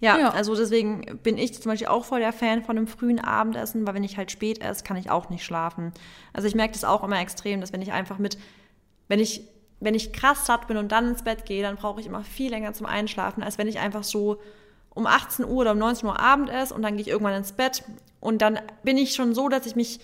Ja, 0.00 0.18
ja, 0.18 0.30
also 0.30 0.54
deswegen 0.54 1.18
bin 1.22 1.38
ich 1.38 1.54
zum 1.54 1.70
Beispiel 1.70 1.88
auch 1.88 2.04
voll 2.04 2.20
der 2.20 2.32
Fan 2.32 2.62
von 2.62 2.76
einem 2.76 2.86
frühen 2.86 3.20
Abendessen, 3.20 3.86
weil 3.86 3.94
wenn 3.94 4.04
ich 4.04 4.16
halt 4.16 4.30
spät 4.30 4.60
esse, 4.60 4.84
kann 4.84 4.96
ich 4.96 5.10
auch 5.10 5.30
nicht 5.30 5.44
schlafen. 5.44 5.92
Also 6.32 6.48
ich 6.48 6.54
merke 6.54 6.74
das 6.74 6.84
auch 6.84 7.02
immer 7.04 7.20
extrem, 7.20 7.60
dass 7.60 7.72
wenn 7.72 7.82
ich 7.82 7.92
einfach 7.92 8.18
mit, 8.18 8.36
wenn 9.08 9.20
ich, 9.20 9.42
wenn 9.80 9.94
ich 9.94 10.12
krass 10.12 10.46
satt 10.46 10.66
bin 10.66 10.76
und 10.76 10.92
dann 10.92 11.08
ins 11.08 11.22
Bett 11.22 11.46
gehe, 11.46 11.62
dann 11.62 11.76
brauche 11.76 12.00
ich 12.00 12.06
immer 12.06 12.22
viel 12.22 12.50
länger 12.50 12.72
zum 12.72 12.86
Einschlafen, 12.86 13.42
als 13.42 13.56
wenn 13.56 13.68
ich 13.68 13.78
einfach 13.78 14.04
so 14.04 14.40
um 14.94 15.06
18 15.06 15.44
Uhr 15.44 15.56
oder 15.56 15.72
um 15.72 15.78
19 15.78 16.08
Uhr 16.08 16.20
Abend 16.20 16.50
esse 16.50 16.74
und 16.74 16.82
dann 16.82 16.94
gehe 16.96 17.02
ich 17.02 17.08
irgendwann 17.08 17.34
ins 17.34 17.52
Bett 17.52 17.84
und 18.20 18.42
dann 18.42 18.60
bin 18.82 18.96
ich 18.96 19.14
schon 19.14 19.34
so, 19.34 19.48
dass 19.48 19.66
ich 19.66 19.76
mich 19.76 20.00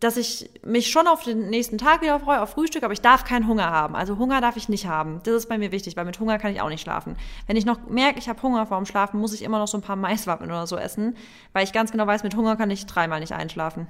dass 0.00 0.18
ich 0.18 0.50
mich 0.62 0.90
schon 0.90 1.06
auf 1.06 1.22
den 1.22 1.48
nächsten 1.48 1.78
Tag 1.78 2.02
wieder 2.02 2.20
freue, 2.20 2.42
auf 2.42 2.50
Frühstück, 2.50 2.82
aber 2.82 2.92
ich 2.92 3.00
darf 3.00 3.24
keinen 3.24 3.46
Hunger 3.46 3.70
haben. 3.70 3.96
Also 3.96 4.18
Hunger 4.18 4.42
darf 4.42 4.56
ich 4.56 4.68
nicht 4.68 4.86
haben. 4.86 5.20
Das 5.24 5.34
ist 5.34 5.48
bei 5.48 5.56
mir 5.56 5.72
wichtig, 5.72 5.96
weil 5.96 6.04
mit 6.04 6.20
Hunger 6.20 6.38
kann 6.38 6.52
ich 6.52 6.60
auch 6.60 6.68
nicht 6.68 6.82
schlafen. 6.82 7.16
Wenn 7.46 7.56
ich 7.56 7.64
noch 7.64 7.86
merke, 7.88 8.18
ich 8.18 8.28
habe 8.28 8.42
Hunger 8.42 8.66
vorm 8.66 8.84
Schlafen, 8.84 9.18
muss 9.18 9.32
ich 9.32 9.42
immer 9.42 9.58
noch 9.58 9.68
so 9.68 9.78
ein 9.78 9.82
paar 9.82 9.96
Maiswappen 9.96 10.48
oder 10.48 10.66
so 10.66 10.76
essen, 10.76 11.16
weil 11.54 11.64
ich 11.64 11.72
ganz 11.72 11.92
genau 11.92 12.06
weiß, 12.06 12.24
mit 12.24 12.36
Hunger 12.36 12.56
kann 12.56 12.70
ich 12.70 12.84
dreimal 12.84 13.20
nicht 13.20 13.32
einschlafen. 13.32 13.86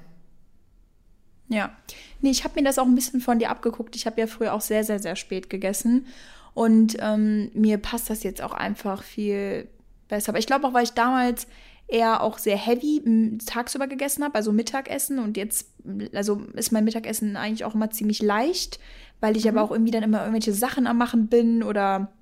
Ja. 1.49 1.77
Nee, 2.21 2.31
ich 2.31 2.45
habe 2.45 2.55
mir 2.55 2.64
das 2.64 2.79
auch 2.79 2.87
ein 2.87 2.95
bisschen 2.95 3.21
von 3.21 3.38
dir 3.38 3.51
abgeguckt. 3.51 3.97
Ich 3.97 4.07
habe 4.07 4.21
ja 4.21 4.27
früher 4.27 4.55
auch 4.55 4.61
sehr, 4.61 4.85
sehr, 4.85 5.01
sehr 5.01 5.16
spät 5.16 5.51
gegessen. 5.51 6.07
Und 6.55 6.97
ähm, 7.01 7.51
mir 7.55 7.79
passt 7.79 8.11
das 8.11 8.23
jetzt 8.23 8.42
auch 8.42 8.53
einfach 8.53 9.03
viel 9.03 9.69
besser. 10.09 10.31
Aber 10.31 10.38
ich 10.38 10.47
glaube 10.47 10.66
auch, 10.66 10.73
weil 10.73 10.85
ich 10.85 10.92
damals 10.92 11.47
eher 11.88 12.22
auch 12.22 12.38
sehr 12.38 12.57
heavy 12.57 13.38
tagsüber 13.46 13.87
gegessen 13.87 14.25
habe, 14.25 14.35
also 14.35 14.53
Mittagessen. 14.53 15.18
Und 15.18 15.37
jetzt, 15.37 15.70
also 16.14 16.42
ist 16.55 16.72
mein 16.72 16.85
Mittagessen 16.85 17.37
eigentlich 17.37 17.64
auch 17.64 17.75
immer 17.75 17.90
ziemlich 17.90 18.22
leicht, 18.22 18.81
weil 19.20 19.37
ich 19.37 19.44
mhm. 19.44 19.51
aber 19.51 19.62
auch 19.62 19.70
irgendwie 19.70 19.92
dann 19.92 20.03
immer 20.03 20.20
irgendwelche 20.20 20.53
Sachen 20.53 20.87
am 20.87 20.99
Machen 20.99 21.29
bin 21.29 21.62
oder 21.62 22.12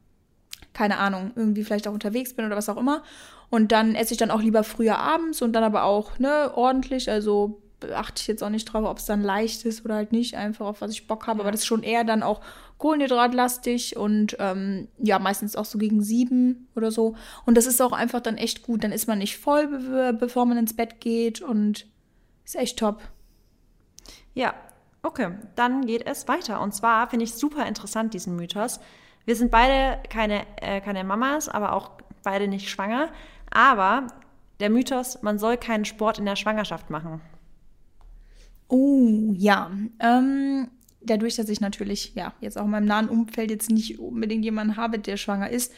keine 0.73 0.99
Ahnung, 0.99 1.31
irgendwie 1.37 1.65
vielleicht 1.65 1.87
auch 1.87 1.93
unterwegs 1.93 2.35
bin 2.35 2.45
oder 2.45 2.57
was 2.57 2.69
auch 2.69 2.77
immer. 2.77 3.03
Und 3.49 3.73
dann 3.73 3.95
esse 3.95 4.13
ich 4.13 4.19
dann 4.19 4.33
auch 4.33 4.43
lieber 4.43 4.65
früher 4.65 4.99
abends 4.99 5.41
und 5.41 5.53
dann 5.53 5.63
aber 5.63 5.85
auch, 5.85 6.19
ne, 6.19 6.51
ordentlich. 6.55 7.11
Also 7.11 7.63
achte 7.93 8.21
ich 8.21 8.27
jetzt 8.27 8.43
auch 8.43 8.51
nicht 8.51 8.65
drauf, 8.65 8.85
ob 8.85 8.99
es 8.99 9.07
dann 9.07 9.23
leicht 9.23 9.65
ist 9.65 9.85
oder 9.85 9.97
halt 9.97 10.13
nicht, 10.13 10.35
einfach 10.37 10.67
auf 10.67 10.81
was 10.81 10.93
ich 10.93 11.07
Bock 11.07 11.27
habe. 11.27 11.39
Ja. 11.39 11.43
Aber 11.43 11.53
das 11.53 11.61
ist 11.61 11.67
schon 11.67 11.83
eher 11.83 12.05
dann 12.05 12.23
auch 12.23 12.41
kohlenhydratlastig 12.79 13.97
und 13.97 14.37
ähm, 14.39 14.89
ja, 14.99 15.19
meistens 15.19 15.57
auch 15.57 15.65
so 15.65 15.79
gegen 15.79 16.03
sieben 16.03 16.69
oder 16.75 16.91
so. 16.91 17.15
Und 17.47 17.57
das 17.57 17.67
ist 17.67 17.81
auch 17.81 17.93
einfach 17.93 18.21
dann 18.21 18.37
echt 18.37 18.63
gut. 18.63 18.85
Dann 18.85 18.93
ist 18.93 19.07
man 19.07 19.19
nicht 19.19 19.39
voll, 19.39 19.69
be 19.69 20.17
bevor 20.19 20.47
man 20.47 20.59
ins 20.59 20.75
Bett 20.75 21.01
geht 21.01 21.41
und 21.41 21.87
ist 22.45 22.57
echt 22.57 22.79
top. 22.79 23.01
Ja, 24.35 24.55
okay, 25.03 25.31
dann 25.55 25.87
geht 25.87 26.07
es 26.07 26.29
weiter. 26.29 26.61
Und 26.61 26.75
zwar 26.75 27.09
finde 27.09 27.25
ich 27.25 27.35
super 27.35 27.67
interessant 27.67 28.15
diesen 28.15 28.37
Mythos. 28.37 28.81
Wir 29.25 29.37
sind 29.37 29.51
beide 29.51 30.03
keine, 30.09 30.45
äh, 30.61 30.81
keine 30.81 31.05
Mamas, 31.05 31.49
aber 31.49 31.73
auch 31.73 31.93
beide 32.23 32.49
nicht 32.49 32.69
schwanger. 32.69 33.11
Aber 33.51 34.09
der 34.61 34.71
Mythos, 34.71 35.23
man 35.23 35.39
soll 35.39 35.57
keinen 35.57 35.85
Sport 35.85 36.19
in 36.19 36.27
der 36.27 36.37
Schwangerschaft 36.37 36.91
machen. 36.91 37.21
Oh, 38.77 39.33
ja. 39.37 39.71
Ähm, 40.01 40.67
dadurch, 41.01 41.37
dass 41.37 41.49
ich 41.49 41.61
natürlich, 41.61 42.13
ja, 42.17 42.35
jetzt 42.41 42.59
auch 42.59 42.65
in 42.65 42.73
meinem 42.73 42.87
nahen 42.87 43.09
Umfeld 43.09 43.53
jetzt 43.53 43.71
nicht 43.71 44.01
unbedingt 44.01 44.45
jemanden 44.45 44.77
habe, 44.77 44.99
der 44.99 45.17
schwanger 45.17 45.49
ist, 45.49 45.73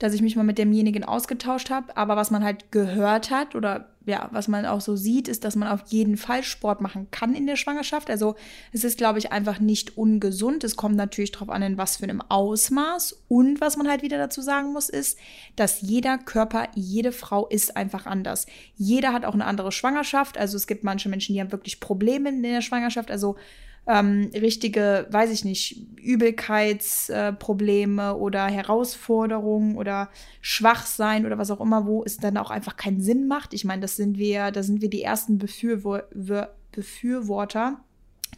dass 0.00 0.12
ich 0.12 0.22
mich 0.22 0.34
mal 0.34 0.42
mit 0.42 0.58
demjenigen 0.58 1.04
ausgetauscht 1.04 1.70
habe. 1.70 1.96
Aber 1.96 2.16
was 2.16 2.32
man 2.32 2.42
halt 2.42 2.72
gehört 2.72 3.30
hat 3.30 3.54
oder 3.54 3.91
ja, 4.06 4.28
was 4.32 4.48
man 4.48 4.66
auch 4.66 4.80
so 4.80 4.96
sieht, 4.96 5.28
ist, 5.28 5.44
dass 5.44 5.56
man 5.56 5.68
auf 5.68 5.82
jeden 5.86 6.16
Fall 6.16 6.42
Sport 6.42 6.80
machen 6.80 7.08
kann 7.10 7.34
in 7.34 7.46
der 7.46 7.56
Schwangerschaft. 7.56 8.10
Also 8.10 8.34
es 8.72 8.84
ist, 8.84 8.98
glaube 8.98 9.18
ich, 9.18 9.32
einfach 9.32 9.60
nicht 9.60 9.96
ungesund. 9.96 10.64
Es 10.64 10.76
kommt 10.76 10.96
natürlich 10.96 11.32
darauf 11.32 11.50
an, 11.50 11.62
in 11.62 11.78
was 11.78 11.98
für 11.98 12.04
einem 12.04 12.20
Ausmaß. 12.20 13.22
Und 13.28 13.60
was 13.60 13.76
man 13.76 13.88
halt 13.88 14.02
wieder 14.02 14.18
dazu 14.18 14.42
sagen 14.42 14.72
muss, 14.72 14.88
ist, 14.88 15.18
dass 15.56 15.80
jeder 15.80 16.18
Körper, 16.18 16.68
jede 16.74 17.12
Frau 17.12 17.46
ist 17.46 17.76
einfach 17.76 18.06
anders. 18.06 18.46
Jeder 18.76 19.12
hat 19.12 19.24
auch 19.24 19.34
eine 19.34 19.46
andere 19.46 19.72
Schwangerschaft. 19.72 20.38
Also 20.38 20.56
es 20.56 20.66
gibt 20.66 20.84
manche 20.84 21.08
Menschen, 21.08 21.34
die 21.34 21.40
haben 21.40 21.52
wirklich 21.52 21.80
Probleme 21.80 22.30
in 22.30 22.42
der 22.42 22.62
Schwangerschaft. 22.62 23.10
Also 23.10 23.36
ähm, 23.86 24.30
richtige, 24.34 25.06
weiß 25.10 25.30
ich 25.32 25.44
nicht, 25.44 25.86
Übelkeitsprobleme 25.98 28.10
äh, 28.10 28.12
oder 28.12 28.46
Herausforderungen 28.46 29.76
oder 29.76 30.08
Schwachsein 30.40 31.26
oder 31.26 31.36
was 31.38 31.50
auch 31.50 31.60
immer, 31.60 31.84
wo 31.86 32.04
es 32.04 32.16
dann 32.16 32.36
auch 32.36 32.50
einfach 32.50 32.76
keinen 32.76 33.00
Sinn 33.00 33.26
macht. 33.26 33.54
Ich 33.54 33.64
meine, 33.64 33.82
das 33.82 33.96
sind 33.96 34.18
wir, 34.18 34.52
da 34.52 34.62
sind 34.62 34.82
wir 34.82 34.90
die 34.90 35.02
ersten 35.02 35.38
Befürwor 35.38 36.04
Befürworter, 36.70 37.80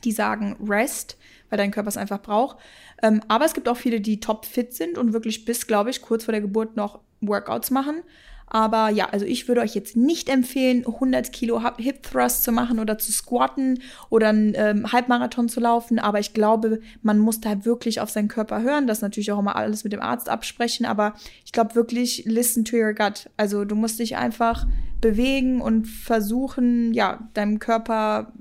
die 0.03 0.13
sagen 0.13 0.57
Rest, 0.69 1.19
weil 1.51 1.59
dein 1.59 1.71
Körper 1.71 1.89
es 1.89 1.97
einfach 1.97 2.21
braucht. 2.21 2.57
Ähm, 3.03 3.21
aber 3.29 3.45
es 3.45 3.55
gibt 3.55 3.69
auch 3.69 3.77
viele, 3.77 4.01
die 4.01 4.19
topfit 4.19 4.75
sind 4.75 4.99
und 4.99 5.13
wirklich 5.13 5.45
bis, 5.45 5.69
glaube 5.69 5.91
ich, 5.91 6.03
kurz 6.03 6.25
vor 6.25 6.33
der 6.33 6.41
Geburt 6.41 6.75
noch 6.75 6.99
Workouts 7.21 7.71
machen. 7.71 8.03
Aber 8.47 8.89
ja, 8.89 9.09
also 9.11 9.25
ich 9.27 9.49
würde 9.49 9.63
euch 9.63 9.75
jetzt 9.75 9.97
nicht 9.97 10.29
empfehlen, 10.29 10.87
100 10.87 11.33
Kilo 11.33 11.61
Hip 11.79 12.03
Thrust 12.03 12.45
zu 12.45 12.53
machen 12.53 12.79
oder 12.79 12.99
zu 12.99 13.11
squatten 13.13 13.81
oder 14.11 14.29
einen 14.29 14.53
ähm, 14.55 14.93
Halbmarathon 14.93 15.49
zu 15.49 15.61
laufen. 15.61 15.99
Aber 15.99 16.21
ich 16.21 16.35
glaube, 16.35 16.81
man 17.03 17.19
muss 17.19 17.41
da 17.41 17.65
wirklich 17.65 18.01
auf 18.01 18.11
seinen 18.11 18.29
Körper 18.29 18.63
hören. 18.63 18.87
Das 18.87 19.01
natürlich 19.01 19.33
auch 19.33 19.39
immer 19.39 19.57
alles 19.57 19.85
mit 19.85 19.93
dem 19.93 20.03
Arzt 20.03 20.29
absprechen. 20.29 20.87
Aber 20.87 21.15
ich 21.45 21.53
glaube 21.53 21.75
wirklich, 21.75 22.25
listen 22.27 22.65
to 22.65 22.77
your 22.77 22.93
gut. 22.93 23.29
Also 23.37 23.65
du 23.65 23.75
musst 23.75 23.99
dich 23.99 24.17
einfach 24.17 24.67
bewegen 25.01 25.61
und 25.61 25.87
versuchen, 25.87 26.95
ja, 26.95 27.29
deinem 27.35 27.59
Körper 27.59 28.33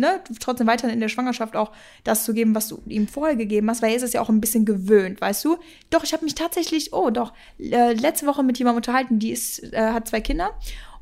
ne, 0.00 0.20
trotzdem 0.40 0.66
weiterhin 0.66 0.94
in 0.94 1.00
der 1.00 1.08
Schwangerschaft 1.08 1.54
auch 1.54 1.72
das 2.02 2.24
zu 2.24 2.34
geben, 2.34 2.54
was 2.54 2.68
du 2.68 2.82
ihm 2.86 3.06
vorher 3.06 3.36
gegeben 3.36 3.70
hast, 3.70 3.82
weil 3.82 3.90
er 3.90 3.96
ist 3.96 4.02
es 4.02 4.12
ja 4.12 4.20
auch 4.20 4.28
ein 4.28 4.40
bisschen 4.40 4.64
gewöhnt, 4.64 5.20
weißt 5.20 5.44
du? 5.44 5.58
Doch, 5.90 6.02
ich 6.02 6.12
habe 6.12 6.24
mich 6.24 6.34
tatsächlich, 6.34 6.92
oh 6.92 7.10
doch, 7.10 7.32
äh, 7.58 7.92
letzte 7.92 8.26
Woche 8.26 8.42
mit 8.42 8.58
jemandem 8.58 8.78
unterhalten, 8.78 9.18
die 9.18 9.30
ist, 9.30 9.72
äh, 9.72 9.92
hat 9.92 10.08
zwei 10.08 10.20
Kinder 10.20 10.50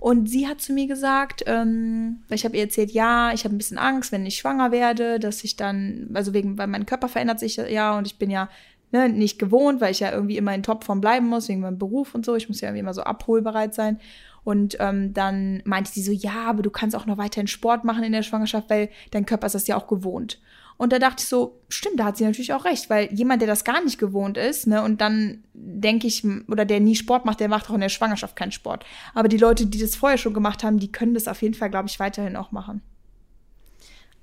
und 0.01 0.29
sie 0.29 0.47
hat 0.47 0.61
zu 0.61 0.73
mir 0.73 0.87
gesagt, 0.87 1.45
ähm, 1.47 2.21
ich 2.29 2.45
habe 2.45 2.57
ihr 2.57 2.65
erzählt, 2.65 2.91
ja, 2.91 3.33
ich 3.33 3.45
habe 3.45 3.55
ein 3.55 3.59
bisschen 3.59 3.79
Angst, 3.79 4.13
wenn 4.13 4.27
ich 4.27 4.37
schwanger 4.37 4.71
werde, 4.71 5.19
dass 5.19 5.43
ich 5.43 5.57
dann, 5.57 6.11
also 6.15 6.35
wegen, 6.35 6.59
weil 6.59 6.67
mein 6.67 6.87
Körper 6.87 7.09
verändert 7.09 7.41
sich 7.41 7.57
ja 7.57 7.97
und 7.97 8.07
ich 8.07 8.19
bin 8.19 8.31
ja 8.31 8.49
ne, 8.93 9.09
nicht 9.09 9.39
gewohnt, 9.39 9.81
weil 9.81 9.91
ich 9.91 10.01
ja 10.01 10.13
irgendwie 10.13 10.37
immer 10.37 10.55
in 10.55 10.63
Topform 10.63 11.01
bleiben 11.01 11.27
muss, 11.27 11.49
wegen 11.49 11.61
meinem 11.61 11.79
Beruf 11.79 12.15
und 12.15 12.25
so. 12.25 12.35
Ich 12.37 12.49
muss 12.49 12.61
ja 12.61 12.69
irgendwie 12.69 12.81
immer 12.81 12.95
so 12.95 13.03
abholbereit 13.03 13.75
sein. 13.75 14.01
Und 14.49 14.79
ähm, 14.81 15.13
dann 15.13 15.61
meinte 15.67 15.93
sie 15.93 16.01
so, 16.01 16.11
ja, 16.11 16.47
aber 16.47 16.63
du 16.63 16.71
kannst 16.71 16.97
auch 16.97 17.05
noch 17.05 17.19
weiterhin 17.19 17.49
Sport 17.49 17.85
machen 17.85 18.03
in 18.03 18.13
der 18.13 18.23
Schwangerschaft, 18.23 18.71
weil 18.71 18.89
dein 19.11 19.27
Körper 19.27 19.45
ist 19.45 19.55
das 19.55 19.67
ja 19.67 19.77
auch 19.77 19.87
gewohnt. 19.87 20.41
Und 20.79 20.91
da 20.91 20.99
dachte 20.99 21.17
ich 21.19 21.29
so, 21.29 21.61
stimmt, 21.69 22.01
da 22.01 22.07
hat 22.07 22.17
sie 22.17 22.25
natürlich 22.25 22.55
auch 22.55 22.65
recht, 22.65 22.89
weil 22.89 23.13
jemand, 23.13 23.43
der 23.43 23.47
das 23.47 23.63
gar 23.63 23.85
nicht 23.85 23.99
gewohnt 23.99 24.39
ist, 24.39 24.67
ne, 24.67 24.83
und 24.83 25.03
dann 25.03 25.45
denke 25.53 26.07
ich, 26.07 26.25
oder 26.49 26.65
der 26.65 26.81
nie 26.81 26.97
Sport 26.97 27.27
macht, 27.27 27.41
der 27.41 27.51
macht 27.51 27.69
auch 27.69 27.75
in 27.75 27.83
der 27.83 27.91
Schwangerschaft 27.91 28.37
keinen 28.37 28.53
Sport. 28.53 28.87
Aber 29.13 29.29
die 29.29 29.37
Leute, 29.37 29.67
die 29.67 29.81
das 29.81 29.97
vorher 29.97 30.17
schon 30.17 30.33
gemacht 30.33 30.65
haben, 30.65 30.79
die 30.79 30.91
können 30.91 31.13
das 31.13 31.29
auf 31.29 31.43
jeden 31.43 31.53
Fall, 31.53 31.69
glaube 31.69 31.89
ich, 31.89 32.01
weiterhin 32.01 32.35
auch 32.35 32.51
machen. 32.51 32.81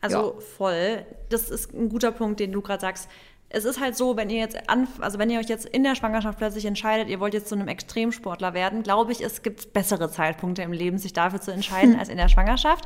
Also 0.02 0.34
ja. 0.34 0.42
voll. 0.58 1.06
Das 1.30 1.52
ist 1.52 1.72
ein 1.72 1.88
guter 1.88 2.12
Punkt, 2.12 2.40
den 2.40 2.52
du 2.52 2.64
gerade 2.64 2.82
sagst 2.82 3.10
es 3.56 3.64
ist 3.64 3.80
halt 3.80 3.96
so, 3.96 4.18
wenn 4.18 4.30
ihr 4.30 4.40
jetzt 4.40 4.70
an, 4.70 4.86
also 5.00 5.18
wenn 5.18 5.30
ihr 5.30 5.40
euch 5.40 5.48
jetzt 5.48 5.66
in 5.66 5.84
der 5.84 5.96
Schwangerschaft 5.96 6.38
plötzlich 6.38 6.66
entscheidet, 6.66 7.08
ihr 7.08 7.22
wollt 7.22 7.34
jetzt 7.34 7.48
zu 7.48 7.56
einem 7.56 7.70
Extremsportler 7.70 8.54
werden, 8.54 8.84
glaube 8.84 9.14
ich, 9.14 9.24
es 9.24 9.44
gibt 9.44 9.72
bessere 9.72 10.12
Zeitpunkte 10.12 10.62
im 10.62 10.74
Leben, 10.74 10.98
sich 10.98 11.14
dafür 11.14 11.40
zu 11.40 11.52
entscheiden, 11.52 11.94
hm. 11.94 12.00
als 12.00 12.10
in 12.10 12.18
der 12.18 12.28
Schwangerschaft. 12.28 12.86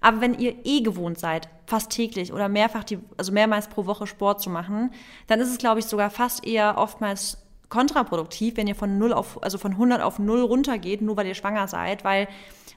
Aber 0.00 0.20
wenn 0.20 0.34
ihr 0.34 0.56
eh 0.64 0.80
gewohnt 0.80 1.20
seid, 1.20 1.48
fast 1.66 1.90
täglich 1.90 2.32
oder 2.32 2.48
mehrfach 2.48 2.82
die, 2.82 2.98
also 3.16 3.30
mehrmals 3.30 3.68
pro 3.68 3.86
Woche 3.86 4.08
Sport 4.08 4.40
zu 4.40 4.50
machen, 4.50 4.90
dann 5.28 5.38
ist 5.40 5.50
es, 5.50 5.58
glaube 5.58 5.78
ich, 5.78 5.86
sogar 5.86 6.10
fast 6.10 6.44
eher 6.44 6.78
oftmals 6.78 7.38
kontraproduktiv, 7.68 8.56
wenn 8.56 8.66
ihr 8.66 8.74
von 8.74 8.98
null 8.98 9.12
auf, 9.12 9.42
also 9.42 9.58
von 9.58 9.72
100 9.72 10.00
auf 10.02 10.18
null 10.18 10.40
runtergeht, 10.40 11.02
nur 11.02 11.16
weil 11.16 11.26
ihr 11.26 11.34
schwanger 11.34 11.68
seid, 11.68 12.04
weil 12.04 12.28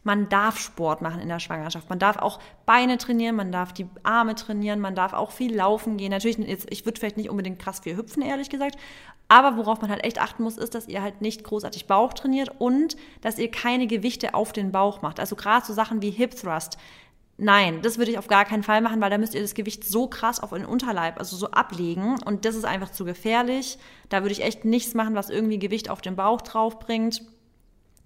man 0.04 0.30
darf 0.30 0.58
Sport 0.60 1.02
machen 1.02 1.22
in 1.22 1.30
der 1.30 1.40
Schwangerschaft. 1.40 1.90
Man 1.90 2.00
darf 2.00 2.18
auch 2.18 2.40
Beine 2.66 2.98
trainieren, 2.98 3.36
man 3.36 3.52
darf 3.52 3.72
die 3.72 3.88
Arme 4.04 4.34
trainieren, 4.36 4.80
man 4.80 4.96
darf 4.96 5.14
auch 5.14 5.32
viel 5.32 5.56
laufen 5.56 5.98
gehen. 5.98 6.10
Natürlich, 6.10 6.40
ich 6.70 6.86
würde 6.86 7.00
vielleicht 7.00 7.18
nicht 7.18 7.30
unbedingt 7.30 7.60
krass 7.60 7.82
viel 7.82 7.96
hüpfen, 7.96 8.24
ehrlich 8.24 8.50
gesagt. 8.50 8.78
Aber 9.28 9.58
worauf 9.58 9.80
man 9.80 9.90
halt 9.90 10.04
echt 10.04 10.20
achten 10.20 10.44
muss, 10.44 10.58
ist, 10.58 10.76
dass 10.76 10.88
ihr 10.88 11.02
halt 11.02 11.22
nicht 11.22 11.44
großartig 11.44 11.86
Bauch 11.86 12.14
trainiert 12.14 12.52
und 12.58 12.98
dass 13.22 13.38
ihr 13.38 13.50
keine 13.52 13.88
Gewichte 13.88 14.34
auf 14.34 14.52
den 14.52 14.72
Bauch 14.72 15.02
macht. 15.02 15.20
Also 15.20 15.36
gerade 15.36 15.66
so 15.66 15.74
Sachen 15.74 16.02
wie 16.02 16.12
Hip 16.12 16.36
Thrust. 16.36 16.78
Nein, 17.44 17.82
das 17.82 17.98
würde 17.98 18.12
ich 18.12 18.20
auf 18.20 18.28
gar 18.28 18.46
keinen 18.46 18.62
Fall 18.62 18.82
machen, 18.82 19.02
weil 19.02 19.10
da 19.10 19.18
müsst 19.18 19.34
ihr 19.34 19.42
das 19.42 19.56
Gewicht 19.56 19.84
so 19.84 20.06
krass 20.06 20.40
auf 20.40 20.52
den 20.52 20.64
Unterleib, 20.64 21.18
also 21.18 21.36
so 21.36 21.50
ablegen. 21.50 22.18
Und 22.24 22.46
das 22.46 22.54
ist 22.54 22.66
einfach 22.66 22.92
zu 22.92 23.04
gefährlich. 23.04 23.80
Da 24.10 24.22
würde 24.22 24.34
ich 24.34 24.44
echt 24.44 24.64
nichts 24.64 24.94
machen, 24.94 25.16
was 25.16 25.32
irgendwie 25.32 25.58
Gewicht 25.58 25.90
auf 25.90 26.02
den 26.02 26.16
Bauch 26.16 26.42
drauf 26.42 26.78
bringt. 26.78 27.24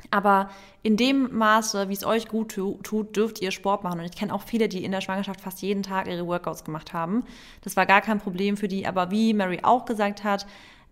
Aber 0.10 0.50
in 0.84 0.96
dem 0.96 1.38
Maße, 1.38 1.90
wie 1.90 1.94
es 1.94 2.06
euch 2.06 2.30
gut 2.30 2.54
tut, 2.54 3.18
dürft 3.18 3.42
ihr 3.42 3.52
Sport 3.52 3.84
machen. 3.84 4.00
Und 4.00 4.06
ich 4.06 4.16
kenne 4.16 4.34
auch 4.34 4.42
viele, 4.42 4.70
die 4.70 4.86
in 4.86 4.94
der 4.94 5.02
Schwangerschaft 5.02 5.42
fast 5.42 5.62
jeden 5.62 5.84
Tag 5.84 6.08
ihre 6.08 6.26
Workouts 6.26 6.64
gemacht 6.64 6.94
haben. 6.94 7.26
Das 7.60 7.76
war 7.76 7.86
gar 7.86 8.00
kein 8.00 8.22
Problem 8.22 8.56
für 8.56 8.70
die. 8.70 8.88
Aber 8.88 9.12
wie 9.12 9.34
Mary 9.34 9.60
auch 9.64 9.84
gesagt 9.84 10.24
hat, 10.24 10.48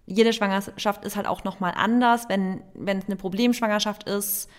jede 0.05 0.33
Schwangerschaft 0.33 1.05
ist 1.05 1.15
halt 1.15 1.27
auch 1.27 1.45
nochmal 1.45 1.75
anders. 1.77 2.27
Wenn, 2.27 2.61
wenn 2.73 2.97
es 2.97 3.05
eine 3.05 3.15
Problemschwangerschaft 3.15 4.03
ist, 4.03 4.49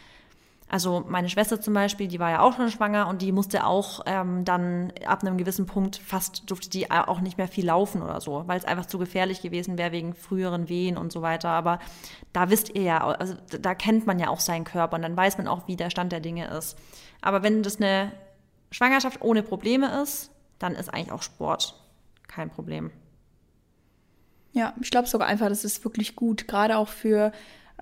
also 0.69 1.05
meine 1.07 1.29
Schwester 1.29 1.61
zum 1.61 1.75
Beispiel, 1.75 2.09
die 2.09 2.19
war 2.19 2.31
ja 2.31 2.41
auch 2.41 2.55
schon 2.55 2.71
schwanger 2.71 3.07
und 3.09 3.23
die 3.23 3.33
musste 3.33 3.67
auch 3.67 4.01
ähm, 4.07 4.45
dann 4.45 4.93
ab 5.07 5.23
einem 5.23 5.37
gewissen 5.37 5.67
Punkt 5.67 5.97
fast 5.97 6.51
durfte 6.51 6.71
die 6.71 6.91
auch 6.91 7.21
nicht 7.21 7.37
mehr 7.39 7.49
viel 7.49 7.67
laufen 7.67 8.03
oder 8.03 8.21
so, 8.21 8.45
weil 8.47 8.59
es 8.59 8.65
einfach 8.65 8.87
zu 8.87 8.99
gefährlich 8.99 9.43
gewesen 9.43 9.77
wäre 9.77 9.93
wegen 9.93 10.15
früheren 10.15 10.69
Wehen 10.69 10.97
und 10.97 11.13
so 11.13 11.23
weiter. 11.23 11.51
Aber 11.51 11.81
da 12.33 12.51
wisst 12.51 12.75
ihr 12.75 12.83
ja, 12.83 13.07
also 13.07 13.35
da 13.61 13.75
kennt 13.75 14.07
man 14.07 14.19
ja 14.19 14.29
auch 14.29 14.41
seinen 14.41 14.65
Körper 14.65 14.97
und 14.97 15.03
dann 15.03 15.17
weiß 15.17 15.39
man 15.39 15.49
auch, 15.49 15.69
wie 15.69 15.77
der 15.77 15.91
Stand 15.91 16.13
der 16.13 16.21
Dinge 16.21 16.49
ist. 16.49 16.79
Aber 17.21 17.43
wenn 17.43 17.63
das 17.63 17.77
eine 17.77 18.13
Schwangerschaft 18.71 19.23
ohne 19.23 19.43
Probleme 19.43 20.03
ist, 20.03 20.31
dann 20.59 20.75
ist 20.75 20.93
eigentlich 20.93 21.13
auch 21.13 21.23
Sport 21.23 21.79
kein 22.27 22.51
Problem. 22.51 22.91
Ja, 24.53 24.73
ich 24.81 24.91
glaube 24.91 25.09
sogar 25.09 25.29
einfach, 25.29 25.49
das 25.49 25.65
ist 25.65 25.85
wirklich 25.85 26.17
gut, 26.17 26.49
gerade 26.49 26.79
auch 26.79 26.89
für 26.89 27.33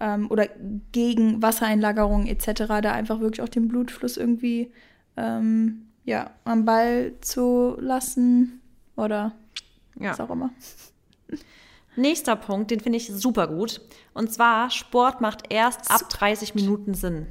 ähm, 0.03 0.29
oder 0.31 0.49
gegen 0.91 1.41
Wassereinlagerung 1.41 2.27
etc., 2.27 2.65
da 2.83 2.93
einfach 2.93 3.21
wirklich 3.21 3.41
auch 3.41 3.49
den 3.49 3.69
Blutfluss 3.69 4.17
irgendwie 4.17 4.73
ähm, 5.17 5.87
ja, 6.05 6.31
am 6.45 6.65
Ball 6.65 7.13
zu 7.21 7.77
lassen 7.79 8.61
oder 8.97 9.33
ja. 9.99 10.11
was 10.11 10.21
auch 10.21 10.31
immer. 10.31 10.51
Nächster 11.95 12.35
Punkt, 12.35 12.71
den 12.73 12.81
finde 12.81 12.97
ich 12.97 13.13
super 13.13 13.47
gut. 13.47 13.81
Und 14.13 14.33
zwar, 14.33 14.71
Sport 14.71 15.21
macht 15.21 15.53
erst 15.53 15.91
ab 15.91 16.09
30 16.09 16.55
Minuten 16.57 16.95
Sinn. 16.95 17.27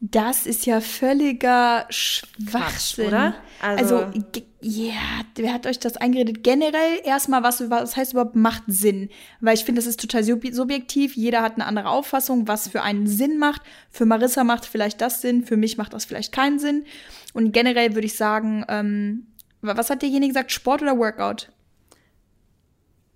Das 0.00 0.46
ist 0.46 0.66
ja 0.66 0.80
völliger 0.82 1.86
Schwachsinn, 1.88 2.46
Quatsch, 2.46 2.98
oder? 2.98 3.34
Also, 3.62 3.96
Also- 3.98 4.20
ja, 4.60 4.92
wer 5.36 5.52
hat 5.54 5.66
euch 5.66 5.78
das 5.78 5.96
eingeredet? 5.96 6.42
Generell 6.42 7.00
erstmal, 7.04 7.42
was, 7.42 7.70
was 7.70 7.96
heißt 7.96 8.12
überhaupt 8.12 8.36
macht 8.36 8.64
Sinn? 8.66 9.08
Weil 9.40 9.54
ich 9.54 9.64
finde, 9.64 9.78
das 9.80 9.86
ist 9.86 10.00
total 10.00 10.22
sub 10.24 10.44
subjektiv. 10.50 11.16
Jeder 11.16 11.40
hat 11.40 11.54
eine 11.54 11.66
andere 11.66 11.88
Auffassung, 11.88 12.46
was 12.48 12.68
für 12.68 12.82
einen 12.82 13.06
Sinn 13.06 13.38
macht. 13.38 13.62
Für 13.90 14.04
Marissa 14.06 14.44
macht 14.44 14.66
vielleicht 14.66 15.00
das 15.00 15.22
Sinn, 15.22 15.44
für 15.44 15.56
mich 15.56 15.78
macht 15.78 15.94
das 15.94 16.04
vielleicht 16.04 16.32
keinen 16.32 16.58
Sinn. 16.58 16.84
Und 17.32 17.52
generell 17.52 17.94
würde 17.94 18.06
ich 18.06 18.16
sagen, 18.16 18.64
ähm, 18.68 19.28
wa- 19.62 19.76
was 19.76 19.88
hat 19.88 20.02
derjenige 20.02 20.32
gesagt? 20.32 20.52
Sport 20.52 20.82
oder 20.82 20.98
Workout? 20.98 21.50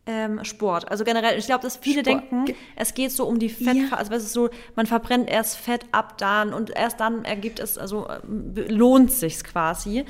Ähm, 0.07 0.43
Sport. 0.45 0.91
Also 0.91 1.05
generell, 1.05 1.39
ich 1.39 1.45
glaube, 1.47 1.63
dass 1.63 1.77
viele 1.77 2.01
Sport. 2.05 2.23
denken, 2.33 2.55
es 2.75 2.95
geht 2.95 3.13
so 3.13 3.27
um 3.27 3.39
die 3.39 3.51
Fett, 3.51 3.77
Ja. 3.77 3.97
also 3.97 4.13
es 4.15 4.25
ist 4.25 4.33
so, 4.33 4.49
man 4.75 4.87
verbrennt 4.87 5.29
erst 5.29 5.59
Fett 5.59 5.85
ab 5.93 6.17
dann 6.19 6.55
und 6.55 6.71
erst 6.75 6.99
dann 7.01 7.25
ergibt 7.25 7.61
es, 7.61 7.77
also 7.77 8.09
ähm, 8.09 8.55
lohnt 8.69 9.13
sich's 9.13 9.45
quasi. 9.45 10.05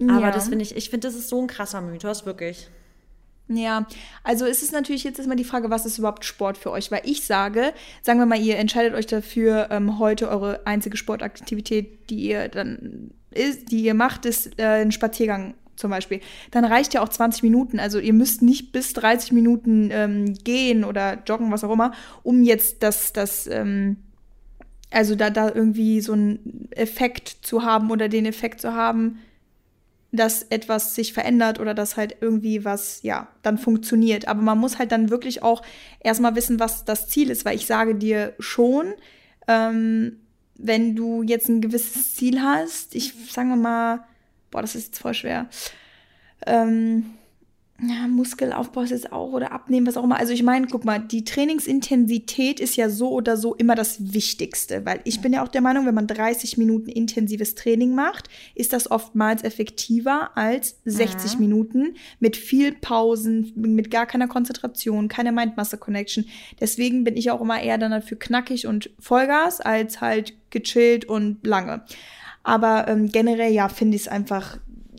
Aber 0.00 0.20
Ja. 0.20 0.30
das 0.30 0.48
finde 0.48 0.62
ich, 0.64 0.74
ich 0.74 0.88
finde, 0.90 1.06
das 1.08 1.14
ist 1.14 1.28
so 1.28 1.40
ein 1.40 1.46
krasser 1.46 1.82
Mythos, 1.82 2.24
wirklich. 2.24 2.68
Ja, 3.46 3.86
also 4.22 4.46
es 4.46 4.62
ist 4.62 4.72
natürlich 4.72 5.04
jetzt 5.04 5.18
erstmal 5.18 5.36
die 5.36 5.44
Frage, 5.44 5.68
was 5.68 5.84
ist 5.84 5.98
überhaupt 5.98 6.24
Sport 6.24 6.56
für 6.56 6.70
euch? 6.70 6.90
Weil 6.90 7.02
ich 7.04 7.24
sage, 7.26 7.74
sagen 8.00 8.18
wir 8.18 8.24
mal, 8.26 8.40
ihr 8.40 8.56
entscheidet 8.56 8.94
euch 8.94 9.06
dafür, 9.06 9.68
ähm, 9.70 9.98
heute 9.98 10.30
eure 10.30 10.66
einzige 10.66 10.96
Sportaktivität, 10.96 12.08
die 12.08 12.28
ihr 12.30 12.48
dann 12.48 13.10
ist, 13.30 13.70
die 13.70 13.84
ihr 13.84 13.92
macht, 13.94 14.24
ist 14.24 14.58
äh, 14.58 14.80
ein 14.82 14.92
Spaziergang 14.92 15.54
zum 15.76 15.90
Beispiel. 15.90 16.20
Dann 16.50 16.64
reicht 16.64 16.94
ja 16.94 17.02
auch 17.02 17.08
20 17.08 17.42
Minuten. 17.42 17.78
Also 17.78 17.98
ihr 17.98 18.12
müsst 18.12 18.42
nicht 18.42 18.72
bis 18.72 18.92
30 18.92 19.32
Minuten 19.32 19.90
ähm, 19.92 20.34
gehen 20.34 20.84
oder 20.84 21.22
joggen, 21.26 21.50
was 21.50 21.64
auch 21.64 21.72
immer, 21.72 21.92
um 22.22 22.42
jetzt 22.42 22.82
das, 22.82 23.12
das, 23.12 23.46
ähm, 23.46 23.96
also 24.90 25.14
da, 25.14 25.30
da 25.30 25.50
irgendwie 25.52 26.00
so 26.00 26.12
einen 26.12 26.68
Effekt 26.70 27.38
zu 27.42 27.62
haben 27.62 27.90
oder 27.90 28.08
den 28.08 28.26
Effekt 28.26 28.60
zu 28.60 28.74
haben, 28.74 29.18
dass 30.12 30.44
etwas 30.44 30.94
sich 30.94 31.12
verändert 31.12 31.58
oder 31.58 31.74
dass 31.74 31.96
halt 31.96 32.16
irgendwie 32.20 32.64
was, 32.64 33.02
ja, 33.02 33.26
dann 33.42 33.58
funktioniert. 33.58 34.28
Aber 34.28 34.42
man 34.42 34.58
muss 34.58 34.78
halt 34.78 34.92
dann 34.92 35.10
wirklich 35.10 35.42
auch 35.42 35.62
erstmal 36.00 36.36
wissen, 36.36 36.60
was 36.60 36.84
das 36.84 37.08
Ziel 37.08 37.30
ist, 37.30 37.44
weil 37.44 37.56
ich 37.56 37.66
sage 37.66 37.96
dir 37.96 38.34
schon, 38.38 38.94
ähm, 39.48 40.20
wenn 40.56 40.94
du 40.94 41.22
jetzt 41.22 41.48
ein 41.48 41.60
gewisses 41.60 42.14
Ziel 42.14 42.40
hast, 42.40 42.94
ich 42.94 43.12
sagen 43.32 43.48
wir 43.48 43.56
mal, 43.56 44.04
boah, 44.54 44.62
das 44.62 44.76
ist 44.76 44.86
jetzt 44.86 45.00
voll 45.00 45.14
schwer. 45.14 45.48
Ähm, 46.46 47.06
ja, 47.82 48.06
Muskelaufbau 48.06 48.82
ist 48.82 48.90
jetzt 48.90 49.12
auch 49.12 49.32
oder 49.32 49.50
abnehmen, 49.50 49.84
was 49.88 49.96
auch 49.96 50.04
immer. 50.04 50.16
Also 50.16 50.32
ich 50.32 50.44
meine, 50.44 50.68
guck 50.68 50.84
mal, 50.84 51.00
die 51.00 51.24
Trainingsintensität 51.24 52.60
ist 52.60 52.76
ja 52.76 52.88
so 52.88 53.10
oder 53.10 53.36
so 53.36 53.52
immer 53.56 53.74
das 53.74 54.14
Wichtigste, 54.14 54.86
weil 54.86 55.00
ich 55.02 55.20
bin 55.20 55.32
ja 55.32 55.42
auch 55.42 55.48
der 55.48 55.60
Meinung, 55.60 55.84
wenn 55.84 55.94
man 55.94 56.06
30 56.06 56.56
Minuten 56.56 56.88
intensives 56.88 57.56
Training 57.56 57.92
macht, 57.92 58.28
ist 58.54 58.72
das 58.72 58.88
oftmals 58.88 59.42
effektiver 59.42 60.36
als 60.36 60.76
60 60.84 61.40
Minuten 61.40 61.96
mit 62.20 62.36
viel 62.36 62.70
Pausen, 62.72 63.52
mit 63.56 63.90
gar 63.90 64.06
keiner 64.06 64.28
Konzentration, 64.28 65.08
keine 65.08 65.32
Mind-Muscle-Connection. 65.32 66.26
Deswegen 66.60 67.02
bin 67.02 67.16
ich 67.16 67.32
auch 67.32 67.40
immer 67.40 67.60
eher 67.60 67.78
dann 67.78 67.90
dafür 67.90 68.20
knackig 68.20 68.68
und 68.68 68.90
Vollgas 69.00 69.60
als 69.60 70.00
halt 70.00 70.32
gechillt 70.50 71.06
und 71.06 71.44
lange. 71.44 71.84
Aber 72.44 72.86
ähm, 72.88 73.10
generell 73.10 73.52
ja, 73.52 73.68
finde 73.68 73.96
ich 73.96 74.02
es 74.02 74.08
einfach, 74.08 74.58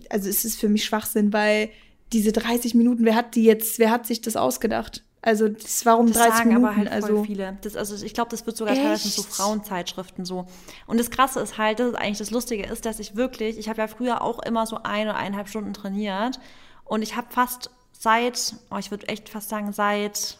also 0.10 0.28
es 0.28 0.44
ist 0.44 0.60
für 0.60 0.68
mich 0.68 0.84
Schwachsinn, 0.84 1.32
weil 1.32 1.70
diese 2.12 2.32
30 2.32 2.76
Minuten, 2.76 3.06
wer 3.06 3.16
hat 3.16 3.36
die 3.36 3.44
jetzt, 3.44 3.80
wer 3.80 3.92
hat 3.92 4.06
sich 4.06 4.22
das 4.22 4.36
ausgedacht? 4.36 5.04
Also 5.22 5.48
das, 5.48 5.86
warum 5.86 6.08
Das 6.08 6.18
30 6.18 6.34
sagen 6.34 6.50
Minuten? 6.50 6.66
aber 6.66 6.76
halt 6.76 6.90
voll 6.90 6.96
also 6.96 7.24
viele. 7.24 7.58
Das, 7.62 7.76
also 7.76 8.04
ich 8.06 8.14
glaube, 8.14 8.30
das 8.30 8.46
wird 8.46 8.58
sogar 8.58 8.76
teilweise 8.76 9.10
so 9.10 9.24
Echt? 9.24 9.34
Frauenzeitschriften 9.34 10.24
so. 10.24 10.46
Und 10.86 11.00
das 11.00 11.10
Krasse 11.10 11.40
ist 11.40 11.58
halt, 11.58 11.80
das 11.80 11.90
ist 11.90 11.96
eigentlich 11.96 12.20
das 12.20 12.30
Lustige 12.30 12.64
ist, 12.64 12.86
dass 12.86 13.00
ich 13.00 13.16
wirklich, 13.16 13.58
ich 13.58 13.68
habe 13.68 13.80
ja 13.80 13.88
früher 13.88 14.22
auch 14.22 14.40
immer 14.44 14.68
so 14.68 14.78
ein 14.84 15.08
oder 15.08 15.18
eineinhalb 15.18 15.50
Stunden 15.50 15.74
trainiert 15.74 16.40
und 16.84 17.02
ich 17.02 17.16
habe 17.16 17.28
fast 17.32 17.72
seit, 17.92 18.56
oh, 18.70 18.78
ich 18.78 18.92
würde 18.92 19.08
echt 19.08 19.30
fast 19.30 19.50
sagen, 19.50 19.72
seit 19.72 20.38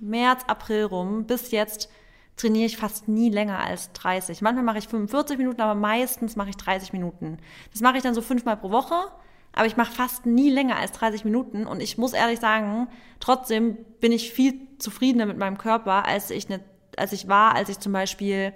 März, 0.00 0.42
April 0.46 0.84
rum 0.84 1.24
bis 1.24 1.50
jetzt 1.50 1.88
trainiere 2.36 2.66
ich 2.66 2.76
fast 2.76 3.08
nie 3.08 3.30
länger 3.30 3.60
als 3.60 3.92
30. 3.92 4.42
Manchmal 4.42 4.64
mache 4.64 4.78
ich 4.78 4.88
45 4.88 5.38
Minuten, 5.38 5.60
aber 5.60 5.74
meistens 5.74 6.36
mache 6.36 6.50
ich 6.50 6.56
30 6.56 6.92
Minuten. 6.92 7.38
Das 7.72 7.80
mache 7.80 7.96
ich 7.96 8.02
dann 8.02 8.14
so 8.14 8.22
fünfmal 8.22 8.56
pro 8.56 8.70
Woche, 8.70 8.94
aber 9.52 9.66
ich 9.66 9.76
mache 9.76 9.92
fast 9.92 10.26
nie 10.26 10.50
länger 10.50 10.76
als 10.76 10.92
30 10.92 11.24
Minuten 11.24 11.66
und 11.66 11.80
ich 11.80 11.96
muss 11.96 12.12
ehrlich 12.12 12.40
sagen, 12.40 12.88
trotzdem 13.20 13.78
bin 14.00 14.12
ich 14.12 14.32
viel 14.32 14.54
zufriedener 14.78 15.26
mit 15.26 15.38
meinem 15.38 15.56
Körper, 15.56 16.04
als 16.04 16.30
ich, 16.30 16.48
ne, 16.48 16.60
als 16.96 17.12
ich 17.12 17.28
war, 17.28 17.54
als 17.54 17.70
ich 17.70 17.78
zum 17.78 17.92
Beispiel 17.92 18.52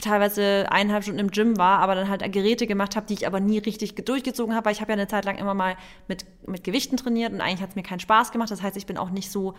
teilweise 0.00 0.66
eineinhalb 0.70 1.02
Stunden 1.02 1.20
im 1.20 1.30
Gym 1.30 1.58
war, 1.58 1.80
aber 1.80 1.94
dann 1.94 2.08
halt 2.08 2.20
Geräte 2.32 2.66
gemacht 2.66 2.96
habe, 2.96 3.06
die 3.06 3.14
ich 3.14 3.26
aber 3.26 3.40
nie 3.40 3.58
richtig 3.58 3.94
durchgezogen 3.94 4.54
habe, 4.54 4.66
weil 4.66 4.72
ich 4.72 4.80
habe 4.80 4.92
ja 4.92 4.94
eine 4.94 5.08
Zeit 5.08 5.24
lang 5.24 5.36
immer 5.36 5.54
mal 5.54 5.76
mit, 6.08 6.24
mit 6.46 6.64
Gewichten 6.64 6.96
trainiert 6.96 7.32
und 7.32 7.40
eigentlich 7.40 7.60
hat 7.60 7.70
es 7.70 7.76
mir 7.76 7.82
keinen 7.82 8.00
Spaß 8.00 8.32
gemacht. 8.32 8.50
Das 8.50 8.62
heißt, 8.62 8.76
ich 8.76 8.86
bin 8.86 8.96
auch 8.96 9.10
nicht 9.10 9.30
so, 9.30 9.54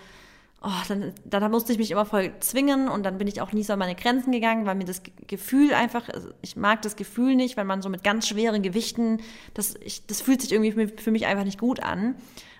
oh, 0.61 0.69
dann, 0.87 1.13
dann 1.25 1.51
musste 1.51 1.71
ich 1.71 1.77
mich 1.79 1.89
immer 1.91 2.05
voll 2.05 2.31
zwingen 2.39 2.87
und 2.87 3.03
dann 3.03 3.17
bin 3.17 3.27
ich 3.27 3.41
auch 3.41 3.51
nie 3.51 3.63
so 3.63 3.73
an 3.73 3.79
meine 3.79 3.95
Grenzen 3.95 4.31
gegangen, 4.31 4.65
weil 4.65 4.75
mir 4.75 4.85
das 4.85 5.01
Ge- 5.03 5.13
Gefühl 5.27 5.73
einfach, 5.73 6.07
also 6.09 6.29
ich 6.41 6.55
mag 6.55 6.81
das 6.83 6.95
Gefühl 6.95 7.35
nicht, 7.35 7.57
wenn 7.57 7.65
man 7.67 7.81
so 7.81 7.89
mit 7.89 8.03
ganz 8.03 8.27
schweren 8.27 8.61
Gewichten, 8.61 9.19
das, 9.53 9.75
ich, 9.83 10.05
das 10.05 10.21
fühlt 10.21 10.41
sich 10.41 10.51
irgendwie 10.51 10.71
für 10.71 10.77
mich, 10.85 11.01
für 11.01 11.11
mich 11.11 11.25
einfach 11.25 11.45
nicht 11.45 11.59
gut 11.59 11.81
an. 11.81 12.15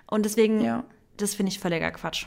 Und 0.08 0.26
deswegen, 0.26 0.62
Ja. 0.64 0.84
das 1.18 1.36
finde 1.36 1.52
ich 1.52 1.60
völliger 1.60 1.92
Quatsch. 1.92 2.26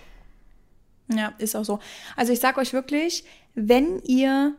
Ja, 1.12 1.32
ist 1.38 1.54
auch 1.54 1.64
so. 1.64 1.80
Also 2.16 2.32
ich 2.32 2.40
sag 2.40 2.56
euch 2.56 2.72
wirklich, 2.72 3.24
wenn 3.54 4.00
ihr, 4.04 4.54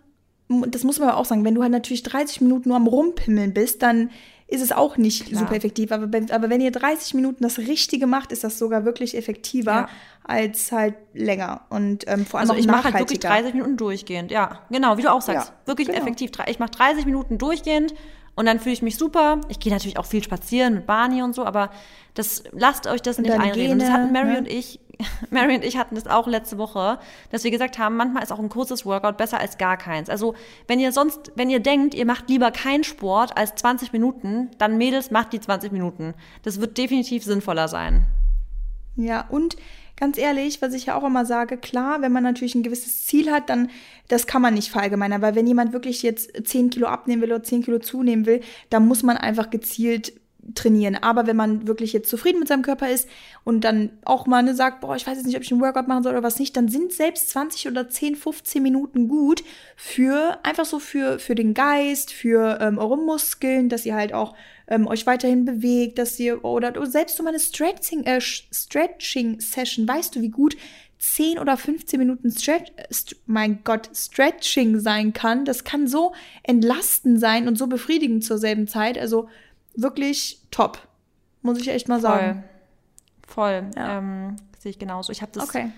das 0.67 0.83
muss 0.83 0.99
man 0.99 1.09
aber 1.09 1.17
auch 1.17 1.25
sagen, 1.25 1.43
wenn 1.43 1.55
du 1.55 1.61
halt 1.63 1.71
natürlich 1.71 2.03
30 2.03 2.41
Minuten 2.41 2.69
nur 2.69 2.77
am 2.77 2.87
Rumpimmeln 2.87 3.53
bist, 3.53 3.81
dann 3.81 4.11
ist 4.47 4.61
es 4.61 4.71
auch 4.71 4.97
nicht 4.97 5.25
Klar. 5.27 5.39
super 5.41 5.55
effektiv. 5.55 5.91
Aber, 5.91 6.11
wenn- 6.13 6.29
aber 6.31 6.49
wenn 6.49 6.61
ihr 6.61 6.71
30 6.71 7.13
Minuten 7.15 7.43
das 7.43 7.57
Richtige 7.57 8.05
macht, 8.07 8.31
ist 8.31 8.43
das 8.43 8.59
sogar 8.59 8.85
wirklich 8.85 9.17
effektiver 9.17 9.71
Ja. 9.71 9.89
als 10.23 10.71
halt 10.71 10.95
länger. 11.13 11.61
Und 11.69 12.03
ähm, 12.07 12.25
vor 12.25 12.39
allem 12.39 12.49
Also 12.49 12.59
ich 12.59 12.67
mache 12.67 12.83
halt 12.85 12.99
wirklich 12.99 13.21
nachhaltiger. 13.23 13.49
30 13.49 13.53
Minuten 13.55 13.77
durchgehend. 13.77 14.31
Ja, 14.31 14.59
genau, 14.69 14.97
wie 14.97 15.01
du 15.01 15.11
auch 15.11 15.21
sagst. 15.21 15.49
Ja, 15.49 15.67
wirklich 15.67 15.87
genau. 15.87 15.99
effektiv. 15.99 16.29
Ich 16.47 16.59
mache 16.59 16.71
30 16.71 17.05
Minuten 17.05 17.37
durchgehend 17.39 17.95
und 18.35 18.45
dann 18.45 18.59
fühle 18.59 18.73
ich 18.73 18.81
mich 18.83 18.97
super. 18.97 19.41
Ich 19.49 19.59
gehe 19.59 19.73
natürlich 19.73 19.97
auch 19.97 20.05
viel 20.05 20.23
spazieren 20.23 20.75
mit 20.75 20.85
Barney 20.85 21.23
und 21.23 21.33
so, 21.33 21.43
aber 21.43 21.71
das 22.13 22.43
lasst 22.51 22.85
euch 22.85 23.01
das 23.01 23.17
Und 23.17 23.23
nicht 23.23 23.33
einreden. 23.33 23.73
Und 23.73 23.79
das 23.79 23.87
Gene, 23.89 23.99
hatten 23.99 24.11
Mary 24.13 24.31
ne? 24.33 24.37
und 24.39 24.47
ich. 24.47 24.79
Mary 25.29 25.55
und 25.55 25.63
ich 25.63 25.77
hatten 25.77 25.95
das 25.95 26.07
auch 26.07 26.27
letzte 26.27 26.57
Woche, 26.57 26.99
dass 27.31 27.43
wir 27.43 27.51
gesagt 27.51 27.77
haben, 27.77 27.97
manchmal 27.97 28.23
ist 28.23 28.31
auch 28.31 28.39
ein 28.39 28.49
kurzes 28.49 28.85
Workout 28.85 29.17
besser 29.17 29.39
als 29.39 29.57
gar 29.57 29.77
keins. 29.77 30.09
Also, 30.09 30.35
wenn 30.67 30.79
ihr 30.79 30.91
sonst, 30.91 31.31
wenn 31.35 31.49
ihr 31.49 31.59
denkt, 31.59 31.93
ihr 31.93 32.05
macht 32.05 32.29
lieber 32.29 32.51
keinen 32.51 32.83
Sport 32.83 33.37
als 33.37 33.55
20 33.55 33.93
Minuten, 33.93 34.51
dann 34.57 34.77
Mädels, 34.77 35.11
macht 35.11 35.33
die 35.33 35.39
20 35.39 35.71
Minuten. 35.71 36.13
Das 36.43 36.59
wird 36.59 36.77
definitiv 36.77 37.23
sinnvoller 37.23 37.67
sein. 37.67 38.05
Ja, 38.95 39.25
und 39.29 39.57
ganz 39.97 40.17
ehrlich, 40.17 40.61
was 40.61 40.73
ich 40.73 40.87
ja 40.87 40.95
auch 40.95 41.03
immer 41.03 41.25
sage, 41.25 41.57
klar, 41.57 42.01
wenn 42.01 42.11
man 42.11 42.23
natürlich 42.23 42.55
ein 42.55 42.63
gewisses 42.63 43.05
Ziel 43.05 43.31
hat, 43.31 43.49
dann, 43.49 43.69
das 44.07 44.27
kann 44.27 44.41
man 44.41 44.53
nicht 44.53 44.69
verallgemeinern, 44.69 45.21
weil 45.21 45.35
wenn 45.35 45.47
jemand 45.47 45.73
wirklich 45.73 46.01
jetzt 46.03 46.31
10 46.47 46.69
Kilo 46.69 46.87
abnehmen 46.87 47.21
will 47.21 47.33
oder 47.33 47.43
10 47.43 47.63
Kilo 47.63 47.79
zunehmen 47.79 48.25
will, 48.25 48.41
dann 48.69 48.87
muss 48.87 49.03
man 49.03 49.17
einfach 49.17 49.49
gezielt 49.49 50.13
trainieren. 50.53 50.95
Aber 50.95 51.25
wenn 51.27 51.35
man 51.35 51.67
wirklich 51.67 51.93
jetzt 51.93 52.09
zufrieden 52.09 52.39
mit 52.39 52.47
seinem 52.47 52.61
Körper 52.61 52.89
ist 52.89 53.09
und 53.43 53.63
dann 53.63 53.89
auch 54.05 54.27
mal 54.27 54.43
ne, 54.43 54.53
sagt, 54.53 54.81
boah, 54.81 54.95
ich 54.95 55.07
weiß 55.07 55.17
jetzt 55.17 55.25
nicht, 55.25 55.35
ob 55.35 55.41
ich 55.41 55.51
einen 55.51 55.61
Workout 55.61 55.87
machen 55.87 56.03
soll 56.03 56.13
oder 56.13 56.23
was 56.23 56.39
nicht, 56.39 56.55
dann 56.55 56.67
sind 56.67 56.93
selbst 56.93 57.29
20 57.29 57.67
oder 57.67 57.89
10, 57.89 58.15
15 58.15 58.61
Minuten 58.61 59.07
gut 59.07 59.43
für, 59.75 60.39
einfach 60.43 60.65
so 60.65 60.79
für, 60.79 61.19
für 61.19 61.35
den 61.35 61.53
Geist, 61.53 62.13
für 62.13 62.59
ähm, 62.61 62.77
eure 62.77 62.97
Muskeln, 62.97 63.69
dass 63.69 63.85
ihr 63.85 63.95
halt 63.95 64.13
auch 64.13 64.35
ähm, 64.67 64.87
euch 64.87 65.05
weiterhin 65.05 65.45
bewegt, 65.45 65.97
dass 65.97 66.19
ihr, 66.19 66.43
oder, 66.45 66.69
oder 66.69 66.85
selbst 66.85 67.17
so 67.17 67.23
mal 67.23 67.29
eine 67.29 67.39
Stretching, 67.39 68.03
äh, 68.03 68.21
Stretching-Session, 68.21 69.87
weißt 69.87 70.15
du, 70.15 70.21
wie 70.21 70.29
gut 70.29 70.55
10 70.97 71.39
oder 71.39 71.57
15 71.57 71.99
Minuten 71.99 72.31
Stretch, 72.31 72.71
st 72.91 73.15
mein 73.25 73.59
Gott, 73.63 73.89
Stretching 73.93 74.79
sein 74.79 75.13
kann. 75.13 75.45
Das 75.45 75.63
kann 75.63 75.87
so 75.87 76.13
entlastend 76.43 77.19
sein 77.19 77.47
und 77.47 77.57
so 77.57 77.67
befriedigend 77.67 78.23
zur 78.23 78.37
selben 78.37 78.67
Zeit. 78.67 78.97
Also 78.97 79.27
wirklich 79.75 80.41
top. 80.51 80.79
Muss 81.41 81.59
ich 81.59 81.67
echt 81.67 81.87
mal 81.87 81.99
sagen. 81.99 82.43
Voll. 83.27 83.61
Voll. 83.61 83.69
Ja. 83.75 83.97
Ähm, 83.97 84.35
sehe 84.59 84.71
ich 84.71 84.79
genauso. 84.79 85.11
Ich 85.11 85.21
habe 85.21 85.31
das 85.31 85.43
Okay. 85.49 85.71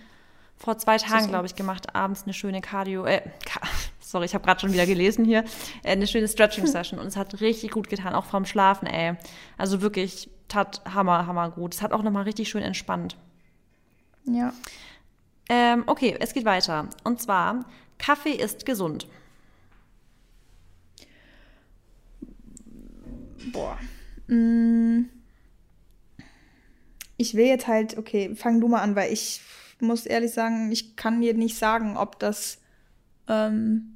vor 0.56 0.78
zwei 0.78 0.98
Tagen, 0.98 1.28
glaube 1.28 1.46
ich, 1.46 1.56
gemacht. 1.56 1.96
Abends 1.96 2.24
eine 2.24 2.34
schöne 2.34 2.62
Cardio, 2.62 3.06
äh, 3.06 3.22
sorry, 4.00 4.26
ich 4.26 4.34
habe 4.34 4.46
gerade 4.46 4.60
schon 4.62 4.74
wieder 4.74 4.86
gelesen 4.86 5.26
hier, 5.26 5.44
äh, 5.84 5.92
eine 5.92 6.08
schöne 6.08 6.28
Stretching-Session 6.28 7.00
und 7.02 7.08
es 7.08 7.16
hat 7.18 7.42
richtig 7.42 7.72
gut 7.72 7.90
getan, 7.90 8.14
auch 8.14 8.26
vorm 8.26 8.46
Schlafen, 8.46 8.88
ey. 8.88 9.16
Also 9.58 9.82
wirklich, 9.82 10.30
tat 10.48 10.82
hammer, 10.86 11.28
hammer 11.28 11.50
gut. 11.52 11.74
Es 11.74 11.82
hat 11.82 11.92
auch 11.92 12.04
nochmal 12.04 12.24
richtig 12.24 12.50
schön 12.50 12.64
entspannt. 12.64 13.18
Ja. 14.26 14.54
Ähm, 15.50 15.84
okay, 15.88 16.16
es 16.20 16.34
geht 16.34 16.46
weiter. 16.46 16.90
Und 17.04 17.22
zwar, 17.22 17.66
Kaffee 17.98 18.32
ist 18.32 18.66
gesund. 18.66 19.08
Boah. 23.52 23.78
Mm. 24.28 25.06
Ich 27.18 27.34
will 27.34 27.46
jetzt 27.48 27.68
halt, 27.68 27.98
okay, 27.98 28.36
fang 28.36 28.60
du 28.62 28.68
mal 28.68 28.82
an, 28.82 28.96
weil 28.96 29.12
ich 29.12 29.42
muss 29.80 30.06
ehrlich 30.06 30.32
sagen, 30.32 30.72
ich 30.72 30.96
kann 30.96 31.22
dir 31.22 31.34
nicht 31.34 31.58
sagen, 31.58 31.98
ob 31.98 32.20
das, 32.20 32.60
ähm, 33.28 33.94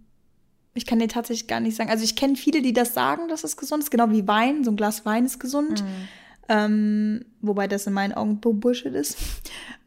Ich 0.74 0.86
kann 0.86 1.00
dir 1.00 1.10
tatsächlich 1.10 1.48
gar 1.48 1.60
nicht 1.60 1.76
sagen. 1.76 1.90
Also 1.90 2.04
ich 2.06 2.16
kenne 2.16 2.36
viele, 2.38 2.62
die 2.62 2.72
das 2.72 2.94
sagen, 2.94 3.28
dass 3.28 3.44
es 3.44 3.58
gesund 3.58 3.84
ist, 3.84 3.92
genau 3.92 4.10
wie 4.10 4.26
Wein. 4.28 4.64
So 4.64 4.72
ein 4.72 4.78
Glas 4.78 5.06
Wein 5.06 5.26
ist 5.26 5.38
gesund. 5.40 5.84
Mhm. 5.84 6.08
Ähm, 6.48 7.26
wobei 7.42 7.68
das 7.68 7.88
in 7.88 7.94
meinen 7.94 8.14
Augen 8.14 8.40
Bullshit 8.40 8.94
ist. 8.94 9.18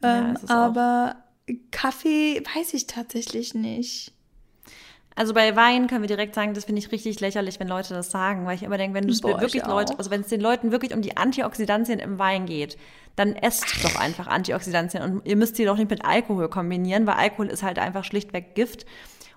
Ja, 0.02 0.28
Ähm, 0.28 0.34
ist 0.36 0.44
es 0.44 0.50
auch. 0.50 0.54
aber 0.54 1.16
Kaffee 1.70 2.42
weiß 2.54 2.74
ich 2.74 2.86
tatsächlich 2.86 3.54
nicht. 3.54 4.12
Also 5.16 5.32
bei 5.32 5.54
Wein 5.54 5.86
können 5.86 6.02
wir 6.02 6.08
direkt 6.08 6.34
sagen, 6.34 6.54
das 6.54 6.64
finde 6.64 6.80
ich 6.80 6.90
richtig 6.90 7.20
lächerlich, 7.20 7.60
wenn 7.60 7.68
Leute 7.68 7.94
das 7.94 8.10
sagen, 8.10 8.46
weil 8.46 8.56
ich 8.56 8.64
immer 8.64 8.78
denke, 8.78 8.94
wenn 8.94 9.06
du 9.06 9.12
es 9.12 9.22
wirklich 9.22 9.54
ich 9.54 9.66
Leute, 9.66 9.96
also 9.96 10.10
wenn 10.10 10.22
es 10.22 10.26
den 10.26 10.40
Leuten 10.40 10.72
wirklich 10.72 10.92
um 10.92 11.02
die 11.02 11.16
Antioxidantien 11.16 12.00
im 12.00 12.18
Wein 12.18 12.46
geht, 12.46 12.76
dann 13.14 13.36
esst 13.36 13.84
doch 13.84 13.94
einfach 13.94 14.26
Antioxidantien 14.26 15.02
und 15.04 15.26
ihr 15.26 15.36
müsst 15.36 15.54
sie 15.54 15.64
doch 15.64 15.76
nicht 15.76 15.90
mit 15.90 16.04
Alkohol 16.04 16.48
kombinieren, 16.48 17.06
weil 17.06 17.14
Alkohol 17.14 17.46
ist 17.46 17.62
halt 17.62 17.78
einfach 17.78 18.02
schlichtweg 18.02 18.56
Gift. 18.56 18.86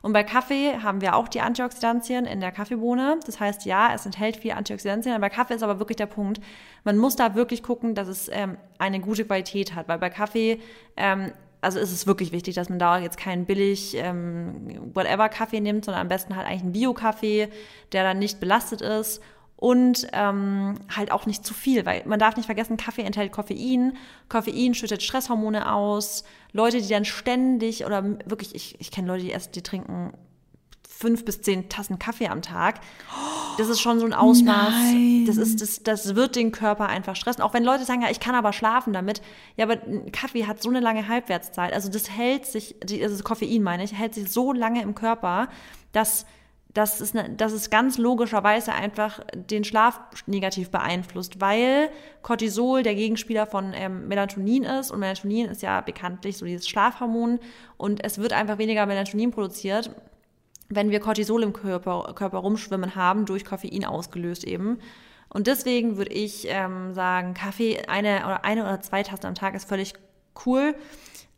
Und 0.02 0.14
bei 0.14 0.24
Kaffee 0.24 0.78
haben 0.82 1.02
wir 1.02 1.16
auch 1.16 1.28
die 1.28 1.42
Antioxidantien 1.42 2.26
in 2.26 2.40
der 2.40 2.52
Kaffeebohne. 2.52 3.20
Das 3.26 3.40
heißt, 3.40 3.66
ja, 3.66 3.94
es 3.94 4.06
enthält 4.06 4.38
viel 4.38 4.52
Antioxidantien, 4.52 5.14
aber 5.14 5.22
bei 5.22 5.30
Kaffee 5.30 5.56
ist 5.56 5.64
aber 5.64 5.80
wirklich 5.80 5.98
der 5.98 6.06
Punkt, 6.06 6.40
man 6.86 6.98
muss 6.98 7.16
da 7.16 7.36
wirklich 7.36 7.62
gucken, 7.62 7.94
dass 7.94 8.08
es 8.08 8.30
ähm, 8.32 8.58
eine 8.80 9.00
gute 9.00 9.26
Qualität 9.26 9.76
hat, 9.76 9.88
weil 9.88 10.00
bei 10.00 10.10
Kaffee 10.10 10.60
ähm, 10.96 11.34
also 11.62 11.80
ist 11.80 11.92
es 11.92 12.08
wirklich 12.08 12.32
wichtig, 12.32 12.56
dass 12.56 12.70
man 12.70 12.80
da 12.80 13.00
jetzt 13.00 13.18
keinen 13.18 13.46
billig 13.46 13.96
ähm, 13.96 14.92
whatever 14.94 15.30
Kaffee 15.30 15.60
nimmt, 15.60 15.86
sondern 15.86 16.02
am 16.02 16.08
besten 16.08 16.36
halt 16.36 16.48
eigentlich 16.48 16.64
einen 16.64 16.72
Bio-Kaffee, 16.74 17.50
der 17.92 18.04
dann 18.04 18.20
nicht 18.20 18.40
belastet 18.40 18.82
ist 18.82 19.22
und 19.58 20.08
ähm, 20.14 20.76
halt 20.96 21.12
auch 21.12 21.26
nicht 21.26 21.44
zu 21.44 21.54
viel, 21.54 21.86
weil 21.86 22.04
man 22.06 22.20
darf 22.20 22.38
nicht 22.38 22.46
vergessen, 22.46 22.78
Kaffee 22.78 23.02
enthält 23.02 23.32
Koffein. 23.32 23.98
Koffein 24.30 24.76
schüttet 24.76 25.02
Stresshormone 25.02 25.74
aus. 25.74 26.24
Leute, 26.52 26.80
die 26.80 26.88
dann 26.88 27.06
ständig 27.06 27.86
oder 27.86 28.04
wirklich, 28.26 28.54
ich, 28.54 28.80
ich 28.80 28.92
kenne 28.92 29.08
Leute, 29.08 29.24
die 29.24 29.32
erst, 29.32 29.56
die 29.56 29.64
trinken 29.64 30.14
fünf 30.98 31.26
bis 31.26 31.42
zehn 31.42 31.70
Tassen 31.70 32.00
Kaffee 32.00 32.28
am 32.28 32.42
Tag. 32.42 32.80
Das 33.58 33.70
ist 33.70 33.80
schon 33.80 34.00
so 34.00 34.06
ein 34.06 34.14
Ausmaß. 34.14 34.70
Nein. 34.72 35.26
Das 35.28 35.38
ist, 35.38 35.62
das, 35.62 35.84
das 35.84 36.16
wird 36.16 36.36
den 36.36 36.52
Körper 36.52 36.88
einfach 36.88 37.16
stressen. 37.16 37.44
Auch 37.44 37.54
wenn 37.54 37.64
Leute 37.64 37.86
sagen, 37.86 38.02
ja, 38.02 38.10
ich 38.10 38.20
kann 38.20 38.34
aber 38.34 38.52
schlafen 38.52 38.94
damit. 38.94 39.22
Ja, 39.58 39.66
aber 39.66 39.78
Kaffee 40.12 40.48
hat 40.48 40.62
so 40.62 40.70
eine 40.70 40.80
lange 40.80 41.08
Halbwertszeit. 41.08 41.72
Also 41.74 41.90
das 41.90 42.10
hält 42.10 42.46
sich, 42.46 42.76
das 42.80 43.24
Koffein 43.24 43.62
meine 43.62 43.84
ich, 43.84 43.94
hält 43.94 44.16
sich 44.16 44.32
so 44.32 44.54
lange 44.54 44.82
im 44.82 44.96
Körper, 44.96 45.50
dass 45.92 46.26
das 46.74 47.02
ist, 47.02 47.16
ne, 47.16 47.34
das 47.36 47.54
ist 47.54 47.72
ganz 47.72 47.98
logischerweise 47.98 48.72
einfach 48.74 49.22
den 49.34 49.64
Schlaf 49.64 50.00
negativ 50.28 50.70
beeinflusst, 50.70 51.42
weil 51.42 51.90
Cortisol 52.22 52.84
der 52.84 52.94
Gegenspieler 52.94 53.48
von 53.48 53.74
ähm, 53.74 54.08
Melatonin 54.08 54.64
ist 54.64 54.92
und 54.92 55.00
Melatonin 55.00 55.48
ist 55.48 55.64
ja 55.64 55.82
bekanntlich 55.82 56.38
so 56.38 56.46
dieses 56.46 56.68
Schlafhormon 56.68 57.40
und 57.78 58.04
es 58.04 58.20
wird 58.20 58.34
einfach 58.34 58.60
weniger 58.60 58.86
Melatonin 58.86 59.32
produziert, 59.32 59.90
wenn 60.70 60.90
wir 60.90 61.00
Cortisol 61.00 61.44
im 61.44 61.54
Körper, 61.54 62.14
Körper 62.16 62.40
rumschwimmen 62.40 62.96
haben, 62.96 63.26
durch 63.26 63.46
Koffein 63.46 63.86
ausgelöst 63.86 64.44
eben. 64.44 64.80
Und 65.30 65.48
deswegen 65.48 65.98
würde 65.98 66.14
ich 66.14 66.48
ähm, 66.48 66.94
sagen, 66.94 67.34
Kaffee 67.34 67.86
eine 67.88 68.26
oder 68.26 68.46
eine 68.46 68.64
oder 68.64 68.82
zwei 68.82 69.04
Tassen 69.04 69.26
am 69.26 69.36
Tag 69.36 69.56
ist 69.56 69.68
völlig 69.68 69.94
cool, 70.46 70.76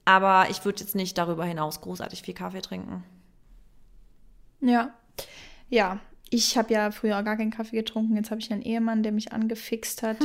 aber 0.05 0.47
ich 0.49 0.63
würde 0.65 0.81
jetzt 0.81 0.95
nicht 0.95 1.17
darüber 1.17 1.45
hinaus 1.45 1.81
großartig 1.81 2.21
viel 2.21 2.33
Kaffee 2.33 2.61
trinken. 2.61 3.03
Ja. 4.61 4.93
Ja. 5.69 5.99
Ich 6.31 6.57
habe 6.57 6.73
ja 6.73 6.91
früher 6.91 7.21
gar 7.23 7.37
keinen 7.37 7.51
Kaffee 7.51 7.77
getrunken. 7.77 8.15
Jetzt 8.15 8.29
habe 8.29 8.39
ich 8.41 8.51
einen 8.51 8.61
Ehemann, 8.61 9.01
der 9.01 9.11
mich 9.11 9.33
angefixt 9.33 10.03
hat. 10.03 10.17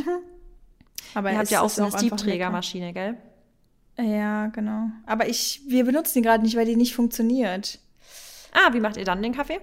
Aber 1.14 1.32
Ihr 1.32 1.38
habt 1.38 1.50
ja 1.50 1.62
auch 1.62 1.70
so 1.70 1.82
eine. 1.82 1.98
Siebträgermaschine, 1.98 2.92
gell? 2.92 3.16
Ja, 3.98 4.48
genau. 4.48 4.88
Aber 5.06 5.28
ich, 5.28 5.62
wir 5.66 5.84
benutzen 5.84 6.18
die 6.18 6.22
gerade 6.22 6.42
nicht, 6.42 6.56
weil 6.56 6.66
die 6.66 6.76
nicht 6.76 6.94
funktioniert. 6.94 7.78
Ah, 8.54 8.72
wie 8.72 8.80
macht 8.80 8.96
ihr 8.96 9.04
dann 9.04 9.22
den 9.22 9.34
Kaffee? 9.34 9.60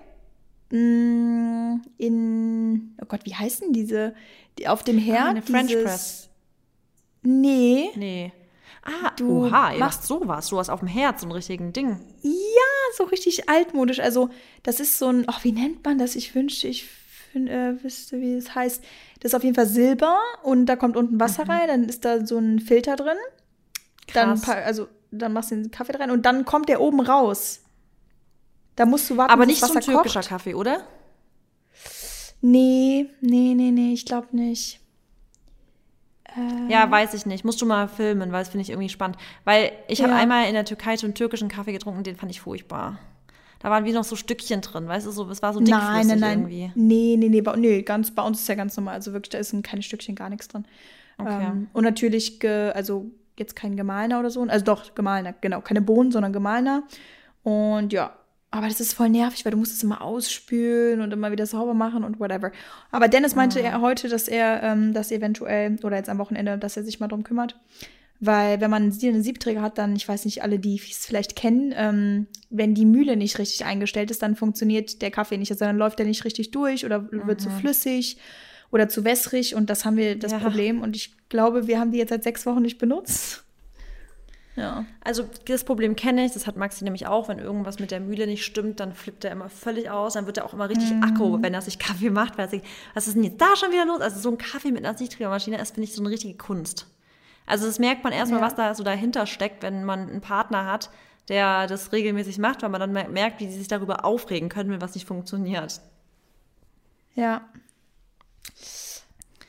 Mm, 0.72 1.82
In, 1.98 2.96
oh 3.02 3.06
Gott, 3.08 3.22
wie 3.26 3.34
heißen 3.36 3.74
diese? 3.74 4.14
Die 4.60 4.68
auf 4.68 4.84
dem 4.84 4.98
Herd? 4.98 5.22
Ah, 5.26 5.30
eine 5.30 5.42
French 5.42 5.68
dieses, 5.68 5.84
Press. 5.84 6.30
Nee. 7.24 7.90
Nee. 7.96 8.32
Ah, 8.84 9.12
Du 9.16 9.46
oha, 9.46 9.74
ihr 9.74 9.80
machst- 9.80 10.04
sowas. 10.08 10.48
Du 10.48 10.58
hast 10.58 10.70
auf 10.70 10.80
dem 10.80 10.88
Herz 10.88 11.22
so 11.22 11.28
ein 11.28 11.32
richtigen 11.32 11.72
Ding. 11.74 12.00
Ja, 12.24 12.32
so 12.98 13.04
richtig 13.04 13.48
altmodisch. 13.48 14.00
Also, 14.00 14.30
das 14.64 14.80
ist 14.80 14.98
so 14.98 15.08
ein, 15.10 15.26
ach, 15.28 15.44
wie 15.44 15.52
nennt 15.52 15.84
man 15.86 15.98
das? 16.00 16.16
Ich 16.16 16.34
wünschte, 16.34 16.68
ich 16.68 16.86
fin- 16.86 17.48
äh, 17.48 17.82
wüsste, 17.84 18.20
wie 18.20 18.34
es 18.34 18.56
heißt. 18.56 18.84
Das 19.20 19.32
ist 19.32 19.36
auf 19.36 19.44
jeden 19.44 19.56
Fall 19.56 19.68
Silber 19.68 20.18
und 20.44 20.66
da 20.66 20.76
kommt 20.76 20.98
unten 20.98 21.20
Wasser 21.20 21.48
rein, 21.48 21.68
dann 21.68 21.84
ist 21.84 22.04
da 22.06 22.26
so 22.26 22.38
ein 22.40 22.60
Filter 22.60 22.96
drin. 22.96 23.18
Dann, 24.14 24.30
Mhm. 24.30 24.34
Krass. 24.34 24.42
pa- 24.46 24.54
also, 24.62 24.88
dann 25.12 25.34
machst 25.34 25.52
du 25.52 25.56
den 25.56 25.70
Kaffee 25.72 25.96
rein 25.96 26.10
und 26.12 26.26
dann 26.26 26.44
kommt 26.46 26.68
der 26.68 26.82
oben 26.82 27.02
raus. 27.02 27.62
Da 28.82 28.88
musst 28.88 29.08
du 29.12 29.16
warten, 29.16 29.32
Aber 29.32 29.42
bis 29.46 29.50
nicht 29.50 29.62
das 29.62 29.70
so 29.70 29.74
ein 29.76 29.78
Wasser 29.78 29.92
türkischer 29.92 30.20
kocht. 30.22 30.30
Kaffee, 30.30 30.56
oder? 30.56 30.82
Nee, 32.42 33.06
nee, 33.22 33.54
nee, 33.54 33.70
nee, 33.70 33.94
ich 33.94 34.06
glaube 34.06 34.36
nicht. 34.36 34.80
Ja, 36.68 36.90
weiß 36.90 37.14
ich 37.14 37.28
nicht. 37.28 37.46
Musst 37.46 37.62
du 37.62 37.68
mal 37.68 37.88
filmen, 37.88 38.32
weil 38.32 38.40
das 38.42 38.50
finde 38.50 38.64
ich 38.64 38.72
irgendwie 38.72 38.90
spannend. 38.90 39.18
Weil 39.44 39.72
ich 39.88 40.02
habe 40.02 40.14
Ja. 40.14 40.18
einmal 40.18 40.48
in 40.48 40.54
der 40.56 40.66
Türkei 40.66 40.98
so 40.98 41.06
einen 41.06 41.14
türkischen 41.14 41.48
Kaffee 41.48 41.74
getrunken, 41.74 42.04
den 42.04 42.16
fand 42.16 42.32
ich 42.32 42.42
furchtbar. 42.42 42.98
Da 43.60 43.70
waren 43.70 43.86
wie 43.86 43.92
noch 43.92 44.04
so 44.06 44.16
Stückchen 44.16 44.62
drin, 44.62 44.88
weißt 44.88 45.06
du, 45.06 45.12
so, 45.12 45.30
es 45.30 45.44
war 45.44 45.54
so 45.54 45.60
dickflüssig 45.60 45.92
Nein, 45.92 46.08
nein, 46.08 46.20
nein. 46.20 46.40
irgendwie. 46.40 46.72
Nee, 46.74 47.16
nee, 47.20 47.30
nee, 47.30 47.42
bei, 47.42 47.56
nee, 47.58 47.84
ganz, 47.84 48.10
bei 48.10 48.24
uns 48.24 48.40
ist 48.42 48.48
ja 48.50 48.56
ganz 48.56 48.76
normal. 48.76 48.96
Also 48.96 49.14
wirklich, 49.14 49.30
da 49.30 49.38
ist 49.38 49.54
ein- 49.54 49.62
keine 49.62 49.84
Stückchen, 49.84 50.16
gar 50.16 50.30
nichts 50.30 50.48
drin. 50.48 50.66
Okay. 51.20 51.44
Ähm, 51.46 51.68
und 51.74 51.84
natürlich, 51.84 52.40
ge, 52.40 52.72
also 52.72 53.12
jetzt 53.38 53.56
kein 53.56 53.76
gemahlener 53.76 54.20
oder 54.20 54.32
so. 54.32 54.42
Also 54.42 54.66
doch, 54.66 54.96
gemahlener, 54.96 55.36
genau. 55.42 55.62
Keine 55.62 55.82
Bohnen, 55.84 56.12
sondern 56.12 56.34
gemahlener. 56.34 56.84
Und 57.44 57.94
ja, 57.94 58.16
aber 58.52 58.68
das 58.68 58.80
ist 58.82 58.94
voll 58.94 59.10
nervig, 59.10 59.44
weil 59.46 59.52
du 59.54 59.58
musst 59.58 59.74
es 59.74 59.82
immer 59.84 60.02
ausspülen 60.02 61.02
und 61.02 61.12
immer 61.14 61.32
wieder 61.32 61.46
sauber 61.46 61.74
machen 61.74 62.04
und 62.04 62.20
whatever. 62.20 62.52
Aber 62.92 63.08
Dennis 63.08 63.34
meinte 63.36 63.60
Mhm. 63.60 63.66
er 63.66 63.82
heute, 63.82 64.10
dass 64.10 64.28
er 64.28 64.62
ähm, 64.64 64.94
das 64.94 65.12
eventuell, 65.12 65.78
oder 65.84 65.96
jetzt 65.98 66.10
am 66.10 66.18
Wochenende, 66.18 66.58
dass 66.58 66.78
er 66.78 66.84
sich 66.84 67.00
mal 67.00 67.08
drum 67.08 67.24
kümmert. 67.24 67.58
Weil 68.24 68.62
wenn 68.62 68.70
man 68.70 68.84
einen 68.84 69.24
Siebträger 69.24 69.64
hat, 69.64 69.80
dann, 69.80 69.96
ich 69.96 70.08
weiß 70.08 70.26
nicht, 70.26 70.44
alle, 70.44 70.60
die 70.60 70.76
es 70.76 71.08
vielleicht 71.08 71.36
kennen, 71.36 71.74
ähm, 71.76 72.28
wenn 72.52 72.76
die 72.76 72.86
Mühle 72.86 73.16
nicht 73.18 73.40
richtig 73.40 73.66
eingestellt 73.66 74.12
ist, 74.12 74.22
dann 74.22 74.36
funktioniert 74.36 75.02
der 75.02 75.10
Kaffee 75.10 75.38
nicht. 75.38 75.50
Also 75.52 75.66
dann 75.66 75.78
läuft 75.78 75.98
der 75.98 76.06
nicht 76.06 76.24
richtig 76.24 76.52
durch 76.52 76.86
oder 76.86 77.10
wird 77.12 77.42
zu 77.42 77.50
flüssig 77.50 78.18
oder 78.72 78.88
zu 78.90 79.04
wässrig. 79.06 79.56
Und 79.56 79.72
das 79.72 79.86
haben 79.86 79.98
wir 79.98 80.20
das 80.20 80.34
Ja. 80.34 80.38
Problem. 80.40 80.82
Und 80.82 80.96
ich 80.96 81.16
glaube, 81.30 81.66
wir 81.66 81.80
haben 81.80 81.92
die 81.92 81.98
jetzt 81.98 82.10
seit 82.10 82.24
sechs 82.24 82.46
Wochen 82.46 82.62
nicht 82.62 82.78
benutzt. 82.78 83.44
Ja. 84.58 84.86
Also 85.02 85.24
das 85.48 85.64
Problem 85.64 85.96
kenne 85.96 86.26
ich, 86.26 86.34
das 86.34 86.46
hat 86.46 86.58
Maxi 86.58 86.84
nämlich 86.84 87.08
auch, 87.08 87.30
wenn 87.30 87.40
irgendwas 87.40 87.80
mit 87.80 87.90
der 87.92 88.02
Mühle 88.02 88.28
nicht 88.28 88.44
stimmt, 88.44 88.82
dann 88.82 88.94
flippt 88.94 89.24
er 89.24 89.32
immer 89.32 89.48
völlig 89.50 89.90
aus, 89.90 90.14
dann 90.14 90.26
wird 90.26 90.38
er 90.40 90.46
auch 90.46 90.54
immer 90.54 90.68
richtig 90.68 90.92
Mhm. 90.92 91.04
akko, 91.04 91.42
wenn 91.42 91.54
er 91.54 91.62
sich 91.62 91.80
Kaffee 91.80 92.10
macht, 92.10 92.38
weil 92.38 92.46
er 92.48 92.50
sich, 92.50 92.62
was 92.94 93.08
ist 93.08 93.16
denn 93.16 93.24
jetzt 93.24 93.40
da 93.40 93.56
schon 93.56 93.72
wieder 93.72 93.86
los? 93.86 94.02
Also 94.02 94.20
so 94.20 94.30
ein 94.30 94.38
Kaffee 94.38 94.72
mit 94.72 94.84
einer 94.86 94.98
Siebträgermaschine 94.98 95.58
ist, 95.60 95.76
finde 95.76 95.88
ich, 95.88 95.96
so 95.96 96.02
eine 96.02 96.10
richtige 96.12 96.38
Kunst. 96.38 96.88
Also 97.46 97.66
das 97.66 97.80
merkt 97.80 98.04
man 98.04 98.12
erstmal, 98.12 98.42
Ja. 98.42 98.46
was 98.46 98.56
da 98.56 98.76
so 98.76 98.84
dahinter 98.84 99.26
steckt, 99.26 99.64
wenn 99.64 99.86
man 99.86 100.10
einen 100.10 100.22
Partner 100.22 100.66
hat, 100.66 100.90
der 101.30 101.68
das 101.68 101.92
regelmäßig 101.94 102.38
macht, 102.38 102.62
weil 102.62 102.70
man 102.70 102.82
dann 102.82 102.92
mer- 102.92 103.08
merkt, 103.08 103.40
wie 103.40 103.50
sie 103.50 103.58
sich 103.58 103.68
darüber 103.70 104.04
aufregen 104.04 104.50
können, 104.50 104.70
wenn 104.70 104.82
was 104.82 104.96
nicht 104.96 105.08
funktioniert. 105.08 105.80
Ja. 107.16 107.42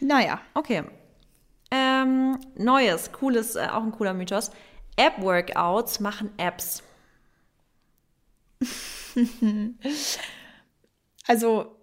Naja. 0.00 0.40
Okay. 0.54 0.84
Ähm, 1.70 2.38
neues, 2.56 3.12
cooles, 3.12 3.56
äh, 3.56 3.68
auch 3.70 3.82
ein 3.82 3.92
cooler 3.92 4.14
Mythos. 4.14 4.50
App-Workouts 4.96 6.00
machen 6.00 6.30
Apps. 6.36 6.82
Also, 11.26 11.76